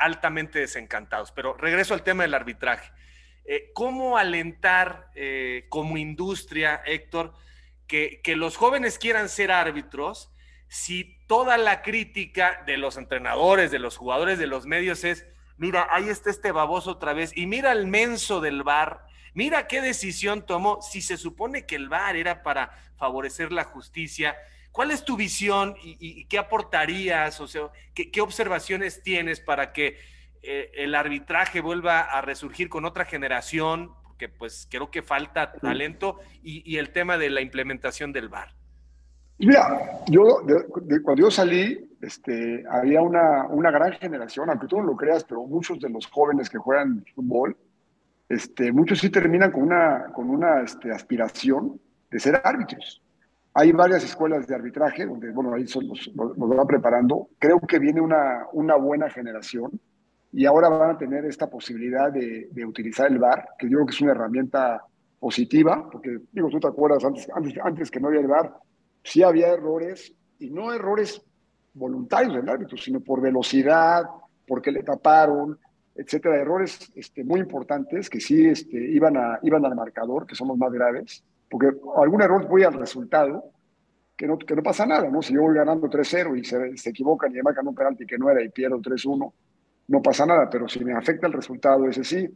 altamente 0.00 0.58
desencantados. 0.58 1.32
Pero 1.32 1.54
regreso 1.54 1.94
al 1.94 2.02
tema 2.02 2.24
del 2.24 2.34
arbitraje. 2.34 2.90
Eh, 3.44 3.70
¿Cómo 3.74 4.18
alentar 4.18 5.10
eh, 5.14 5.66
como 5.68 5.96
industria, 5.96 6.82
Héctor, 6.84 7.32
que, 7.86 8.20
que 8.22 8.36
los 8.36 8.56
jóvenes 8.56 8.98
quieran 8.98 9.28
ser 9.28 9.52
árbitros 9.52 10.32
si 10.68 11.18
toda 11.26 11.58
la 11.58 11.82
crítica 11.82 12.62
de 12.66 12.76
los 12.76 12.96
entrenadores, 12.96 13.70
de 13.70 13.80
los 13.80 13.96
jugadores, 13.96 14.38
de 14.38 14.46
los 14.46 14.66
medios 14.66 15.02
es, 15.04 15.26
mira, 15.56 15.88
ahí 15.90 16.08
está 16.08 16.30
este 16.30 16.52
baboso 16.52 16.92
otra 16.92 17.12
vez, 17.12 17.32
y 17.36 17.46
mira 17.46 17.72
el 17.72 17.88
menso 17.88 18.40
del 18.40 18.62
bar, 18.62 19.10
Mira 19.34 19.68
qué 19.68 19.80
decisión 19.80 20.44
tomó. 20.44 20.80
Si 20.82 21.02
se 21.02 21.16
supone 21.16 21.66
que 21.66 21.76
el 21.76 21.88
VAR 21.88 22.16
era 22.16 22.42
para 22.42 22.70
favorecer 22.96 23.52
la 23.52 23.64
justicia, 23.64 24.36
¿cuál 24.72 24.90
es 24.90 25.04
tu 25.04 25.16
visión 25.16 25.74
y, 25.82 26.24
qué 26.26 26.38
aportarías? 26.38 27.40
O 27.40 27.48
sea, 27.48 27.70
¿qué, 27.94 28.20
observaciones 28.20 29.02
tienes 29.02 29.40
para 29.40 29.72
que 29.72 29.96
eh, 30.42 30.70
el 30.74 30.94
arbitraje 30.94 31.60
vuelva 31.60 32.00
a 32.00 32.20
resurgir 32.22 32.68
con 32.68 32.84
otra 32.84 33.04
generación? 33.04 33.92
Porque 34.04 34.28
pues 34.28 34.66
creo 34.70 34.90
que 34.90 35.02
falta 35.02 35.52
talento 35.52 36.18
y, 36.42 36.76
el 36.76 36.90
tema 36.90 37.18
de 37.18 37.30
la 37.30 37.40
implementación 37.40 38.12
del 38.12 38.28
VAR. 38.28 38.54
Mira, 39.38 40.02
yo 40.08 40.42
cuando 41.02 41.22
yo 41.22 41.30
salí, 41.30 41.88
este, 42.02 42.62
había 42.70 43.00
una, 43.00 43.46
una 43.46 43.70
gran 43.70 43.92
generación, 43.92 44.50
aunque 44.50 44.66
tú 44.66 44.76
no 44.76 44.84
lo 44.84 44.96
creas, 44.96 45.24
pero 45.24 45.44
muchos 45.44 45.80
de 45.80 45.88
los 45.88 46.06
jóvenes 46.06 46.50
que 46.50 46.58
juegan 46.58 47.04
fútbol, 47.14 47.56
este, 48.28 48.70
muchos 48.70 49.00
sí 49.00 49.10
terminan 49.10 49.50
con 49.50 49.62
una, 49.62 50.12
con 50.12 50.30
una 50.30 50.60
este, 50.60 50.92
aspiración 50.92 51.80
de 52.10 52.20
ser 52.20 52.40
árbitros. 52.44 53.02
Hay 53.54 53.72
varias 53.72 54.04
escuelas 54.04 54.46
de 54.46 54.54
arbitraje 54.54 55.06
donde, 55.06 55.30
bueno, 55.32 55.54
ahí 55.54 55.64
nos, 55.64 56.10
nos 56.14 56.56
van 56.56 56.66
preparando. 56.66 57.28
Creo 57.38 57.60
que 57.60 57.78
viene 57.78 58.00
una, 58.00 58.46
una 58.52 58.76
buena 58.76 59.10
generación 59.10 59.80
y 60.32 60.46
ahora 60.46 60.68
van 60.68 60.90
a 60.90 60.98
tener 60.98 61.24
esta 61.24 61.50
posibilidad 61.50 62.12
de, 62.12 62.48
de 62.52 62.64
utilizar 62.64 63.10
el 63.10 63.18
VAR, 63.18 63.48
que 63.58 63.68
yo 63.68 63.78
creo 63.78 63.86
que 63.86 63.94
es 63.94 64.00
una 64.00 64.12
herramienta 64.12 64.80
positiva, 65.18 65.88
porque, 65.90 66.20
digo, 66.32 66.48
tú 66.48 66.60
te 66.60 66.68
acuerdas, 66.68 67.04
antes, 67.04 67.28
antes, 67.34 67.54
antes 67.62 67.90
que 67.90 68.00
no 68.00 68.08
había 68.08 68.20
el 68.20 68.28
VAR, 68.28 68.54
sí 69.02 69.22
había 69.22 69.48
errores, 69.48 70.14
y 70.38 70.50
no 70.50 70.72
errores 70.72 71.22
voluntarios 71.74 72.34
del 72.34 72.48
árbitro, 72.48 72.76
sino 72.76 73.00
por 73.00 73.20
velocidad, 73.20 74.04
porque 74.46 74.70
le 74.70 74.82
taparon, 74.82 75.58
etcétera, 75.94 76.36
errores 76.36 76.90
este, 76.94 77.24
muy 77.24 77.40
importantes 77.40 78.08
que 78.08 78.20
sí 78.20 78.46
este, 78.46 78.78
iban, 78.78 79.16
a, 79.16 79.38
iban 79.42 79.64
al 79.66 79.74
marcador, 79.74 80.26
que 80.26 80.34
son 80.34 80.48
los 80.48 80.56
más 80.56 80.72
graves, 80.72 81.24
porque 81.50 81.68
algún 81.96 82.22
error 82.22 82.46
voy 82.48 82.62
al 82.62 82.74
resultado, 82.74 83.44
que 84.16 84.26
no, 84.26 84.38
que 84.38 84.54
no 84.54 84.62
pasa 84.62 84.86
nada, 84.86 85.10
¿no? 85.10 85.20
Si 85.20 85.34
yo 85.34 85.42
voy 85.42 85.54
ganando 85.54 85.88
3-0 85.88 86.38
y 86.38 86.44
se, 86.44 86.76
se, 86.76 86.90
equivocan 86.90 87.30
y 87.32 87.34
me 87.34 87.42
marcan 87.42 87.66
un 87.66 87.74
penalti 87.74 88.06
que 88.06 88.18
no 88.18 88.30
era 88.30 88.42
y 88.42 88.50
pierdo 88.50 88.78
3-1, 88.78 89.32
no 89.88 90.02
pasa 90.02 90.24
nada, 90.26 90.48
pero 90.48 90.68
si 90.68 90.84
me 90.84 90.92
afecta 90.92 91.26
el 91.26 91.32
resultado, 91.32 91.88
ese 91.88 92.04
sí. 92.04 92.28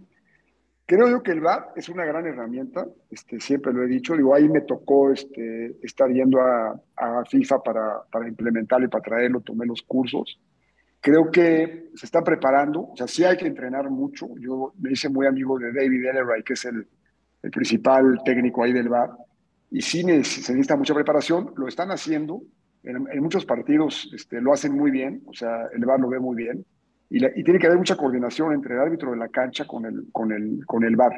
Creo 0.87 1.09
yo 1.09 1.23
que 1.23 1.31
el 1.31 1.41
VAR 1.41 1.73
es 1.77 1.89
una 1.89 2.05
gran 2.05 2.27
herramienta, 2.27 2.87
este, 3.11 3.41
siempre 3.41 3.73
lo 3.73 3.85
he 3.85 3.87
dicho, 3.87 4.15
digo, 4.17 4.35
ahí 4.35 4.49
me 4.49 4.63
tocó 4.63 5.11
este, 5.13 5.77
estar 5.83 6.11
yendo 6.11 6.41
a, 6.41 6.79
a 6.97 7.25
FIFA 7.25 7.63
para, 7.63 8.03
para 8.11 8.29
implementarlo 8.29 8.87
y 8.87 8.91
para 8.91 9.03
traerlo, 9.03 9.41
tomé 9.41 9.65
los 9.65 9.83
cursos, 9.83 10.39
Creo 11.05 11.31
que 11.31 11.91
se 11.95 12.07
está 12.07 12.25
preparando, 12.25 12.81
o 12.81 12.97
sea, 12.97 13.07
sí 13.07 13.25
hay 13.25 13.37
que 13.37 13.47
entrenar 13.47 13.91
mucho. 13.91 14.27
Yo 14.39 14.73
me 14.79 14.93
hice 14.93 15.11
muy 15.11 15.27
amigo 15.27 15.59
de 15.59 15.71
David 15.71 16.03
Elleray, 16.03 16.43
que 16.43 16.55
es 16.55 16.65
el, 16.65 16.89
el 17.45 17.51
principal 17.51 18.21
técnico 18.25 18.65
ahí 18.65 18.73
del 18.73 18.89
VAR, 18.89 19.11
y 19.71 19.83
sí 19.83 20.01
se 20.01 20.07
necesita 20.07 20.77
mucha 20.77 20.95
preparación, 20.95 21.53
lo 21.57 21.69
están 21.69 21.91
haciendo, 21.91 22.41
en, 22.83 23.07
muchos 23.23 23.45
partidos 23.45 24.11
este, 24.15 24.41
lo 24.41 24.53
hacen 24.53 24.73
muy 24.73 24.91
bien, 24.91 25.23
o 25.27 25.35
sea, 25.35 25.69
el 25.75 25.85
VAR 25.85 26.01
lo 26.01 26.09
ve 26.09 26.19
muy 26.19 26.37
bien, 26.37 26.65
y, 27.11 27.19
tiene 27.45 27.59
que 27.59 27.67
haber 27.67 27.79
mucha 27.79 27.97
coordinación 27.97 28.55
entre 28.55 28.75
el 28.75 28.81
árbitro 28.81 29.11
de 29.11 29.19
la 29.19 29.29
cancha 29.29 29.67
con 29.67 29.85
el, 29.85 30.07
con 30.11 30.33
el, 30.33 30.65
con 30.67 30.85
el 30.85 30.97
VAR. 30.97 31.13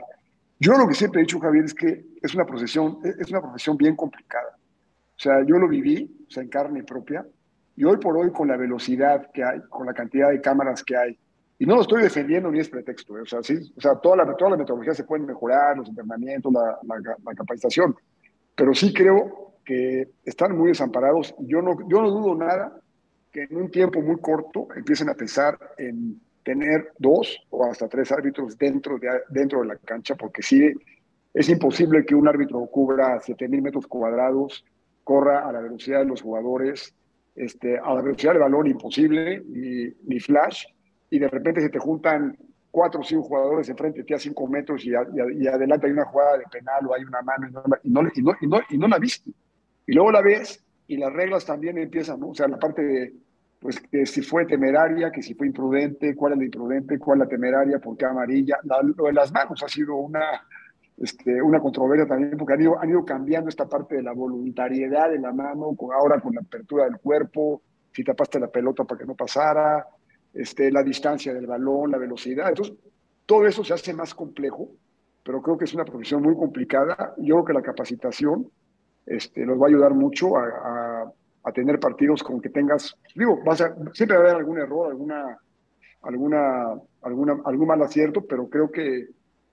Yo 0.58 0.72
lo 0.76 0.88
que 0.88 0.94
siempre 0.94 1.20
he 1.20 1.24
dicho, 1.24 1.38
Javier, 1.38 1.64
es 1.64 1.74
que 1.74 2.04
es 2.20 2.34
una 2.34 2.44
profesión, 2.44 2.98
es 3.04 3.30
una 3.30 3.40
profesión 3.40 3.76
bien 3.76 3.94
complicada. 3.94 4.56
O 4.56 5.18
sea, 5.18 5.44
yo 5.46 5.58
lo 5.58 5.68
viví, 5.68 6.26
o 6.26 6.30
sea, 6.30 6.42
en 6.42 6.48
carne 6.48 6.82
propia, 6.82 7.24
y 7.76 7.84
hoy 7.84 7.98
por 7.98 8.16
hoy, 8.16 8.32
con 8.32 8.48
la 8.48 8.56
velocidad 8.56 9.30
que 9.32 9.44
hay, 9.44 9.60
con 9.70 9.86
la 9.86 9.94
cantidad 9.94 10.30
de 10.30 10.40
cámaras 10.40 10.82
que 10.82 10.96
hay, 10.96 11.18
y 11.58 11.66
no 11.66 11.76
lo 11.76 11.82
estoy 11.82 12.02
defendiendo 12.02 12.50
ni 12.50 12.60
es 12.60 12.68
pretexto, 12.68 13.16
¿eh? 13.18 13.22
o 13.22 13.26
sea, 13.26 13.42
sí, 13.42 13.72
o 13.76 13.80
sea 13.80 13.96
toda, 13.96 14.16
la, 14.16 14.36
toda 14.36 14.52
la 14.52 14.56
metodología 14.56 14.94
se 14.94 15.04
pueden 15.04 15.26
mejorar, 15.26 15.76
los 15.76 15.88
entrenamientos, 15.88 16.52
la, 16.52 16.78
la, 16.82 17.34
capacitación, 17.34 17.96
pero 18.54 18.74
sí 18.74 18.92
creo 18.92 19.54
que 19.64 20.08
están 20.24 20.56
muy 20.56 20.68
desamparados. 20.68 21.34
Yo 21.40 21.60
no, 21.62 21.76
yo 21.88 22.02
no 22.02 22.10
dudo 22.10 22.34
nada 22.34 22.78
que 23.32 23.42
en 23.44 23.56
un 23.56 23.70
tiempo 23.70 24.00
muy 24.00 24.20
corto 24.20 24.68
empiecen 24.76 25.08
a 25.08 25.14
pensar 25.14 25.58
en 25.76 26.20
tener 26.42 26.92
dos 26.98 27.38
o 27.50 27.64
hasta 27.64 27.88
tres 27.88 28.12
árbitros 28.12 28.56
dentro 28.56 28.98
de, 28.98 29.08
dentro 29.30 29.60
de 29.60 29.66
la 29.66 29.76
cancha, 29.76 30.14
porque 30.14 30.42
sí 30.42 30.72
es 31.34 31.48
imposible 31.48 32.06
que 32.06 32.14
un 32.14 32.28
árbitro 32.28 32.64
cubra 32.66 33.20
7.000 33.20 33.60
metros 33.60 33.86
cuadrados, 33.86 34.64
corra 35.04 35.46
a 35.46 35.52
la 35.52 35.60
velocidad 35.60 35.98
de 35.98 36.06
los 36.06 36.22
jugadores, 36.22 36.94
este, 37.34 37.78
a 37.78 37.92
la 37.92 38.00
velocidad 38.00 38.32
del 38.32 38.42
balón 38.42 38.68
imposible, 38.68 39.42
ni, 39.46 39.92
ni, 40.06 40.18
flash, 40.18 40.64
y 41.10 41.18
de 41.18 41.28
repente 41.28 41.60
se 41.60 41.68
te 41.68 41.78
juntan 41.78 42.36
cuatro 42.70 43.00
o 43.00 43.04
cinco 43.04 43.22
jugadores 43.22 43.68
enfrente 43.68 44.00
de 44.00 44.04
ti 44.04 44.14
a 44.14 44.18
cinco 44.18 44.46
metros 44.46 44.84
y, 44.84 44.90
y, 44.90 45.46
adelante 45.46 45.86
hay 45.86 45.92
una 45.92 46.04
jugada 46.04 46.36
de 46.38 46.44
penal 46.50 46.86
o 46.86 46.94
hay 46.94 47.04
una 47.04 47.22
mano 47.22 47.48
y 47.48 47.52
no, 47.52 47.62
y 47.82 47.90
no, 48.22 48.34
y 48.40 48.46
no, 48.46 48.60
y 48.68 48.78
no, 48.78 48.88
la 48.88 48.98
viste. 48.98 49.30
Y 49.86 49.94
luego 49.94 50.12
la 50.12 50.20
ves 50.20 50.62
y 50.86 50.96
las 50.98 51.12
reglas 51.12 51.46
también 51.46 51.78
empiezan, 51.78 52.20
¿no? 52.20 52.28
O 52.28 52.34
sea, 52.34 52.48
la 52.48 52.58
parte 52.58 52.82
de, 52.82 53.14
pues, 53.60 53.80
que 53.80 54.04
si 54.04 54.20
fue 54.20 54.44
temeraria, 54.44 55.10
que 55.10 55.22
si 55.22 55.34
fue 55.34 55.46
imprudente, 55.46 56.14
cuál 56.14 56.32
es 56.32 56.38
la 56.38 56.44
imprudente, 56.44 56.98
cuál 56.98 57.18
es 57.18 57.24
la 57.24 57.28
temeraria, 57.28 57.78
por 57.78 57.96
qué 57.96 58.04
amarilla. 58.04 58.58
lo 58.62 59.06
de 59.06 59.12
las 59.12 59.32
manos 59.32 59.62
ha 59.62 59.68
sido 59.68 59.96
una, 59.96 60.46
este, 60.98 61.40
una 61.40 61.60
controversia 61.60 62.06
también, 62.06 62.36
porque 62.36 62.54
han 62.54 62.60
ido, 62.60 62.78
han 62.78 62.90
ido 62.90 63.04
cambiando 63.04 63.48
esta 63.48 63.66
parte 63.66 63.96
de 63.96 64.02
la 64.02 64.12
voluntariedad 64.12 65.10
de 65.10 65.18
la 65.18 65.32
mano, 65.32 65.74
con, 65.76 65.92
ahora 65.92 66.20
con 66.20 66.34
la 66.34 66.42
apertura 66.42 66.84
del 66.84 66.98
cuerpo, 66.98 67.62
si 67.92 68.04
tapaste 68.04 68.38
la 68.38 68.48
pelota 68.48 68.84
para 68.84 68.98
que 68.98 69.06
no 69.06 69.14
pasara, 69.14 69.86
este, 70.36 70.70
la 70.70 70.82
distancia 70.82 71.32
del 71.32 71.46
balón, 71.46 71.90
la 71.90 71.98
velocidad. 71.98 72.48
Entonces, 72.50 72.74
todo 73.24 73.46
eso 73.46 73.64
se 73.64 73.74
hace 73.74 73.94
más 73.94 74.14
complejo, 74.14 74.70
pero 75.22 75.42
creo 75.42 75.58
que 75.58 75.64
es 75.64 75.74
una 75.74 75.84
profesión 75.84 76.22
muy 76.22 76.34
complicada. 76.34 77.14
Yo 77.18 77.36
creo 77.36 77.44
que 77.44 77.52
la 77.54 77.62
capacitación 77.62 78.48
este, 79.06 79.46
nos 79.46 79.60
va 79.60 79.66
a 79.66 79.68
ayudar 79.68 79.94
mucho 79.94 80.36
a, 80.36 81.12
a, 81.42 81.52
tener 81.52 81.78
partidos 81.78 82.22
con 82.22 82.40
que 82.40 82.50
tengas, 82.50 82.96
digo, 83.14 83.40
vas 83.44 83.60
a, 83.60 83.74
siempre 83.94 84.16
va 84.16 84.24
a 84.24 84.26
haber 84.26 84.36
algún 84.36 84.58
error, 84.58 84.90
alguna, 84.90 85.38
alguna, 86.02 86.74
alguna, 87.02 87.36
algún 87.44 87.68
mal 87.68 87.82
acierto, 87.82 88.26
pero 88.26 88.48
creo 88.48 88.70
que 88.70 89.06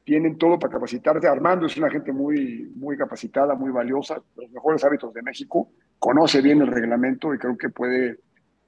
tienen 0.04 0.38
todo 0.38 0.60
para 0.60 0.74
capacitarse. 0.74 1.28
Armando 1.28 1.68
es 1.68 1.78
una 1.78 1.90
gente 1.90 2.12
muy, 2.12 2.72
muy 2.76 2.98
capacitada, 2.98 3.56
muy 3.56 3.72
valiosa, 3.72 4.22
los 4.36 4.52
mejores 4.52 4.84
hábitos 4.84 5.14
de 5.14 5.22
México, 5.22 5.70
conoce 6.00 6.42
bien 6.42 6.62
el 6.62 6.68
reglamento 6.68 7.34
y 7.34 7.38
creo 7.38 7.58
que 7.58 7.70
puede, 7.70 8.20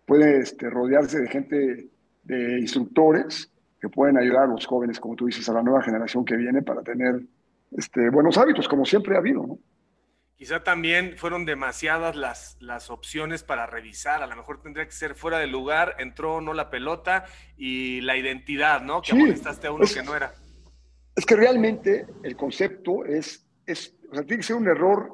puede 0.06 0.40
este, 0.40 0.70
rodearse 0.70 1.20
de 1.20 1.28
gente, 1.28 1.90
de 2.26 2.60
instructores 2.60 3.52
que 3.80 3.90
pueden 3.90 4.18
ayudar 4.18 4.44
a 4.44 4.48
los 4.48 4.66
jóvenes, 4.66 5.00
como 5.00 5.16
tú 5.16 5.28
dices, 5.28 5.48
a 5.48 5.54
la 5.54 5.62
nueva 5.62 5.82
generación 5.82 6.26
que 6.26 6.36
viene 6.36 6.62
para 6.62 6.82
tener 6.82 7.22
este, 7.72 8.10
buenos 8.10 8.38
hábitos, 8.38 8.68
como 8.68 8.86
siempre 8.86 9.16
ha 9.16 9.20
habido, 9.20 9.46
¿no? 9.46 9.60
Quizá 10.38 10.64
también 10.64 11.14
fueron 11.16 11.46
demasiadas 11.46 12.18
las, 12.18 12.58
las 12.60 12.90
opciones 12.90 13.44
para 13.44 13.68
revisar. 13.68 14.22
A 14.22 14.28
lo 14.28 14.36
mejor 14.36 14.62
tendría 14.62 14.86
que 14.86 14.92
ser 14.92 15.16
fuera 15.16 15.40
de 15.40 15.48
lugar, 15.48 15.96
entró 15.98 16.36
o 16.36 16.42
no 16.42 16.54
la 16.54 16.70
pelota 16.70 17.24
y 17.56 18.02
la 18.02 18.18
identidad, 18.18 18.82
¿no? 18.82 19.02
Que 19.02 19.14
amonestaste 19.14 19.68
a 19.68 19.72
uno 19.72 19.86
que 19.92 20.04
no 20.04 20.14
era. 20.14 20.34
Es 21.16 21.26
que 21.26 21.38
realmente 21.38 22.06
el 22.24 22.36
concepto 22.36 23.06
es, 23.06 23.48
es, 23.66 23.96
o 24.12 24.16
sea, 24.16 24.26
tiene 24.26 24.42
que 24.42 24.48
ser 24.48 24.58
un 24.58 24.68
error, 24.68 25.10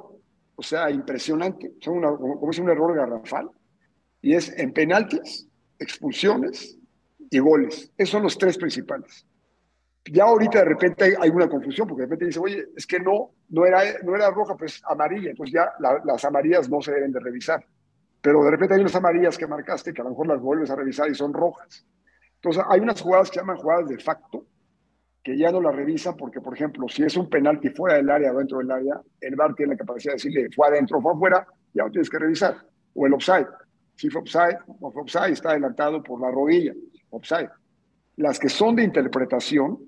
o 0.55 0.63
sea, 0.63 0.89
impresionante, 0.89 1.73
o 1.79 1.83
sea, 1.83 1.93
una, 1.93 2.07
como, 2.09 2.49
es 2.49 2.57
un 2.57 2.69
error 2.69 2.95
garrafal, 2.95 3.47
y 4.23 4.33
es 4.33 4.49
en 4.57 4.73
penaltis, 4.73 5.47
expulsiones 5.77 6.79
y 7.31 7.39
goles. 7.39 7.91
Esos 7.97 8.11
son 8.11 8.23
los 8.23 8.37
tres 8.37 8.57
principales. 8.57 9.25
Ya 10.05 10.25
ahorita 10.25 10.59
de 10.59 10.65
repente 10.65 11.03
hay, 11.05 11.13
hay, 11.19 11.29
una 11.29 11.49
confusión, 11.49 11.87
porque 11.87 12.01
de 12.01 12.07
repente 12.07 12.25
dice, 12.25 12.39
oye, 12.39 12.65
es 12.75 12.85
que 12.85 12.99
no, 12.99 13.31
no 13.49 13.65
era, 13.65 13.81
no 14.03 14.15
era 14.15 14.29
roja, 14.29 14.55
pues 14.55 14.81
amarilla, 14.85 15.31
entonces 15.31 15.53
ya 15.53 15.71
las 16.03 16.25
amarillas 16.25 16.69
no 16.69 16.81
se 16.81 16.91
deben 16.91 17.11
de 17.11 17.19
revisar. 17.19 17.65
Pero 18.21 18.43
de 18.43 18.51
repente 18.51 18.75
hay 18.75 18.81
unas 18.81 18.95
amarillas 18.95 19.37
que 19.37 19.47
marcaste 19.47 19.93
que 19.93 20.01
a 20.01 20.03
lo 20.03 20.11
mejor 20.11 20.27
las 20.27 20.39
vuelves 20.39 20.69
a 20.69 20.75
revisar 20.75 21.09
y 21.09 21.15
son 21.15 21.33
rojas. 21.33 21.85
Entonces, 22.35 22.63
hay 22.69 22.79
unas 22.79 22.99
jugadas 22.99 23.29
que 23.29 23.35
se 23.35 23.41
llaman 23.41 23.57
jugadas 23.57 23.89
de 23.89 23.99
facto, 23.99 24.45
que 25.23 25.37
ya 25.37 25.51
no 25.51 25.61
la 25.61 25.71
revisan 25.71 26.17
porque, 26.17 26.41
por 26.41 26.55
ejemplo, 26.55 26.87
si 26.89 27.03
es 27.03 27.15
un 27.15 27.29
penalti 27.29 27.69
fuera 27.69 27.97
del 27.97 28.09
área 28.09 28.33
o 28.33 28.37
dentro 28.37 28.57
del 28.57 28.71
área, 28.71 28.99
el 29.19 29.35
VAR 29.35 29.53
tiene 29.53 29.73
la 29.73 29.77
capacidad 29.77 30.13
de 30.13 30.15
decirle 30.15 30.49
fue 30.55 30.67
adentro 30.67 30.97
o 30.97 31.01
fue 31.01 31.13
afuera, 31.13 31.47
ya 31.73 31.83
lo 31.83 31.91
tienes 31.91 32.09
que 32.09 32.17
revisar. 32.17 32.57
O 32.95 33.05
el 33.05 33.13
offside. 33.13 33.47
Si 33.95 34.09
fue 34.09 34.21
offside, 34.21 34.57
o 34.79 34.91
fue 34.91 35.03
offside, 35.03 35.33
está 35.33 35.51
adelantado 35.51 36.01
por 36.01 36.19
la 36.19 36.31
rodilla. 36.31 36.73
Offside. 37.11 37.49
Las 38.17 38.39
que 38.39 38.49
son 38.49 38.75
de 38.75 38.83
interpretación, 38.83 39.79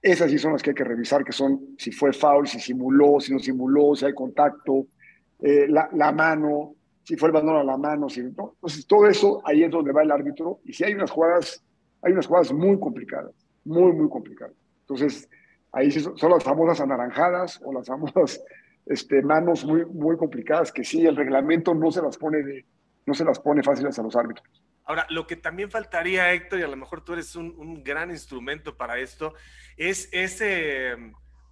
esas 0.00 0.30
sí 0.30 0.38
son 0.38 0.52
las 0.52 0.62
que 0.62 0.70
hay 0.70 0.74
que 0.74 0.84
revisar, 0.84 1.24
que 1.24 1.32
son 1.32 1.74
si 1.76 1.92
fue 1.92 2.12
foul, 2.12 2.46
si 2.46 2.58
simuló, 2.58 3.20
si 3.20 3.32
no 3.32 3.38
simuló, 3.38 3.94
si 3.94 4.06
hay 4.06 4.14
contacto, 4.14 4.86
eh, 5.40 5.66
la, 5.68 6.12
mano, 6.12 6.74
si 7.02 7.16
fue 7.16 7.28
el 7.28 7.32
balón 7.32 7.56
a 7.56 7.64
la 7.64 7.76
mano, 7.76 8.08
si 8.08 8.22
no. 8.22 8.28
Entonces, 8.28 8.86
todo 8.86 9.06
eso 9.06 9.42
ahí 9.44 9.62
es 9.62 9.70
donde 9.70 9.92
va 9.92 10.02
el 10.02 10.10
árbitro. 10.10 10.60
Y 10.64 10.72
si 10.72 10.84
hay 10.84 10.94
unas 10.94 11.10
jugadas, 11.10 11.62
hay 12.02 12.12
unas 12.12 12.26
jugadas 12.26 12.52
muy 12.52 12.78
complicadas, 12.78 13.32
muy, 13.64 13.92
muy 13.92 14.08
complicadas. 14.08 14.54
Entonces, 14.82 15.28
ahí 15.72 15.90
son 15.90 16.30
las 16.30 16.42
famosas 16.42 16.80
anaranjadas 16.80 17.60
o 17.62 17.72
las 17.72 17.86
famosas 17.86 18.42
este, 18.86 19.22
manos 19.22 19.64
muy, 19.64 19.84
muy 19.86 20.16
complicadas 20.16 20.72
que 20.72 20.84
sí, 20.84 21.06
el 21.06 21.16
reglamento 21.16 21.74
no 21.74 21.90
se 21.90 22.02
las 22.02 22.16
pone 22.16 22.42
de, 22.42 22.64
no 23.06 23.14
se 23.14 23.24
las 23.24 23.38
pone 23.38 23.62
fáciles 23.62 23.98
a 23.98 24.02
los 24.02 24.16
árbitros. 24.16 24.46
Ahora, 24.90 25.06
lo 25.08 25.24
que 25.28 25.36
también 25.36 25.70
faltaría, 25.70 26.32
Héctor, 26.32 26.58
y 26.58 26.62
a 26.64 26.66
lo 26.66 26.74
mejor 26.74 27.04
tú 27.04 27.12
eres 27.12 27.36
un, 27.36 27.84
gran 27.84 28.10
instrumento 28.10 28.76
para 28.76 28.98
esto, 28.98 29.34
es 29.76 30.08
ese 30.10 30.96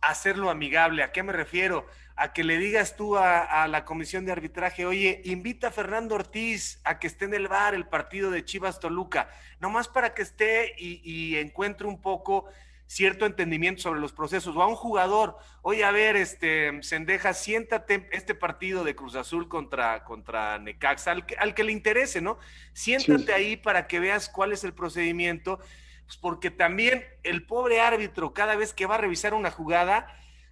hacerlo 0.00 0.50
amigable. 0.50 1.04
¿A 1.04 1.12
qué 1.12 1.22
me 1.22 1.32
refiero? 1.32 1.86
A 2.16 2.32
que 2.32 2.42
le 2.42 2.58
digas 2.58 2.96
tú 2.96 3.16
a, 3.16 3.68
la 3.68 3.84
comisión 3.84 4.24
de 4.24 4.32
arbitraje, 4.32 4.86
oye, 4.86 5.22
invita 5.24 5.68
a 5.68 5.70
Fernando 5.70 6.16
Ortiz 6.16 6.80
a 6.82 6.98
que 6.98 7.06
esté 7.06 7.26
en 7.26 7.34
el 7.34 7.46
bar 7.46 7.76
el 7.76 7.86
partido 7.86 8.32
de 8.32 8.44
Chivas 8.44 8.80
Toluca, 8.80 9.30
nomás 9.60 9.86
para 9.86 10.14
que 10.14 10.22
esté 10.22 10.74
y 10.76 11.36
encuentre 11.36 11.86
un 11.86 12.02
poco 12.02 12.46
cierto 12.88 13.26
entendimiento 13.26 13.82
sobre 13.82 14.00
los 14.00 14.12
procesos, 14.12 14.56
o 14.56 14.62
a 14.62 14.66
un 14.66 14.74
jugador, 14.74 15.38
oye, 15.62 15.84
a 15.84 15.90
ver, 15.90 16.16
este, 16.16 16.82
Sendeja, 16.82 17.34
siéntate 17.34 18.08
este 18.12 18.34
partido 18.34 18.82
de 18.82 18.96
Cruz 18.96 19.14
Azul 19.14 19.46
contra, 19.46 20.04
contra 20.04 20.58
Necaxa, 20.58 21.12
al 21.12 21.26
que, 21.26 21.36
al 21.36 21.54
que 21.54 21.64
le 21.64 21.72
interese, 21.72 22.22
¿no? 22.22 22.38
Siéntate 22.72 23.34
ahí 23.34 23.56
para 23.56 23.86
que 23.86 24.00
veas 24.00 24.30
cuál 24.30 24.52
es 24.52 24.64
el 24.64 24.72
procedimiento, 24.72 25.58
pues 26.06 26.16
porque 26.16 26.50
también 26.50 27.04
el 27.22 27.44
pobre 27.44 27.82
árbitro, 27.82 28.32
cada 28.32 28.56
vez 28.56 28.72
que 28.72 28.86
va 28.86 28.94
a 28.94 28.98
revisar 28.98 29.34
una 29.34 29.50
jugada, 29.50 30.06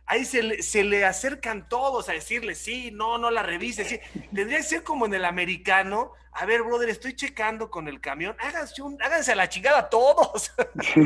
ahí 0.06 0.24
se 0.24 0.84
le, 0.84 1.04
acercan 1.04 1.68
todos 1.68 2.08
a 2.08 2.12
decirle, 2.12 2.54
sí, 2.54 2.90
no, 2.92 3.18
no 3.18 3.30
la 3.30 3.42
revise, 3.42 3.84
sí. 3.84 3.98
Tendría 4.34 4.58
que 4.58 4.64
ser 4.64 4.82
como 4.82 5.06
en 5.06 5.14
el 5.14 5.24
americano, 5.24 6.12
a 6.32 6.46
ver, 6.46 6.62
brother, 6.62 6.88
estoy 6.88 7.14
checando 7.14 7.70
con 7.70 7.88
el 7.88 8.00
camión, 8.00 8.36
háganse, 8.38 8.82
un, 8.82 9.00
háganse 9.02 9.32
a 9.32 9.36
la 9.36 9.48
chingada 9.48 9.88
todos. 9.88 10.52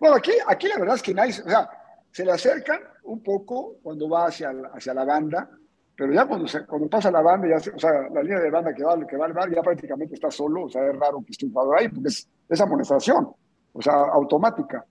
bueno, 0.00 0.16
aquí, 0.16 0.32
aquí 0.46 0.68
la 0.68 0.78
verdad 0.78 0.96
es 0.96 1.02
que 1.02 1.14
nadie, 1.14 1.32
o 1.44 1.50
sea, 1.50 1.68
se 2.12 2.24
le 2.24 2.32
acercan 2.32 2.80
un 3.04 3.22
poco 3.22 3.76
cuando 3.82 4.08
va 4.08 4.26
hacia, 4.26 4.52
hacia 4.72 4.94
la 4.94 5.04
banda, 5.04 5.50
pero 5.96 6.12
ya 6.12 6.26
cuando, 6.26 6.46
se, 6.46 6.64
cuando 6.64 6.88
pasa 6.88 7.10
la 7.10 7.22
banda, 7.22 7.48
ya 7.48 7.56
o 7.56 7.78
sea, 7.78 8.08
la 8.12 8.22
línea 8.22 8.40
de 8.40 8.50
banda 8.50 8.74
que 8.74 8.84
va, 8.84 9.06
que 9.06 9.16
va 9.16 9.26
al 9.26 9.32
bar 9.32 9.50
ya 9.50 9.62
prácticamente 9.62 10.14
está 10.14 10.30
solo, 10.30 10.64
o 10.64 10.68
sea, 10.68 10.86
es 10.86 10.96
raro 10.96 11.22
que 11.24 11.32
esté 11.32 11.46
un 11.46 11.52
jugador 11.52 11.78
ahí, 11.78 11.88
porque 11.88 12.08
es, 12.08 12.28
es 12.48 12.60
amonestación, 12.60 13.30
o 13.72 13.82
sea, 13.82 13.94
automática. 13.94 14.84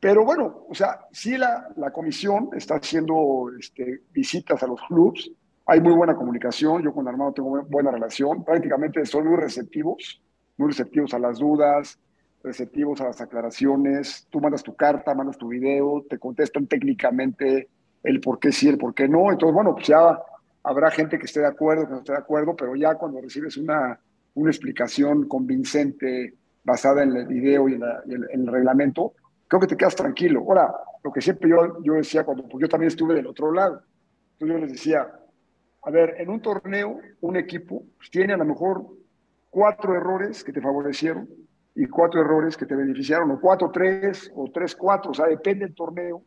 Pero 0.00 0.24
bueno, 0.24 0.66
o 0.68 0.74
sea, 0.74 1.06
sí 1.10 1.36
la, 1.36 1.68
la 1.76 1.90
comisión 1.90 2.50
está 2.54 2.76
haciendo 2.76 3.50
este, 3.58 4.02
visitas 4.12 4.62
a 4.62 4.66
los 4.66 4.80
clubes, 4.82 5.30
hay 5.66 5.80
muy 5.80 5.94
buena 5.94 6.14
comunicación, 6.14 6.82
yo 6.82 6.92
con 6.92 7.08
Armando 7.08 7.32
tengo 7.32 7.62
buena 7.64 7.90
relación, 7.90 8.44
prácticamente 8.44 9.04
son 9.04 9.26
muy 9.26 9.36
receptivos, 9.36 10.22
muy 10.58 10.68
receptivos 10.68 11.12
a 11.12 11.18
las 11.18 11.38
dudas, 11.38 11.98
receptivos 12.44 13.00
a 13.00 13.06
las 13.06 13.20
aclaraciones, 13.20 14.28
tú 14.30 14.40
mandas 14.40 14.62
tu 14.62 14.76
carta, 14.76 15.14
mandas 15.14 15.36
tu 15.36 15.48
video, 15.48 16.04
te 16.08 16.18
contestan 16.18 16.66
técnicamente 16.68 17.68
el 18.04 18.20
por 18.20 18.38
qué 18.38 18.52
sí, 18.52 18.68
el 18.68 18.78
por 18.78 18.94
qué 18.94 19.08
no, 19.08 19.32
entonces 19.32 19.52
bueno, 19.52 19.74
pues 19.74 19.88
ya 19.88 20.16
habrá 20.62 20.90
gente 20.92 21.18
que 21.18 21.26
esté 21.26 21.40
de 21.40 21.46
acuerdo, 21.46 21.86
que 21.86 21.92
no 21.92 21.98
esté 21.98 22.12
de 22.12 22.18
acuerdo, 22.18 22.54
pero 22.54 22.76
ya 22.76 22.94
cuando 22.94 23.20
recibes 23.20 23.56
una, 23.56 23.98
una 24.34 24.50
explicación 24.50 25.26
convincente 25.26 26.34
basada 26.62 27.02
en 27.02 27.16
el 27.16 27.26
video 27.26 27.68
y 27.68 27.74
en, 27.74 27.82
el 28.32 28.46
reglamento, 28.46 29.14
creo 29.48 29.60
que 29.60 29.66
te 29.66 29.76
quedas 29.76 29.96
tranquilo. 29.96 30.40
Ahora, 30.40 30.74
lo 31.02 31.12
que 31.12 31.20
siempre 31.20 31.50
yo, 31.50 31.82
yo 31.82 31.94
decía, 31.94 32.24
cuando, 32.24 32.48
porque 32.48 32.64
yo 32.64 32.68
también 32.68 32.88
estuve 32.88 33.14
del 33.14 33.26
otro 33.26 33.52
lado, 33.52 33.82
entonces 34.32 34.54
yo 34.54 34.58
les 34.58 34.72
decía, 34.72 35.10
a 35.82 35.90
ver, 35.90 36.16
en 36.18 36.30
un 36.30 36.40
torneo, 36.40 36.98
un 37.20 37.36
equipo 37.36 37.84
pues, 37.96 38.10
tiene 38.10 38.32
a 38.32 38.36
lo 38.36 38.44
mejor 38.44 38.84
cuatro 39.50 39.94
errores 39.94 40.42
que 40.42 40.52
te 40.52 40.60
favorecieron 40.60 41.28
y 41.74 41.86
cuatro 41.86 42.20
errores 42.20 42.56
que 42.56 42.66
te 42.66 42.74
beneficiaron, 42.74 43.30
o 43.30 43.40
cuatro, 43.40 43.70
tres, 43.70 44.32
o 44.34 44.50
tres, 44.52 44.74
cuatro, 44.74 45.10
o 45.10 45.14
sea, 45.14 45.26
depende 45.26 45.66
del 45.66 45.74
torneo. 45.74 46.22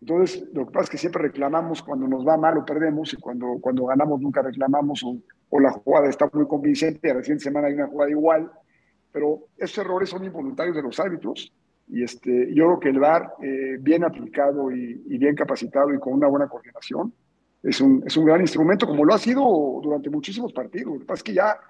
Entonces, 0.00 0.46
lo 0.52 0.66
que 0.66 0.72
pasa 0.72 0.84
es 0.84 0.90
que 0.90 0.98
siempre 0.98 1.22
reclamamos 1.22 1.82
cuando 1.82 2.06
nos 2.06 2.26
va 2.26 2.36
mal 2.36 2.58
o 2.58 2.64
perdemos, 2.64 3.12
y 3.12 3.16
cuando, 3.16 3.58
cuando 3.60 3.86
ganamos 3.86 4.20
nunca 4.20 4.42
reclamamos, 4.42 5.02
o, 5.04 5.16
o 5.48 5.60
la 5.60 5.72
jugada 5.72 6.08
está 6.08 6.28
muy 6.32 6.46
convincente, 6.46 7.10
a 7.10 7.14
la 7.14 7.22
siguiente 7.22 7.44
semana 7.44 7.68
hay 7.68 7.74
una 7.74 7.86
jugada 7.86 8.10
igual, 8.10 8.52
pero 9.10 9.48
esos 9.56 9.78
errores 9.78 10.10
son 10.10 10.24
involuntarios 10.24 10.76
de 10.76 10.82
los 10.82 10.98
árbitros, 11.00 11.52
y 11.92 12.02
este, 12.02 12.48
yo 12.54 12.64
creo 12.64 12.80
que 12.80 12.88
el 12.88 12.98
VAR, 12.98 13.34
eh, 13.42 13.76
bien 13.78 14.02
aplicado 14.02 14.72
y, 14.72 14.94
bien 15.18 15.34
capacitado 15.34 15.92
y 15.92 15.98
con 15.98 16.14
una 16.14 16.26
buena 16.26 16.48
coordinación, 16.48 17.12
es 17.62 17.82
un, 17.82 18.02
es 18.06 18.16
un 18.16 18.24
gran 18.24 18.40
instrumento, 18.40 18.86
como 18.86 19.04
lo 19.04 19.12
ha 19.12 19.18
sido 19.18 19.42
durante 19.82 20.08
muchísimos 20.08 20.54
partidos. 20.54 20.94
Lo 20.94 21.00
que 21.00 21.04
pasa 21.04 21.18
es 21.18 21.22
que 21.22 21.34
ya 21.34 21.60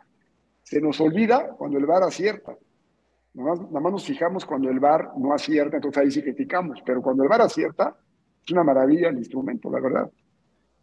se 0.62 0.80
nos 0.80 1.00
olvida 1.00 1.48
cuando 1.58 1.76
el 1.76 1.86
VAR 1.86 2.04
acierta. 2.04 2.56
Nada 3.34 3.56
más, 3.80 3.92
nos 3.92 4.06
fijamos 4.06 4.46
cuando 4.46 4.70
el 4.70 4.78
VAR 4.78 5.10
no 5.18 5.34
acierta, 5.34 5.78
entonces 5.78 6.00
ahí 6.00 6.10
sí 6.12 6.22
criticamos. 6.22 6.80
Pero 6.86 7.02
cuando 7.02 7.24
el 7.24 7.28
VAR 7.28 7.42
acierta, 7.42 7.96
es 8.46 8.52
una 8.52 8.62
maravilla 8.62 9.08
el 9.08 9.18
instrumento, 9.18 9.72
la 9.72 9.80
verdad. 9.80 10.08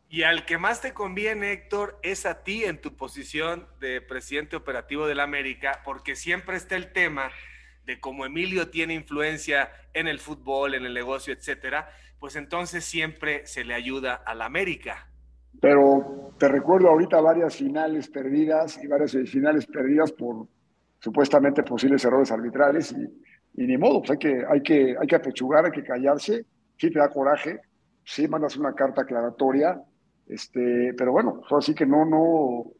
Y 0.09 0.23
al 0.23 0.45
que 0.45 0.57
más 0.57 0.81
te 0.81 0.93
conviene, 0.93 1.53
Héctor, 1.53 1.97
es 2.03 2.25
a 2.25 2.43
ti 2.43 2.65
en 2.65 2.81
tu 2.81 2.97
posición 2.97 3.67
de 3.79 4.01
presidente 4.01 4.57
operativo 4.57 5.07
de 5.07 5.15
la 5.15 5.23
América, 5.23 5.81
porque 5.85 6.15
siempre 6.15 6.57
está 6.57 6.75
el 6.75 6.91
tema 6.91 7.31
de 7.89 7.99
cómo 7.99 8.23
Emilio 8.23 8.69
tiene 8.69 8.93
influencia 8.93 9.71
en 9.95 10.07
el 10.07 10.19
fútbol, 10.19 10.75
en 10.75 10.85
el 10.85 10.93
negocio, 10.93 11.33
etcétera, 11.33 11.89
pues 12.19 12.35
entonces 12.35 12.85
siempre 12.85 13.47
se 13.47 13.63
le 13.63 13.73
ayuda 13.73 14.13
a 14.13 14.35
la 14.35 14.45
América. 14.45 15.09
Pero 15.59 16.35
te 16.37 16.47
recuerdo 16.47 16.89
ahorita 16.89 17.19
varias 17.19 17.55
finales 17.55 18.07
perdidas 18.07 18.79
y 18.83 18.85
varias 18.85 19.13
finales 19.27 19.65
perdidas 19.65 20.11
por 20.11 20.47
supuestamente 20.99 21.63
posibles 21.63 22.05
errores 22.05 22.31
arbitrales 22.31 22.93
y, 23.55 23.65
ni 23.65 23.75
modo, 23.75 24.01
pues 24.01 24.11
hay 24.11 24.17
que, 24.19 24.43
hay, 24.47 24.61
que, 24.61 24.95
hay 24.99 25.07
que 25.07 25.15
apechugar, 25.15 25.65
hay 25.65 25.71
que 25.71 25.83
callarse, 25.83 26.45
sí 26.77 26.91
te 26.91 26.99
da 26.99 27.09
coraje, 27.09 27.59
sí 28.03 28.27
mandas 28.27 28.55
una 28.55 28.75
carta 28.75 29.01
aclaratoria, 29.01 29.81
este, 30.27 30.93
pero 30.95 31.11
bueno, 31.11 31.41
así 31.57 31.73
que 31.73 31.87
no, 31.87 32.05
no, 32.05 32.71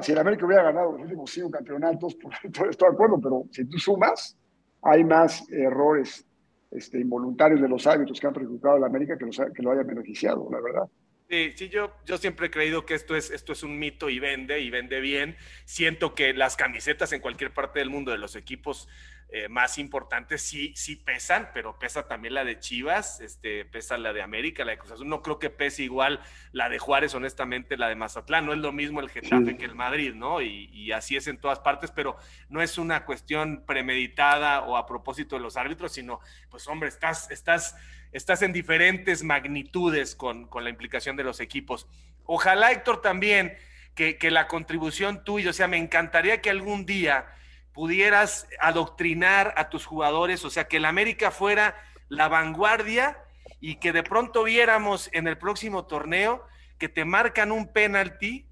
si 0.00 0.12
el 0.12 0.18
América 0.18 0.46
hubiera 0.46 0.62
ganado 0.62 0.92
los 0.92 1.02
últimos 1.02 1.28
cinco 1.28 1.50
campeonatos, 1.50 2.16
pues, 2.22 2.38
estoy 2.44 2.88
de 2.88 2.94
acuerdo, 2.94 3.20
pero 3.20 3.44
si 3.50 3.64
tú 3.64 3.78
sumas, 3.78 4.36
hay 4.84 5.04
más 5.04 5.50
errores 5.50 6.26
este, 6.70 7.00
involuntarios 7.00 7.60
de 7.60 7.68
los 7.68 7.86
árbitros 7.86 8.20
que 8.20 8.26
han 8.26 8.32
perjudicado 8.32 8.76
a 8.76 8.80
la 8.80 8.86
América 8.86 9.16
que, 9.16 9.26
los, 9.26 9.36
que 9.36 9.62
lo 9.62 9.72
hayan 9.72 9.86
beneficiado, 9.86 10.48
la 10.50 10.60
verdad. 10.60 10.88
Sí, 11.28 11.52
sí, 11.56 11.68
yo, 11.70 11.90
yo 12.04 12.18
siempre 12.18 12.48
he 12.48 12.50
creído 12.50 12.84
que 12.84 12.94
esto 12.94 13.16
es, 13.16 13.30
esto 13.30 13.52
es 13.52 13.62
un 13.62 13.78
mito 13.78 14.10
y 14.10 14.18
vende, 14.18 14.60
y 14.60 14.70
vende 14.70 15.00
bien. 15.00 15.36
Siento 15.64 16.14
que 16.14 16.34
las 16.34 16.56
camisetas 16.56 17.12
en 17.12 17.20
cualquier 17.20 17.52
parte 17.52 17.78
del 17.78 17.88
mundo 17.88 18.12
de 18.12 18.18
los 18.18 18.36
equipos 18.36 18.88
eh, 19.30 19.48
más 19.48 19.78
importantes 19.78 20.42
sí, 20.42 20.72
sí 20.76 20.94
pesan, 20.94 21.50
pero 21.52 21.78
pesa 21.78 22.06
también 22.06 22.34
la 22.34 22.44
de 22.44 22.60
Chivas, 22.60 23.20
este, 23.20 23.64
pesa 23.64 23.98
la 23.98 24.12
de 24.12 24.22
América, 24.22 24.64
la 24.64 24.72
de 24.72 24.78
Cruz 24.78 24.92
Azul. 24.92 25.08
No 25.08 25.22
creo 25.22 25.38
que 25.38 25.50
pese 25.50 25.82
igual 25.82 26.20
la 26.52 26.68
de 26.68 26.78
Juárez, 26.78 27.14
honestamente, 27.14 27.76
la 27.76 27.88
de 27.88 27.96
Mazatlán. 27.96 28.46
No 28.46 28.52
es 28.52 28.58
lo 28.58 28.70
mismo 28.70 29.00
el 29.00 29.10
Getafe 29.10 29.56
que 29.56 29.64
el 29.64 29.74
Madrid, 29.74 30.14
¿no? 30.14 30.40
Y, 30.40 30.70
y, 30.72 30.92
así 30.92 31.16
es 31.16 31.26
en 31.26 31.38
todas 31.38 31.58
partes, 31.58 31.90
pero 31.90 32.16
no 32.48 32.62
es 32.62 32.78
una 32.78 33.04
cuestión 33.04 33.64
premeditada 33.66 34.60
o 34.62 34.76
a 34.76 34.86
propósito 34.86 35.34
de 35.34 35.42
los 35.42 35.56
árbitros, 35.56 35.92
sino, 35.92 36.20
pues 36.48 36.68
hombre, 36.68 36.88
estás, 36.88 37.30
estás, 37.30 37.76
estás 38.12 38.42
en 38.42 38.52
diferentes 38.52 39.24
magnitudes 39.24 40.14
con, 40.14 40.46
con 40.46 40.62
la 40.62 40.70
implicación 40.70 41.16
de 41.16 41.24
los 41.24 41.40
equipos. 41.40 41.88
Ojalá, 42.24 42.70
Héctor, 42.70 43.02
también 43.02 43.56
que, 43.96 44.16
que 44.16 44.30
la 44.30 44.46
contribución 44.46 45.24
tuya, 45.24 45.50
o 45.50 45.52
sea, 45.52 45.66
me 45.66 45.78
encantaría 45.78 46.40
que 46.40 46.50
algún 46.50 46.86
día 46.86 47.26
pudieras 47.74 48.48
adoctrinar 48.60 49.52
a 49.56 49.68
tus 49.68 49.84
jugadores, 49.84 50.44
o 50.44 50.50
sea, 50.50 50.68
que 50.68 50.78
el 50.78 50.84
América 50.86 51.30
fuera 51.30 51.76
la 52.08 52.28
vanguardia 52.28 53.18
y 53.60 53.76
que 53.76 53.92
de 53.92 54.02
pronto 54.02 54.44
viéramos 54.44 55.10
en 55.12 55.26
el 55.26 55.36
próximo 55.36 55.84
torneo 55.84 56.46
que 56.78 56.88
te 56.88 57.04
marcan 57.04 57.50
un 57.50 57.72
penalti, 57.72 58.46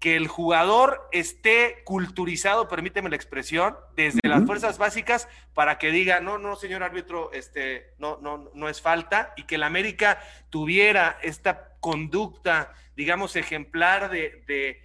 que 0.00 0.16
el 0.16 0.28
jugador 0.28 1.08
esté 1.12 1.82
culturizado, 1.84 2.68
permíteme 2.68 3.10
la 3.10 3.16
expresión, 3.16 3.76
desde 3.96 4.20
las 4.24 4.44
fuerzas 4.44 4.78
básicas 4.78 5.28
para 5.54 5.78
que 5.78 5.90
diga, 5.90 6.20
no, 6.20 6.38
no, 6.38 6.56
señor 6.56 6.82
árbitro, 6.82 7.32
este, 7.32 7.94
no, 7.98 8.18
no, 8.20 8.50
no 8.54 8.68
es 8.68 8.80
falta, 8.80 9.32
y 9.36 9.44
que 9.44 9.56
el 9.56 9.64
América 9.64 10.20
tuviera 10.50 11.18
esta 11.22 11.76
conducta, 11.80 12.74
digamos, 12.96 13.34
ejemplar 13.36 14.08
de, 14.10 14.44
de 14.46 14.80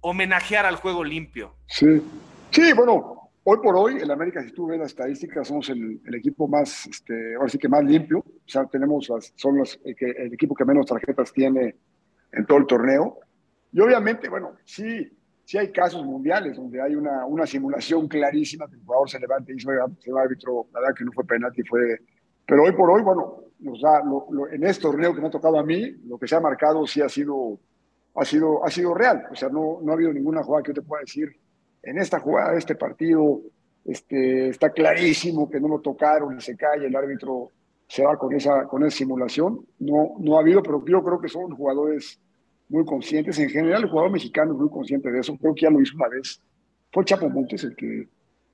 homenajear 0.00 0.64
al 0.64 0.76
juego 0.76 1.02
limpio. 1.02 1.56
Sí, 1.66 2.00
Sí, 2.54 2.72
bueno, 2.72 3.32
hoy 3.42 3.58
por 3.60 3.76
hoy, 3.76 3.96
el 3.96 4.08
América, 4.12 4.40
si 4.40 4.52
tú 4.52 4.68
ves 4.68 4.78
las 4.78 4.90
estadísticas, 4.90 5.48
somos 5.48 5.68
el, 5.70 6.00
equipo 6.14 6.46
más, 6.46 6.86
este, 6.86 7.34
ahora 7.34 7.48
sí 7.48 7.58
que 7.58 7.68
más 7.68 7.82
limpio. 7.82 8.20
O 8.20 8.46
sea, 8.46 8.64
tenemos 8.66 9.08
las, 9.08 9.32
son 9.34 9.58
los, 9.58 9.80
el, 9.84 9.96
el, 9.98 10.32
equipo 10.32 10.54
que 10.54 10.64
menos 10.64 10.86
tarjetas 10.86 11.32
tiene 11.32 11.74
en 12.30 12.46
todo 12.46 12.58
el 12.58 12.66
torneo. 12.66 13.18
Y 13.72 13.80
obviamente, 13.80 14.28
bueno, 14.28 14.52
sí, 14.64 15.10
sí 15.44 15.58
hay 15.58 15.72
casos 15.72 16.04
mundiales 16.04 16.56
donde 16.56 16.80
hay 16.80 16.94
una, 16.94 17.26
una 17.26 17.44
simulación 17.44 18.06
clarísima 18.06 18.68
que 18.68 18.76
el 18.76 18.84
jugador 18.84 19.10
se 19.10 19.18
levanta 19.18 19.50
y 19.50 19.56
dice, 19.56 19.68
el 19.72 20.16
árbitro, 20.16 20.68
la 20.72 20.78
verdad 20.78 20.94
que 20.96 21.04
no 21.04 21.10
fue 21.10 21.24
penalti, 21.24 21.64
fue... 21.64 22.02
Pero 22.46 22.62
hoy 22.62 22.72
por 22.72 22.88
hoy, 22.88 23.02
bueno, 23.02 23.46
nos 23.58 23.80
da, 23.80 24.00
en 24.52 24.62
este 24.62 24.82
torneo 24.82 25.12
que 25.12 25.20
me 25.20 25.26
ha 25.26 25.30
tocado 25.30 25.58
a 25.58 25.64
mí, 25.64 25.90
lo 26.06 26.18
que 26.18 26.28
se 26.28 26.36
ha 26.36 26.40
marcado 26.40 26.86
sí 26.86 27.00
ha 27.00 27.08
sido, 27.08 27.58
ha 28.14 28.24
sido, 28.24 28.64
ha 28.64 28.70
sido 28.70 28.94
real. 28.94 29.24
O 29.32 29.34
sea, 29.34 29.48
no, 29.48 29.80
no 29.82 29.90
ha 29.90 29.94
habido 29.96 30.12
ninguna 30.12 30.44
jugada 30.44 30.62
que 30.62 30.70
yo 30.70 30.74
te 30.74 30.82
pueda 30.82 31.00
decir, 31.00 31.36
en 31.86 31.98
esta 31.98 32.20
jugada, 32.20 32.56
este 32.56 32.74
partido, 32.74 33.40
este, 33.84 34.48
está 34.48 34.70
clarísimo 34.70 35.50
que 35.50 35.60
no 35.60 35.68
lo 35.68 35.80
tocaron 35.80 36.36
y 36.36 36.40
se 36.40 36.56
cae, 36.56 36.86
el 36.86 36.96
árbitro 36.96 37.50
se 37.86 38.04
va 38.04 38.16
con 38.16 38.34
esa, 38.34 38.66
con 38.66 38.84
esa 38.84 38.96
simulación. 38.96 39.60
No, 39.78 40.14
no 40.18 40.36
ha 40.36 40.40
habido, 40.40 40.62
pero 40.62 40.84
yo 40.86 41.02
creo 41.02 41.20
que 41.20 41.28
son 41.28 41.54
jugadores 41.54 42.20
muy 42.68 42.84
conscientes. 42.84 43.38
En 43.38 43.50
general, 43.50 43.82
el 43.82 43.90
jugador 43.90 44.12
mexicano 44.12 44.52
es 44.52 44.58
muy 44.58 44.70
consciente 44.70 45.10
de 45.10 45.20
eso. 45.20 45.36
Creo 45.36 45.54
que 45.54 45.62
ya 45.62 45.70
lo 45.70 45.80
hizo 45.80 45.96
una 45.96 46.08
vez. 46.08 46.40
Fue 46.92 47.04
Chapo 47.04 47.28
Montes 47.28 47.64
el 47.64 47.76
que, 47.76 48.08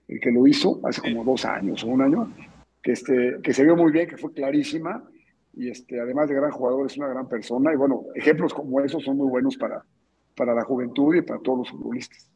el 0.09 0.21
que 0.21 0.31
lo 0.31 0.47
hizo 0.47 0.81
hace 0.85 1.01
como 1.01 1.25
dos 1.25 1.45
años 1.45 1.85
o 1.85 1.89
un 1.89 2.03
año, 2.03 2.33
que, 2.83 2.93
este, 2.93 3.37
que 3.43 3.53
se 3.53 3.65
vio 3.65 3.77
muy 3.77 3.93
bien, 3.93 4.09
que 4.09 4.17
fue 4.17 4.33
clarísima. 4.33 5.05
Y 5.53 5.69
este, 5.69 6.01
además 6.01 6.29
de 6.29 6.37
gran 6.37 6.51
jugador, 6.51 6.87
es 6.87 6.97
una 6.97 7.09
gran 7.09 7.29
persona. 7.29 7.73
Y 7.73 7.77
bueno, 7.77 8.05
ejemplos 8.15 8.55
como 8.55 8.81
esos 8.81 9.05
son 9.05 9.17
muy 9.17 9.29
buenos 9.29 9.57
para, 9.57 9.85
para 10.37 10.55
la 10.55 10.65
juventud 10.65 11.15
y 11.15 11.23
para 11.23 11.41
todos 11.41 11.59
los 11.59 11.71
futbolistas. 11.71 12.30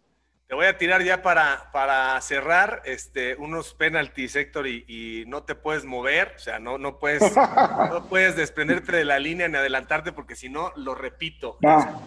Te 0.55 0.57
voy 0.57 0.67
a 0.67 0.79
tirar 0.79 1.03
ya 1.03 1.21
para, 1.21 1.69
para 1.73 2.21
cerrar 2.21 2.81
este, 2.85 3.35
unos 3.35 3.75
penaltis, 3.75 4.37
Héctor, 4.37 4.69
y, 4.69 5.25
no 5.27 5.43
te 5.43 5.57
puedes 5.57 5.85
mover, 5.85 6.35
o 6.37 6.39
sea, 6.39 6.61
no, 6.61 6.79
no, 6.79 7.01
puedes, 7.01 7.23
no 7.91 8.07
puedes 8.09 8.37
desprenderte 8.37 8.95
de 8.95 9.05
la 9.05 9.19
línea 9.19 9.49
ni 9.49 9.57
adelantarte 9.57 10.13
porque 10.13 10.37
si 10.37 10.49
no, 10.49 10.71
lo 10.77 10.95
repito. 10.95 11.59
Ah, 11.67 11.99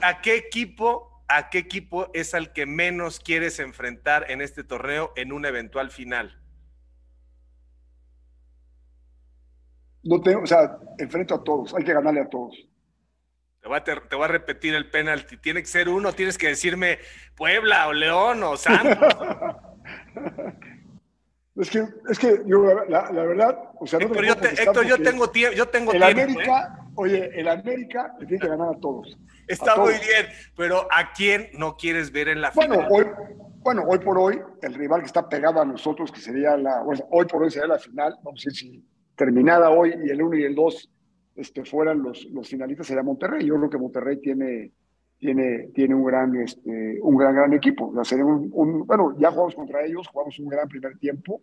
¿A, 0.00 0.22
qué 0.22 0.36
equipo, 0.36 1.22
¿A 1.28 1.50
qué 1.50 1.58
equipo 1.58 2.08
es 2.14 2.32
al 2.32 2.54
que 2.54 2.64
menos 2.64 3.20
quieres 3.20 3.58
enfrentar 3.58 4.30
en 4.30 4.40
este 4.40 4.64
torneo 4.64 5.12
en 5.14 5.30
un 5.30 5.44
eventual 5.44 5.90
final? 5.90 6.40
No 10.04 10.22
tengo, 10.22 10.40
o 10.40 10.46
sea, 10.46 10.78
enfrento 10.96 11.34
a 11.34 11.44
todos, 11.44 11.74
hay 11.74 11.84
que 11.84 11.92
ganarle 11.92 12.22
a 12.22 12.28
todos. 12.30 12.67
Te 13.60 13.68
voy, 13.68 14.24
a, 14.24 14.28
repetir 14.28 14.74
el 14.74 14.88
penalti. 14.88 15.36
Tiene 15.36 15.60
que 15.60 15.66
ser 15.66 15.88
uno, 15.88 16.12
tienes 16.12 16.38
que 16.38 16.48
decirme 16.48 16.98
Puebla 17.36 17.88
o 17.88 17.92
León 17.92 18.42
o 18.44 18.56
Santos. 18.56 18.98
es 21.56 21.70
que, 21.70 21.84
es 22.08 22.18
que 22.18 22.42
yo, 22.46 22.64
la, 22.88 23.10
verdad, 23.10 23.58
o 23.80 23.86
sea, 23.86 23.98
Héctor, 23.98 24.24
yo, 24.24 24.34
Héctor, 24.34 24.86
yo 24.86 25.02
tengo 25.02 25.30
tiempo. 25.30 25.56
Yo 25.56 25.68
tengo 25.68 25.92
el 25.92 26.02
América, 26.02 26.78
¿eh? 26.78 26.92
oye, 26.94 27.30
el 27.34 27.48
América 27.48 28.14
le 28.20 28.26
tiene 28.26 28.40
que 28.40 28.48
ganar 28.48 28.76
a 28.76 28.80
todos. 28.80 29.18
Está 29.48 29.76
muy 29.76 29.94
bien, 29.94 30.26
pero 30.56 30.86
¿a 30.92 31.12
quién 31.12 31.50
no 31.54 31.76
quieres 31.76 32.12
ver 32.12 32.28
en 32.28 32.40
la 32.40 32.50
bueno, 32.50 32.74
final? 32.74 32.88
Hoy, 32.92 33.06
bueno, 33.58 33.84
hoy 33.88 33.98
por 33.98 34.18
hoy, 34.18 34.40
el 34.62 34.74
rival 34.74 35.00
que 35.00 35.06
está 35.06 35.28
pegado 35.28 35.60
a 35.60 35.64
nosotros, 35.64 36.12
que 36.12 36.20
sería 36.20 36.56
la, 36.56 36.82
hoy 37.10 37.26
por 37.26 37.42
hoy 37.42 37.50
sería 37.50 37.68
la 37.68 37.78
final, 37.78 38.14
vamos 38.22 38.40
a 38.40 38.48
decir, 38.48 38.52
si 38.52 38.84
terminada 39.16 39.70
hoy 39.70 39.94
y 40.04 40.10
el 40.10 40.22
1 40.22 40.36
y 40.36 40.44
el 40.44 40.54
2 40.54 40.90
este, 41.38 41.64
fueran 41.64 42.02
los, 42.02 42.24
los 42.26 42.48
finalistas 42.48 42.86
sería 42.86 43.02
Monterrey. 43.02 43.46
Yo 43.46 43.56
creo 43.56 43.70
que 43.70 43.78
Monterrey 43.78 44.20
tiene, 44.20 44.72
tiene, 45.18 45.68
tiene 45.74 45.94
un, 45.94 46.04
gran, 46.04 46.34
este, 46.36 46.98
un 47.00 47.16
gran, 47.16 47.34
gran 47.34 47.52
equipo. 47.52 47.86
un, 47.86 48.86
bueno, 48.86 49.16
ya 49.18 49.30
jugamos 49.30 49.54
contra 49.54 49.84
ellos, 49.84 50.08
jugamos 50.08 50.38
un 50.40 50.48
gran 50.48 50.68
primer 50.68 50.98
tiempo 50.98 51.40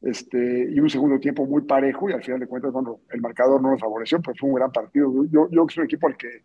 este, 0.00 0.70
y 0.70 0.80
un 0.80 0.88
segundo 0.88 1.20
tiempo 1.20 1.44
muy 1.44 1.62
parejo 1.62 2.08
y 2.08 2.14
al 2.14 2.22
final 2.22 2.40
de 2.40 2.46
cuentas, 2.46 2.72
bueno, 2.72 3.00
el 3.10 3.20
marcador 3.20 3.60
no 3.60 3.70
nos 3.70 3.80
favoreció, 3.80 4.20
pero 4.22 4.34
fue 4.34 4.48
un 4.48 4.56
gran 4.56 4.72
partido. 4.72 5.12
Yo, 5.26 5.28
yo 5.30 5.48
creo 5.48 5.66
que 5.66 5.72
es 5.72 5.78
un 5.78 5.84
equipo 5.84 6.06
al 6.06 6.16
que 6.16 6.44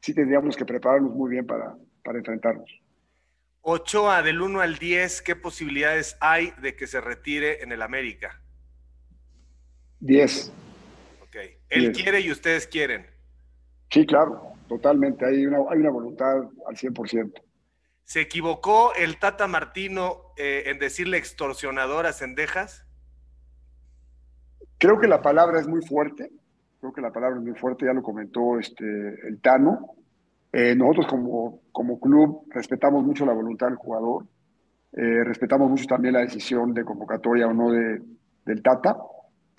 sí 0.00 0.14
tendríamos 0.14 0.56
que 0.56 0.64
prepararnos 0.64 1.12
muy 1.12 1.30
bien 1.30 1.46
para, 1.46 1.76
para 2.04 2.18
enfrentarnos. 2.18 2.70
Ochoa, 3.62 4.22
del 4.22 4.40
1 4.40 4.60
al 4.60 4.76
10, 4.78 5.20
¿qué 5.22 5.36
posibilidades 5.36 6.16
hay 6.20 6.52
de 6.62 6.76
que 6.76 6.86
se 6.86 7.00
retire 7.00 7.62
en 7.62 7.72
el 7.72 7.82
América? 7.82 8.40
10. 10.00 10.69
Él 11.70 11.92
quiere 11.92 12.20
y 12.20 12.30
ustedes 12.30 12.66
quieren. 12.66 13.06
Sí, 13.90 14.04
claro, 14.04 14.52
totalmente. 14.68 15.24
Hay 15.24 15.46
una, 15.46 15.58
hay 15.70 15.78
una 15.78 15.90
voluntad 15.90 16.36
al 16.66 16.76
100%. 16.76 17.32
¿Se 18.04 18.20
equivocó 18.20 18.92
el 18.94 19.18
Tata 19.18 19.46
Martino 19.46 20.32
eh, 20.36 20.64
en 20.66 20.78
decirle 20.78 21.16
extorsionador 21.16 22.06
a 22.06 22.12
Cendejas? 22.12 22.84
Creo 24.78 24.98
que 24.98 25.06
la 25.06 25.22
palabra 25.22 25.60
es 25.60 25.68
muy 25.68 25.80
fuerte. 25.82 26.30
Creo 26.80 26.92
que 26.92 27.00
la 27.00 27.12
palabra 27.12 27.36
es 27.36 27.42
muy 27.44 27.54
fuerte, 27.54 27.86
ya 27.86 27.92
lo 27.92 28.02
comentó 28.02 28.58
este, 28.58 28.84
el 28.84 29.40
Tano. 29.40 29.94
Eh, 30.52 30.74
nosotros 30.74 31.06
como, 31.06 31.60
como 31.70 32.00
club 32.00 32.46
respetamos 32.50 33.04
mucho 33.04 33.24
la 33.24 33.32
voluntad 33.32 33.68
del 33.68 33.76
jugador, 33.76 34.24
eh, 34.92 35.22
respetamos 35.24 35.70
mucho 35.70 35.86
también 35.86 36.14
la 36.14 36.20
decisión 36.20 36.74
de 36.74 36.84
convocatoria 36.84 37.46
o 37.46 37.54
no 37.54 37.70
de, 37.70 38.02
del 38.44 38.62
Tata 38.62 38.96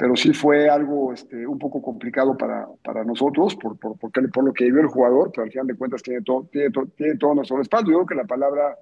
pero 0.01 0.15
sí 0.15 0.33
fue 0.33 0.67
algo 0.67 1.13
este, 1.13 1.45
un 1.45 1.59
poco 1.59 1.79
complicado 1.79 2.35
para, 2.35 2.65
para 2.83 3.03
nosotros 3.03 3.55
por, 3.55 3.77
por, 3.77 3.99
por, 3.99 4.43
lo 4.43 4.51
que 4.51 4.63
vivió 4.63 4.81
el 4.81 4.87
jugador, 4.87 5.31
pero 5.31 5.43
al 5.43 5.51
final 5.51 5.67
de 5.67 5.75
cuentas 5.75 6.01
tiene 6.01 6.23
todo, 6.23 6.49
tiene, 6.51 6.71
tiene 6.97 7.17
todo 7.17 7.35
nuestro 7.35 7.57
respaldo. 7.57 7.91
Yo 7.91 7.97
creo 7.97 8.07
que 8.07 8.15
la 8.15 8.23
palabra 8.23 8.79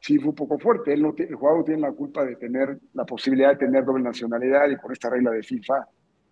sí 0.00 0.18
fue 0.18 0.30
un 0.30 0.34
poco 0.34 0.58
fuerte. 0.58 0.94
Él 0.94 1.02
no 1.02 1.14
el 1.18 1.34
jugador 1.34 1.66
tiene 1.66 1.82
la 1.82 1.92
culpa 1.92 2.24
de 2.24 2.36
tener 2.36 2.78
la 2.94 3.04
posibilidad 3.04 3.50
de 3.50 3.56
tener 3.56 3.84
doble 3.84 4.04
nacionalidad 4.04 4.70
y 4.70 4.76
por 4.76 4.90
esta 4.90 5.10
regla 5.10 5.32
de 5.32 5.42
FIFA, 5.42 5.86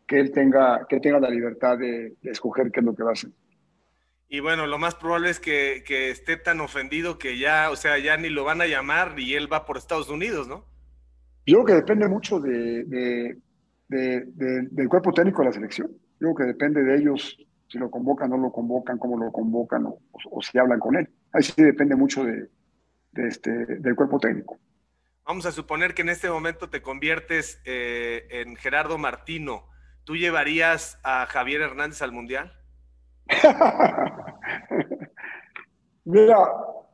que 0.06 0.20
él 0.20 0.32
tenga, 0.32 0.86
que 0.88 0.98
tenga 0.98 1.20
la 1.20 1.28
libertad 1.28 1.76
de, 1.76 2.14
escoger 2.22 2.70
qué 2.72 2.80
es 2.80 2.86
lo 2.86 2.94
que 2.94 3.02
va 3.02 3.10
a 3.10 3.12
hacer. 3.12 3.32
Y 4.30 4.40
bueno, 4.40 4.66
lo 4.66 4.78
más 4.78 4.94
probable 4.94 5.28
es 5.28 5.40
que, 5.40 5.84
que, 5.86 6.08
esté 6.08 6.38
tan 6.38 6.60
ofendido 6.62 7.18
que 7.18 7.36
ya, 7.36 7.68
o 7.70 7.76
sea, 7.76 7.98
ya 7.98 8.16
ni 8.16 8.30
lo 8.30 8.44
van 8.44 8.62
a 8.62 8.66
llamar 8.66 9.20
y 9.20 9.34
él 9.34 9.52
va 9.52 9.66
por 9.66 9.76
Estados 9.76 10.08
Unidos, 10.08 10.48
¿no? 10.48 10.64
Yo 11.44 11.64
creo 11.64 11.66
que 11.66 11.74
depende 11.74 12.08
mucho 12.08 12.40
de 12.40 13.36
del 13.97 14.88
cuerpo 14.88 15.12
técnico 15.12 15.43
de 15.43 15.49
la 15.49 15.53
selección. 15.53 15.90
Digo 16.18 16.34
que 16.34 16.45
depende 16.45 16.82
de 16.82 16.97
ellos 16.97 17.36
si 17.72 17.78
lo 17.78 17.90
convocan, 17.90 18.28
no 18.28 18.36
lo 18.36 18.53
convocan, 18.53 18.99
cómo 18.99 19.16
lo 19.18 19.32
convocan 19.32 19.86
o, 19.86 20.43
si 20.43 20.59
hablan 20.59 20.78
con 20.78 20.95
él. 20.97 21.09
Ahí 21.32 21.43
sí 21.43 21.62
depende 21.62 21.97
mucho 21.97 22.22
de, 22.22 22.51
este, 23.14 23.51
del 23.51 23.97
cuerpo 23.97 24.20
técnico. 24.20 24.59
Vamos 25.24 25.47
a 25.47 25.53
suponer 25.53 25.95
que 25.95 26.03
en 26.03 26.11
este 26.11 26.28
momento 26.28 26.68
te 26.68 26.82
conviertes 26.82 27.62
eh, 27.64 28.26
en 28.30 28.57
Gerardo 28.57 28.99
Martino. 28.99 29.64
¿Tú 30.05 30.16
llevarías 30.16 30.99
a 31.03 31.24
Javier 31.26 31.62
Hernández 31.62 32.03
al 32.03 32.12
Mundial? 32.12 32.53
Mira, 36.05 36.36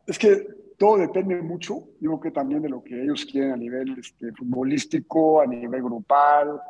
es 0.07 0.19
que 0.19 0.47
todo 0.79 0.99
depende 0.99 1.43
mucho, 1.43 1.89
digo 1.99 2.21
que 2.21 2.31
también 2.31 2.63
de 2.63 2.69
lo 2.69 2.85
que 2.85 3.03
ellos 3.03 3.27
quieren 3.27 3.51
a 3.53 3.57
nivel 3.57 3.99
este, 3.99 4.31
futbolístico, 4.33 5.41
a 5.41 5.47
nivel 5.47 5.83
grupal, 5.83 6.61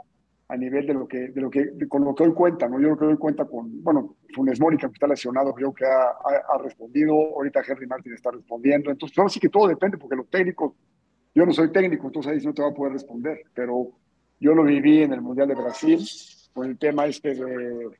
a 0.49 0.57
nivel 0.57 0.87
de 0.87 0.95
lo 0.95 1.07
que, 1.07 1.29
de 1.29 1.41
lo 1.41 1.51
que, 1.51 1.73
con 1.89 2.05
lo 2.05 2.15
que 2.15 2.25
hoy 2.25 2.33
cuenta, 2.33 2.69
¿no? 2.69 2.81
Yo 2.81 2.97
creo 2.97 2.97
que 2.97 3.15
hoy 3.15 3.19
cuenta 3.19 3.45
con, 3.45 3.83
bueno, 3.83 4.17
Funes 4.35 4.59
Mori, 4.59 4.79
que 4.79 4.87
está 4.87 5.07
lesionado, 5.07 5.53
creo 5.53 5.75
que 5.75 5.85
ha, 5.85 6.09
ha, 6.09 6.59
respondido, 6.59 7.13
ahorita 7.13 7.61
Henry 7.69 7.87
Martin 7.87 8.15
está 8.15 8.31
respondiendo, 8.31 8.91
entonces, 8.91 9.17
ahora 9.19 9.29
sí 9.29 9.41
que 9.41 9.51
todo 9.51 9.69
depende, 9.69 9.99
porque 9.99 10.17
los 10.17 10.29
técnicos, 10.31 10.73
yo 11.35 11.45
no 11.45 11.53
soy 11.53 11.71
técnico, 11.71 12.07
entonces 12.07 12.33
ahí 12.33 12.41
no 12.45 12.55
te 12.55 12.63
va 12.63 12.69
a 12.69 12.75
poder 12.75 12.95
responder, 12.95 13.43
pero 13.55 13.91
yo 14.41 14.55
lo 14.55 14.65
viví 14.65 15.03
en 15.03 15.13
el 15.13 15.21
Mundial 15.21 15.49
de 15.49 15.55
Brasil, 15.55 16.01
con 16.55 16.67
el 16.67 16.79
tema 16.79 17.05
este 17.07 17.35
de, 17.35 17.91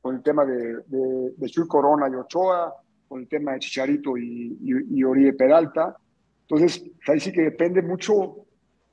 con 0.00 0.16
el 0.16 0.22
tema 0.22 0.46
de, 0.46 0.76
de, 0.86 1.32
de 1.36 1.48
Chuy 1.50 1.68
Corona 1.68 2.08
y 2.08 2.14
Ochoa, 2.14 2.74
con 3.08 3.20
el 3.20 3.28
tema 3.28 3.52
de 3.52 3.58
Chicharito 3.58 4.16
y, 4.16 4.56
y, 4.62 4.98
y 5.00 5.04
Oribe 5.04 5.34
Peralta, 5.34 5.96
entonces 6.42 6.82
ahí 7.06 7.20
sí 7.20 7.30
que 7.30 7.42
depende 7.42 7.82
mucho 7.82 8.46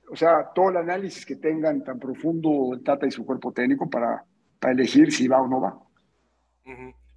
o 0.09 0.15
sea, 0.15 0.49
todo 0.53 0.69
el 0.69 0.77
análisis 0.77 1.25
que 1.25 1.35
tengan 1.35 1.83
tan 1.83 1.99
profundo 1.99 2.73
el 2.73 2.83
Tata 2.83 3.05
y 3.05 3.11
su 3.11 3.25
cuerpo 3.25 3.51
técnico 3.51 3.89
para, 3.89 4.23
para 4.59 4.73
elegir 4.73 5.11
si 5.11 5.27
va 5.27 5.41
o 5.41 5.47
no 5.47 5.61
va. 5.61 5.77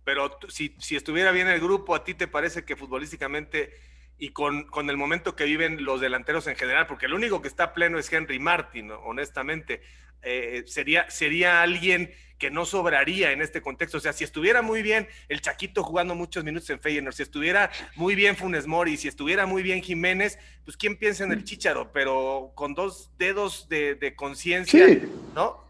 Pero 0.04 0.30
si, 0.48 0.74
si, 0.78 0.96
estuviera 0.96 1.32
bien 1.32 1.48
el 1.48 1.60
grupo, 1.60 1.94
¿a 1.94 2.04
ti 2.04 2.14
te 2.14 2.28
parece 2.28 2.64
que 2.64 2.76
futbolísticamente 2.76 3.70
y 4.18 4.30
con, 4.30 4.64
con, 4.64 4.90
el 4.90 4.96
momento 4.96 5.34
que 5.34 5.44
viven 5.44 5.84
los 5.84 6.00
delanteros 6.00 6.46
en 6.46 6.56
general, 6.56 6.86
porque 6.86 7.06
el 7.06 7.14
único 7.14 7.40
que 7.40 7.48
está 7.48 7.72
pleno 7.72 7.98
es 7.98 8.12
Henry 8.12 8.38
Martin, 8.38 8.90
honestamente, 8.90 9.80
eh, 10.22 10.64
sería, 10.66 11.08
sería 11.10 11.62
alguien 11.62 12.10
que 12.40 12.50
no 12.50 12.64
sobraría 12.64 13.32
en 13.32 13.42
este 13.42 13.60
contexto. 13.60 13.98
O 13.98 14.00
sea, 14.00 14.12
si 14.14 14.24
estuviera 14.24 14.62
muy 14.62 14.82
bien 14.82 15.06
el 15.28 15.42
Chaquito 15.42 15.84
jugando 15.84 16.14
muchos 16.14 16.42
minutos 16.42 16.70
en 16.70 16.80
Feyenoord, 16.80 17.14
si 17.14 17.22
estuviera 17.22 17.70
muy 17.96 18.14
bien 18.14 18.34
Funes 18.34 18.66
Mori, 18.66 18.96
si 18.96 19.08
estuviera 19.08 19.46
muy 19.46 19.62
bien 19.62 19.82
Jiménez, 19.82 20.38
pues 20.64 20.76
quién 20.76 20.96
piensa 20.96 21.22
en 21.24 21.32
el 21.32 21.44
Chicharo, 21.44 21.92
pero 21.92 22.52
con 22.54 22.74
dos 22.74 23.12
dedos 23.18 23.68
de, 23.68 24.14
conciencia, 24.16 24.86
¿no? 25.34 25.68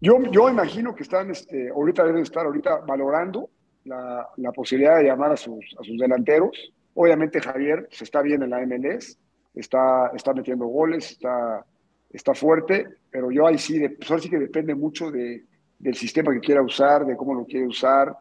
Yo, 0.00 0.20
yo 0.30 0.50
imagino 0.50 0.94
que 0.94 1.04
están, 1.04 1.30
este, 1.30 1.70
ahorita 1.70 2.04
deben 2.04 2.22
estar 2.22 2.44
ahorita 2.44 2.78
valorando 2.86 3.48
la, 3.84 4.28
la 4.36 4.52
posibilidad 4.52 4.98
de 4.98 5.04
llamar 5.04 5.32
a 5.32 5.36
sus, 5.36 5.64
a 5.80 5.84
sus 5.84 5.96
delanteros. 5.98 6.72
Obviamente 6.94 7.40
Javier 7.40 7.82
se 7.82 7.88
pues, 7.88 8.02
está 8.02 8.22
bien 8.22 8.42
en 8.42 8.50
la 8.50 8.60
MLS, 8.66 9.18
está, 9.54 10.10
está 10.14 10.34
metiendo 10.34 10.66
goles, 10.66 11.12
está, 11.12 11.64
está 12.10 12.34
fuerte, 12.34 12.86
pero 13.10 13.30
yo 13.30 13.46
ahí 13.46 13.58
sí, 13.58 13.78
de, 13.78 13.90
pues 13.90 14.22
sí 14.22 14.30
que 14.30 14.38
depende 14.38 14.74
mucho 14.74 15.10
de, 15.10 15.44
del 15.78 15.94
sistema 15.94 16.32
que 16.32 16.40
quiera 16.40 16.62
usar, 16.62 17.04
de 17.04 17.16
cómo 17.16 17.34
lo 17.34 17.44
quiere 17.44 17.66
usar. 17.66 18.16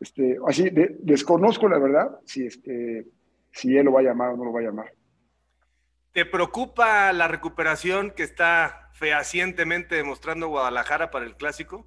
Este, 0.00 0.38
así, 0.46 0.70
desconozco 1.00 1.68
la 1.68 1.78
verdad 1.78 2.18
si, 2.24 2.46
este, 2.46 3.06
si 3.52 3.76
él 3.76 3.86
lo 3.86 3.92
va 3.92 4.00
a 4.00 4.04
llamar 4.04 4.30
o 4.30 4.36
no 4.36 4.44
lo 4.44 4.52
va 4.52 4.60
a 4.60 4.64
llamar. 4.64 4.92
¿Te 6.12 6.24
preocupa 6.24 7.12
la 7.12 7.26
recuperación 7.26 8.12
que 8.12 8.22
está 8.22 8.90
fehacientemente 8.92 9.96
demostrando 9.96 10.48
Guadalajara 10.48 11.10
para 11.10 11.24
el 11.24 11.36
clásico? 11.36 11.86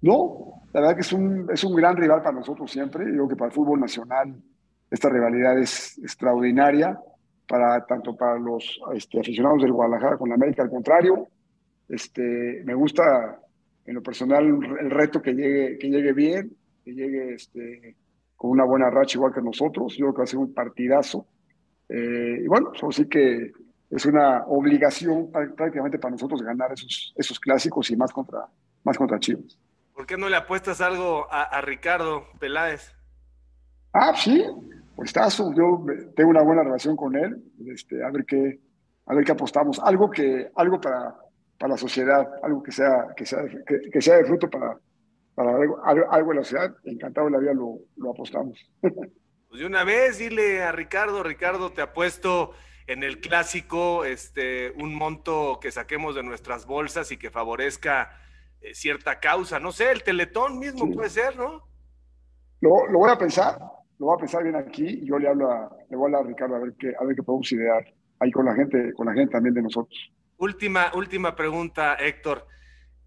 No, 0.00 0.62
la 0.72 0.80
verdad 0.80 0.94
que 0.96 1.02
es 1.02 1.12
un, 1.12 1.48
es 1.52 1.62
un 1.64 1.74
gran 1.74 1.96
rival 1.96 2.22
para 2.22 2.36
nosotros 2.36 2.70
siempre. 2.70 3.04
Yo 3.06 3.12
creo 3.12 3.28
que 3.28 3.36
para 3.36 3.48
el 3.48 3.54
fútbol 3.54 3.80
nacional 3.80 4.42
esta 4.90 5.08
rivalidad 5.08 5.58
es 5.58 5.98
extraordinaria, 5.98 6.98
para, 7.48 7.84
tanto 7.86 8.14
para 8.16 8.38
los 8.38 8.80
este, 8.94 9.20
aficionados 9.20 9.62
del 9.62 9.72
Guadalajara 9.72 10.18
con 10.18 10.28
la 10.28 10.34
América. 10.34 10.62
Al 10.62 10.70
contrario, 10.70 11.28
este, 11.88 12.62
me 12.64 12.74
gusta 12.74 13.40
en 13.86 13.94
lo 13.94 14.02
personal 14.02 14.44
el 14.80 14.90
reto 14.90 15.22
que 15.22 15.32
llegue, 15.32 15.78
que 15.78 15.88
llegue 15.88 16.12
bien, 16.12 16.52
que 16.84 16.92
llegue 16.92 17.34
este, 17.34 17.96
con 18.36 18.50
una 18.50 18.64
buena 18.64 18.90
racha 18.90 19.16
igual 19.16 19.32
que 19.32 19.42
nosotros. 19.42 19.96
Yo 19.96 20.06
creo 20.06 20.14
que 20.14 20.18
va 20.18 20.24
a 20.24 20.26
ser 20.26 20.38
un 20.38 20.54
partidazo. 20.54 21.26
Eh, 21.88 22.42
y 22.44 22.46
bueno, 22.46 22.72
eso 22.74 22.92
sí 22.92 23.08
que 23.08 23.50
es 23.90 24.04
una 24.04 24.44
obligación 24.46 25.30
prácticamente 25.30 25.98
para 25.98 26.12
nosotros 26.12 26.42
ganar 26.42 26.72
esos, 26.72 27.14
esos 27.16 27.40
clásicos 27.40 27.90
y 27.90 27.96
más 27.96 28.12
contra, 28.12 28.46
más 28.84 28.98
contra 28.98 29.18
Chivas. 29.18 29.58
¿Por 29.98 30.06
qué 30.06 30.16
no 30.16 30.28
le 30.28 30.36
apuestas 30.36 30.80
algo 30.80 31.26
a, 31.28 31.60
Ricardo 31.60 32.26
Peláez? 32.38 32.94
Ah, 33.92 34.12
sí, 34.14 34.44
pues 34.98 35.12
tazo. 35.12 35.54
Yo 35.54 35.86
tengo 36.16 36.30
una 36.30 36.42
buena 36.42 36.64
relación 36.64 36.96
con 36.96 37.14
él. 37.14 37.40
Este, 37.68 38.02
a 38.02 38.10
ver 38.10 38.24
qué, 38.24 38.58
a 39.06 39.14
ver 39.14 39.24
qué 39.24 39.30
apostamos. 39.30 39.78
Algo 39.78 40.10
que, 40.10 40.50
algo 40.56 40.80
para, 40.80 41.14
para 41.56 41.74
la 41.74 41.78
sociedad, 41.78 42.28
algo 42.42 42.64
que 42.64 42.72
sea, 42.72 43.06
que 43.16 43.24
sea, 43.24 43.44
que, 43.92 44.00
sea 44.00 44.16
de 44.16 44.24
fruto 44.24 44.50
para, 44.50 44.76
para 45.36 45.54
algo, 45.54 45.80
algo, 45.84 46.32
en 46.32 46.38
la 46.38 46.42
sociedad. 46.42 46.74
Encantado 46.82 47.28
de 47.28 47.32
la 47.32 47.38
vida 47.38 47.54
lo, 47.54 47.78
lo 47.96 48.10
apostamos. 48.10 48.58
Pues 49.48 49.60
de 49.60 49.66
una 49.66 49.82
vez, 49.82 50.18
dile 50.18 50.62
a 50.62 50.72
Ricardo, 50.72 51.22
Ricardo, 51.22 51.72
te 51.72 51.80
apuesto 51.80 52.50
en 52.86 53.02
el 53.02 53.18
clásico 53.18 54.04
este, 54.04 54.72
un 54.72 54.94
monto 54.94 55.58
que 55.58 55.72
saquemos 55.72 56.14
de 56.14 56.22
nuestras 56.22 56.66
bolsas 56.66 57.10
y 57.12 57.16
que 57.16 57.30
favorezca 57.30 58.10
eh, 58.60 58.74
cierta 58.74 59.20
causa, 59.20 59.58
no 59.58 59.72
sé, 59.72 59.90
el 59.90 60.02
teletón 60.02 60.58
mismo 60.58 60.90
puede 60.90 61.08
ser, 61.08 61.34
¿no? 61.38 61.66
Lo, 62.60 62.88
lo, 62.88 62.98
voy 62.98 63.10
a 63.10 63.16
pensar, 63.16 63.58
lo 63.98 64.06
voy 64.06 64.14
a 64.14 64.18
pensar 64.18 64.42
bien 64.42 64.56
aquí 64.56 64.86
y 64.86 65.06
yo 65.06 65.18
le 65.18 65.28
hablo 65.28 65.50
a, 65.50 65.76
le 65.90 65.96
voy 65.96 66.04
a 66.04 66.06
hablar 66.06 66.22
a 66.22 66.28
Ricardo 66.28 66.56
a 66.56 66.60
ver 66.60 66.74
qué, 66.78 66.92
a 66.98 67.04
ver 67.04 67.16
qué 67.16 67.22
podemos 67.22 67.50
idear 67.52 67.84
ahí 68.20 68.30
con 68.30 68.46
la 68.46 68.54
gente, 68.54 68.92
con 68.94 69.06
la 69.06 69.12
gente 69.12 69.32
también 69.32 69.54
de 69.54 69.62
nosotros. 69.62 69.96
Última, 70.38 70.92
última 70.94 71.34
pregunta, 71.34 71.94
Héctor. 71.94 72.46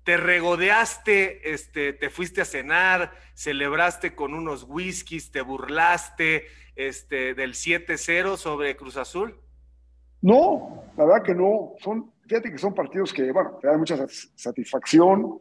¿Te 0.03 0.17
regodeaste, 0.17 1.53
este, 1.53 1.93
te 1.93 2.09
fuiste 2.09 2.41
a 2.41 2.45
cenar, 2.45 3.11
celebraste 3.35 4.15
con 4.15 4.33
unos 4.33 4.65
whiskies, 4.67 5.31
te 5.31 5.41
burlaste 5.41 6.45
este, 6.75 7.35
del 7.35 7.53
7-0 7.53 8.35
sobre 8.35 8.75
Cruz 8.75 8.97
Azul? 8.97 9.35
No, 10.21 10.83
la 10.97 11.05
verdad 11.05 11.23
que 11.23 11.35
no. 11.35 11.73
Son, 11.79 12.11
fíjate 12.27 12.51
que 12.51 12.57
son 12.57 12.73
partidos 12.73 13.13
que, 13.13 13.31
bueno, 13.31 13.59
te 13.61 13.67
dan 13.67 13.79
mucha 13.79 13.95
satisfacción. 14.07 15.39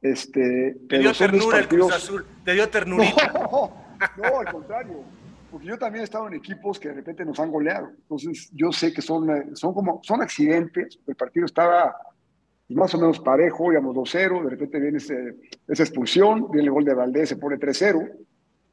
Este, 0.00 0.76
te 0.88 0.98
dio 0.98 1.12
ternura 1.12 1.58
el 1.58 1.68
Cruz 1.68 1.92
Azul, 1.92 2.26
te 2.44 2.54
dio 2.54 2.68
ternura. 2.68 3.04
No, 3.34 3.91
no, 4.16 4.40
al 4.40 4.52
contrario. 4.52 5.04
Porque 5.50 5.66
yo 5.66 5.78
también 5.78 6.00
he 6.00 6.04
estado 6.04 6.28
en 6.28 6.34
equipos 6.34 6.80
que 6.80 6.88
de 6.88 6.94
repente 6.94 7.24
nos 7.24 7.38
han 7.38 7.50
goleado. 7.50 7.88
Entonces, 7.90 8.50
yo 8.54 8.72
sé 8.72 8.92
que 8.92 9.02
son, 9.02 9.54
son 9.54 9.74
como, 9.74 10.00
son 10.02 10.22
accidentes. 10.22 10.98
El 11.06 11.14
partido 11.14 11.44
estaba 11.44 11.94
más 12.74 12.94
o 12.94 12.98
menos 12.98 13.20
parejo, 13.20 13.72
íbamos 13.72 13.94
2-0, 13.94 14.44
de 14.44 14.50
repente 14.50 14.80
viene 14.80 14.98
ese, 14.98 15.36
esa 15.68 15.82
expulsión, 15.82 16.50
viene 16.50 16.68
el 16.68 16.72
gol 16.72 16.84
de 16.84 16.94
Valdés, 16.94 17.28
se 17.28 17.36
pone 17.36 17.58
3-0. 17.58 18.10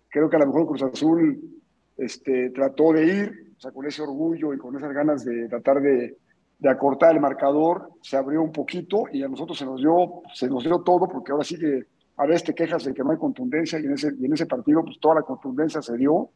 Creo 0.09 0.29
que 0.29 0.35
a 0.35 0.39
lo 0.39 0.47
mejor 0.47 0.67
Cruz 0.67 0.83
Azul 0.83 1.61
este, 1.97 2.49
trató 2.51 2.93
de 2.93 3.05
ir, 3.05 3.53
o 3.57 3.59
sea, 3.59 3.71
con 3.71 3.85
ese 3.85 4.01
orgullo 4.01 4.53
y 4.53 4.57
con 4.57 4.75
esas 4.75 4.93
ganas 4.93 5.25
de 5.25 5.47
tratar 5.47 5.81
de, 5.81 6.17
de, 6.57 6.69
acortar 6.69 7.13
el 7.13 7.21
marcador, 7.21 7.89
se 8.01 8.17
abrió 8.17 8.41
un 8.41 8.51
poquito 8.51 9.03
y 9.11 9.21
a 9.23 9.27
nosotros 9.27 9.57
se 9.57 9.65
nos 9.65 9.79
dio, 9.81 10.21
se 10.33 10.47
nos 10.47 10.63
dio 10.63 10.79
todo, 10.79 11.07
porque 11.07 11.31
ahora 11.31 11.43
sí 11.43 11.57
que 11.59 11.83
a 12.19 12.25
veces 12.25 12.43
te 12.43 12.53
quejas 12.53 12.83
de 12.83 12.93
que 12.93 13.01
no 13.01 13.11
hay 13.11 13.17
contundencia 13.17 13.79
y 13.79 13.85
en 13.85 13.93
ese, 13.93 14.11
y 14.19 14.25
en 14.25 14.33
ese 14.33 14.45
partido 14.45 14.83
pues 14.83 14.99
toda 14.99 15.15
la 15.15 15.21
contundencia 15.21 15.81
se 15.81 15.95
dio. 15.95 16.29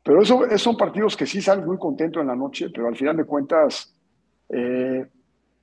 Pero 0.00 0.22
eso, 0.22 0.44
esos 0.46 0.62
son 0.62 0.76
partidos 0.76 1.16
que 1.16 1.26
sí 1.26 1.42
salen 1.42 1.66
muy 1.66 1.76
contentos 1.76 2.20
en 2.20 2.28
la 2.28 2.36
noche, 2.36 2.70
pero 2.72 2.86
al 2.86 2.96
final 2.96 3.16
de 3.16 3.24
cuentas 3.24 3.96
eh, 4.48 5.04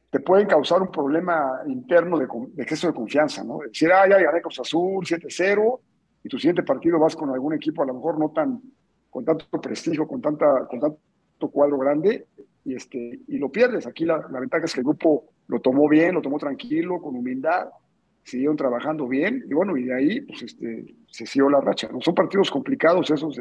te 0.10 0.20
pueden 0.20 0.46
causar 0.46 0.82
un 0.82 0.92
problema 0.92 1.62
interno 1.68 2.18
de, 2.18 2.28
de 2.52 2.64
exceso 2.64 2.88
de 2.88 2.94
confianza, 2.94 3.42
¿no? 3.46 3.60
Decir, 3.60 3.90
ah, 3.94 4.10
ya 4.10 4.20
gané 4.20 4.42
Cruz 4.42 4.60
Azul, 4.60 5.06
7-0, 5.06 5.80
y 6.24 6.30
tu 6.30 6.38
siguiente 6.38 6.64
partido 6.64 7.00
vas 7.00 7.16
con 7.16 7.30
algún 7.30 7.54
equipo 7.54 7.84
a 7.84 7.86
lo 7.86 7.94
mejor 7.94 8.20
no 8.20 8.32
tan, 8.32 8.62
con 9.10 9.24
tanto 9.24 9.46
prestigio, 9.62 10.06
con, 10.06 10.22
tanta, 10.22 10.68
con 10.68 10.82
tanto 10.82 11.50
cuadro 11.50 11.78
grande, 11.78 12.28
y, 12.66 12.76
este, 12.76 13.22
y 13.26 13.38
lo 13.38 13.50
pierdes. 13.50 13.88
Aquí 13.88 14.04
la, 14.04 14.28
la 14.30 14.42
ventaja 14.42 14.66
es 14.66 14.74
que 14.74 14.82
el 14.82 14.86
grupo 14.86 15.30
lo 15.48 15.62
tomó 15.62 15.88
bien, 15.88 16.16
lo 16.16 16.22
tomó 16.22 16.38
tranquilo, 16.38 17.02
con 17.02 17.16
humildad, 17.16 17.70
siguieron 18.30 18.56
trabajando 18.56 19.08
bien, 19.08 19.46
y 19.50 19.54
bueno, 19.54 19.76
y 19.78 19.86
de 19.86 19.96
ahí 19.96 20.22
pues, 20.22 20.42
este, 20.42 20.96
se 21.08 21.26
siguió 21.26 21.50
la 21.50 21.62
racha. 21.62 21.90
¿no? 21.92 22.02
Son 22.02 22.16
partidos 22.16 22.50
complicados 22.52 23.10
esos, 23.10 23.40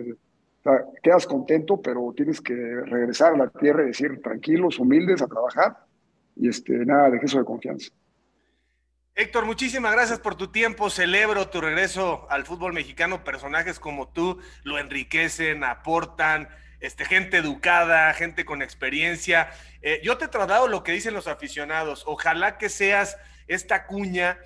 quedas 1.02 1.26
contento, 1.26 1.80
pero 1.80 2.12
tienes 2.16 2.40
que 2.40 2.54
regresar 2.54 3.34
a 3.34 3.36
la 3.36 3.48
tierra 3.48 3.84
y 3.84 3.88
decir 3.88 4.20
tranquilos, 4.22 4.78
humildes, 4.78 5.22
a 5.22 5.26
trabajar 5.26 5.78
y 6.36 6.48
este, 6.48 6.72
nada 6.84 7.10
de 7.10 7.16
exceso 7.16 7.38
de 7.38 7.44
confianza. 7.44 7.90
Héctor, 9.14 9.46
muchísimas 9.46 9.92
gracias 9.92 10.20
por 10.20 10.36
tu 10.36 10.52
tiempo. 10.52 10.90
Celebro 10.90 11.48
tu 11.48 11.60
regreso 11.60 12.30
al 12.30 12.44
fútbol 12.44 12.72
mexicano. 12.72 13.24
Personajes 13.24 13.80
como 13.80 14.08
tú 14.12 14.38
lo 14.62 14.78
enriquecen, 14.78 15.64
aportan, 15.64 16.48
este, 16.78 17.04
gente 17.04 17.38
educada, 17.38 18.14
gente 18.14 18.44
con 18.44 18.62
experiencia. 18.62 19.50
Eh, 19.82 20.00
yo 20.04 20.18
te 20.18 20.26
he 20.26 20.28
tratado 20.28 20.68
lo 20.68 20.84
que 20.84 20.92
dicen 20.92 21.14
los 21.14 21.26
aficionados. 21.26 22.04
Ojalá 22.06 22.58
que 22.58 22.68
seas 22.68 23.18
esta 23.48 23.86
cuña 23.86 24.38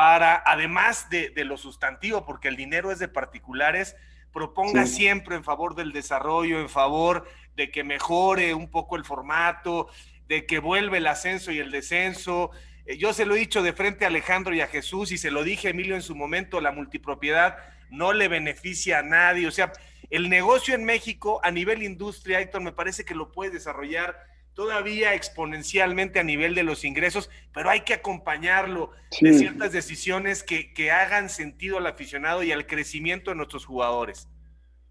para, 0.00 0.42
además 0.46 1.10
de, 1.10 1.28
de 1.28 1.44
lo 1.44 1.58
sustantivo, 1.58 2.24
porque 2.24 2.48
el 2.48 2.56
dinero 2.56 2.90
es 2.90 2.98
de 2.98 3.06
particulares, 3.06 3.96
proponga 4.32 4.86
siempre 4.86 5.36
en 5.36 5.44
favor 5.44 5.74
del 5.74 5.92
desarrollo, 5.92 6.58
en 6.58 6.70
favor 6.70 7.28
de 7.54 7.70
que 7.70 7.84
mejore 7.84 8.54
un 8.54 8.70
poco 8.70 8.96
el 8.96 9.04
formato, 9.04 9.90
de 10.26 10.46
que 10.46 10.58
vuelve 10.58 10.96
el 10.96 11.06
ascenso 11.06 11.52
y 11.52 11.58
el 11.58 11.70
descenso. 11.70 12.50
Eh, 12.86 12.96
yo 12.96 13.12
se 13.12 13.26
lo 13.26 13.34
he 13.34 13.40
dicho 13.40 13.62
de 13.62 13.74
frente 13.74 14.06
a 14.06 14.08
Alejandro 14.08 14.54
y 14.54 14.62
a 14.62 14.68
Jesús 14.68 15.12
y 15.12 15.18
se 15.18 15.30
lo 15.30 15.44
dije 15.44 15.68
a 15.68 15.72
Emilio 15.72 15.96
en 15.96 16.02
su 16.02 16.14
momento, 16.14 16.62
la 16.62 16.72
multipropiedad 16.72 17.58
no 17.90 18.14
le 18.14 18.28
beneficia 18.28 19.00
a 19.00 19.02
nadie. 19.02 19.46
O 19.46 19.50
sea, 19.50 19.70
el 20.08 20.30
negocio 20.30 20.74
en 20.74 20.86
México 20.86 21.40
a 21.42 21.50
nivel 21.50 21.82
industria, 21.82 22.40
Héctor, 22.40 22.62
me 22.62 22.72
parece 22.72 23.04
que 23.04 23.14
lo 23.14 23.32
puede 23.32 23.50
desarrollar 23.50 24.16
todavía 24.60 25.14
exponencialmente 25.14 26.20
a 26.20 26.22
nivel 26.22 26.54
de 26.54 26.64
los 26.64 26.84
ingresos, 26.84 27.30
pero 27.54 27.70
hay 27.70 27.80
que 27.80 27.94
acompañarlo 27.94 28.90
de 29.18 29.32
ciertas 29.32 29.72
decisiones 29.72 30.42
que, 30.42 30.74
que, 30.74 30.90
hagan 30.90 31.30
sentido 31.30 31.78
al 31.78 31.86
aficionado 31.86 32.42
y 32.42 32.52
al 32.52 32.66
crecimiento 32.66 33.30
de 33.30 33.38
nuestros 33.38 33.64
jugadores. 33.64 34.28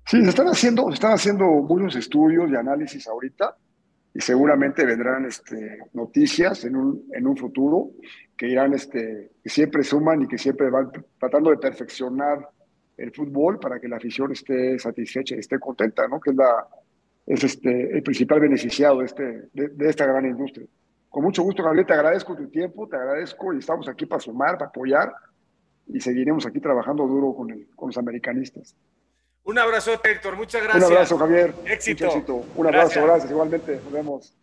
Sí, 0.08 0.24
se 0.24 0.30
están 0.30 0.48
haciendo, 0.48 0.88
se 0.88 0.96
están 0.96 1.12
haciendo 1.12 1.46
muchos 1.46 1.96
estudios 1.98 2.50
y 2.50 2.56
análisis 2.56 3.08
ahorita 3.08 3.58
y 4.12 4.20
seguramente 4.22 4.84
vendrán 4.88 5.26
este, 5.26 5.78
noticias 5.94 6.66
en 6.66 6.76
un, 6.76 7.04
en 7.14 7.28
un 7.28 7.38
futuro 7.38 7.92
que 8.36 8.48
irán, 8.48 8.74
este, 8.74 9.34
que 9.44 9.50
siempre 9.52 9.84
suman 9.84 10.24
y 10.24 10.28
que 10.28 10.40
siempre 10.40 10.72
van 10.72 10.90
tratando 11.20 11.52
de 11.52 11.58
perfeccionar 11.58 12.40
el 12.98 13.12
fútbol 13.12 13.60
para 13.60 13.80
que 13.80 13.88
la 13.88 13.98
afición 13.98 14.32
esté 14.32 14.80
satisfecha 14.80 15.36
y 15.36 15.40
esté 15.40 15.60
contenta, 15.60 16.08
¿no? 16.08 16.20
Que 16.20 16.32
es, 16.32 16.36
la, 16.36 16.68
es 17.30 17.44
este, 17.44 17.96
el 17.96 18.02
principal 18.02 18.40
beneficiado 18.40 19.00
de, 19.00 19.06
este, 19.06 19.24
de, 19.54 19.90
esta 19.90 20.06
gran 20.06 20.26
industria. 20.26 20.66
Con 21.10 21.24
mucho 21.24 21.44
gusto, 21.44 21.64
Gabriel, 21.64 21.86
te 21.86 21.94
agradezco 21.94 22.36
tu 22.36 22.50
tiempo, 22.50 22.88
te 22.90 22.96
agradezco 22.96 23.54
y 23.54 23.60
estamos 23.60 23.88
aquí 23.88 24.08
para 24.08 24.20
sumar, 24.20 24.58
para 24.58 24.70
apoyar 24.70 25.14
y 25.88 26.00
seguiremos 26.02 26.48
aquí 26.48 26.60
trabajando 26.60 27.06
duro 27.06 27.36
con, 27.36 27.52
el, 27.52 27.68
con 27.76 27.90
los 27.90 27.98
americanistas. 28.00 28.76
Un 29.44 29.60
abrazo, 29.60 29.92
Héctor. 30.04 30.38
Muchas 30.38 30.64
gracias. 30.64 30.86
Un 30.86 30.92
abrazo, 30.92 31.18
Javier. 31.18 31.54
Éxito. 31.66 32.44
Un 32.56 32.68
abrazo, 32.68 33.04
gracias. 33.04 33.32
Igualmente. 33.32 33.80
Nos 33.84 33.92
vemos. 33.92 34.36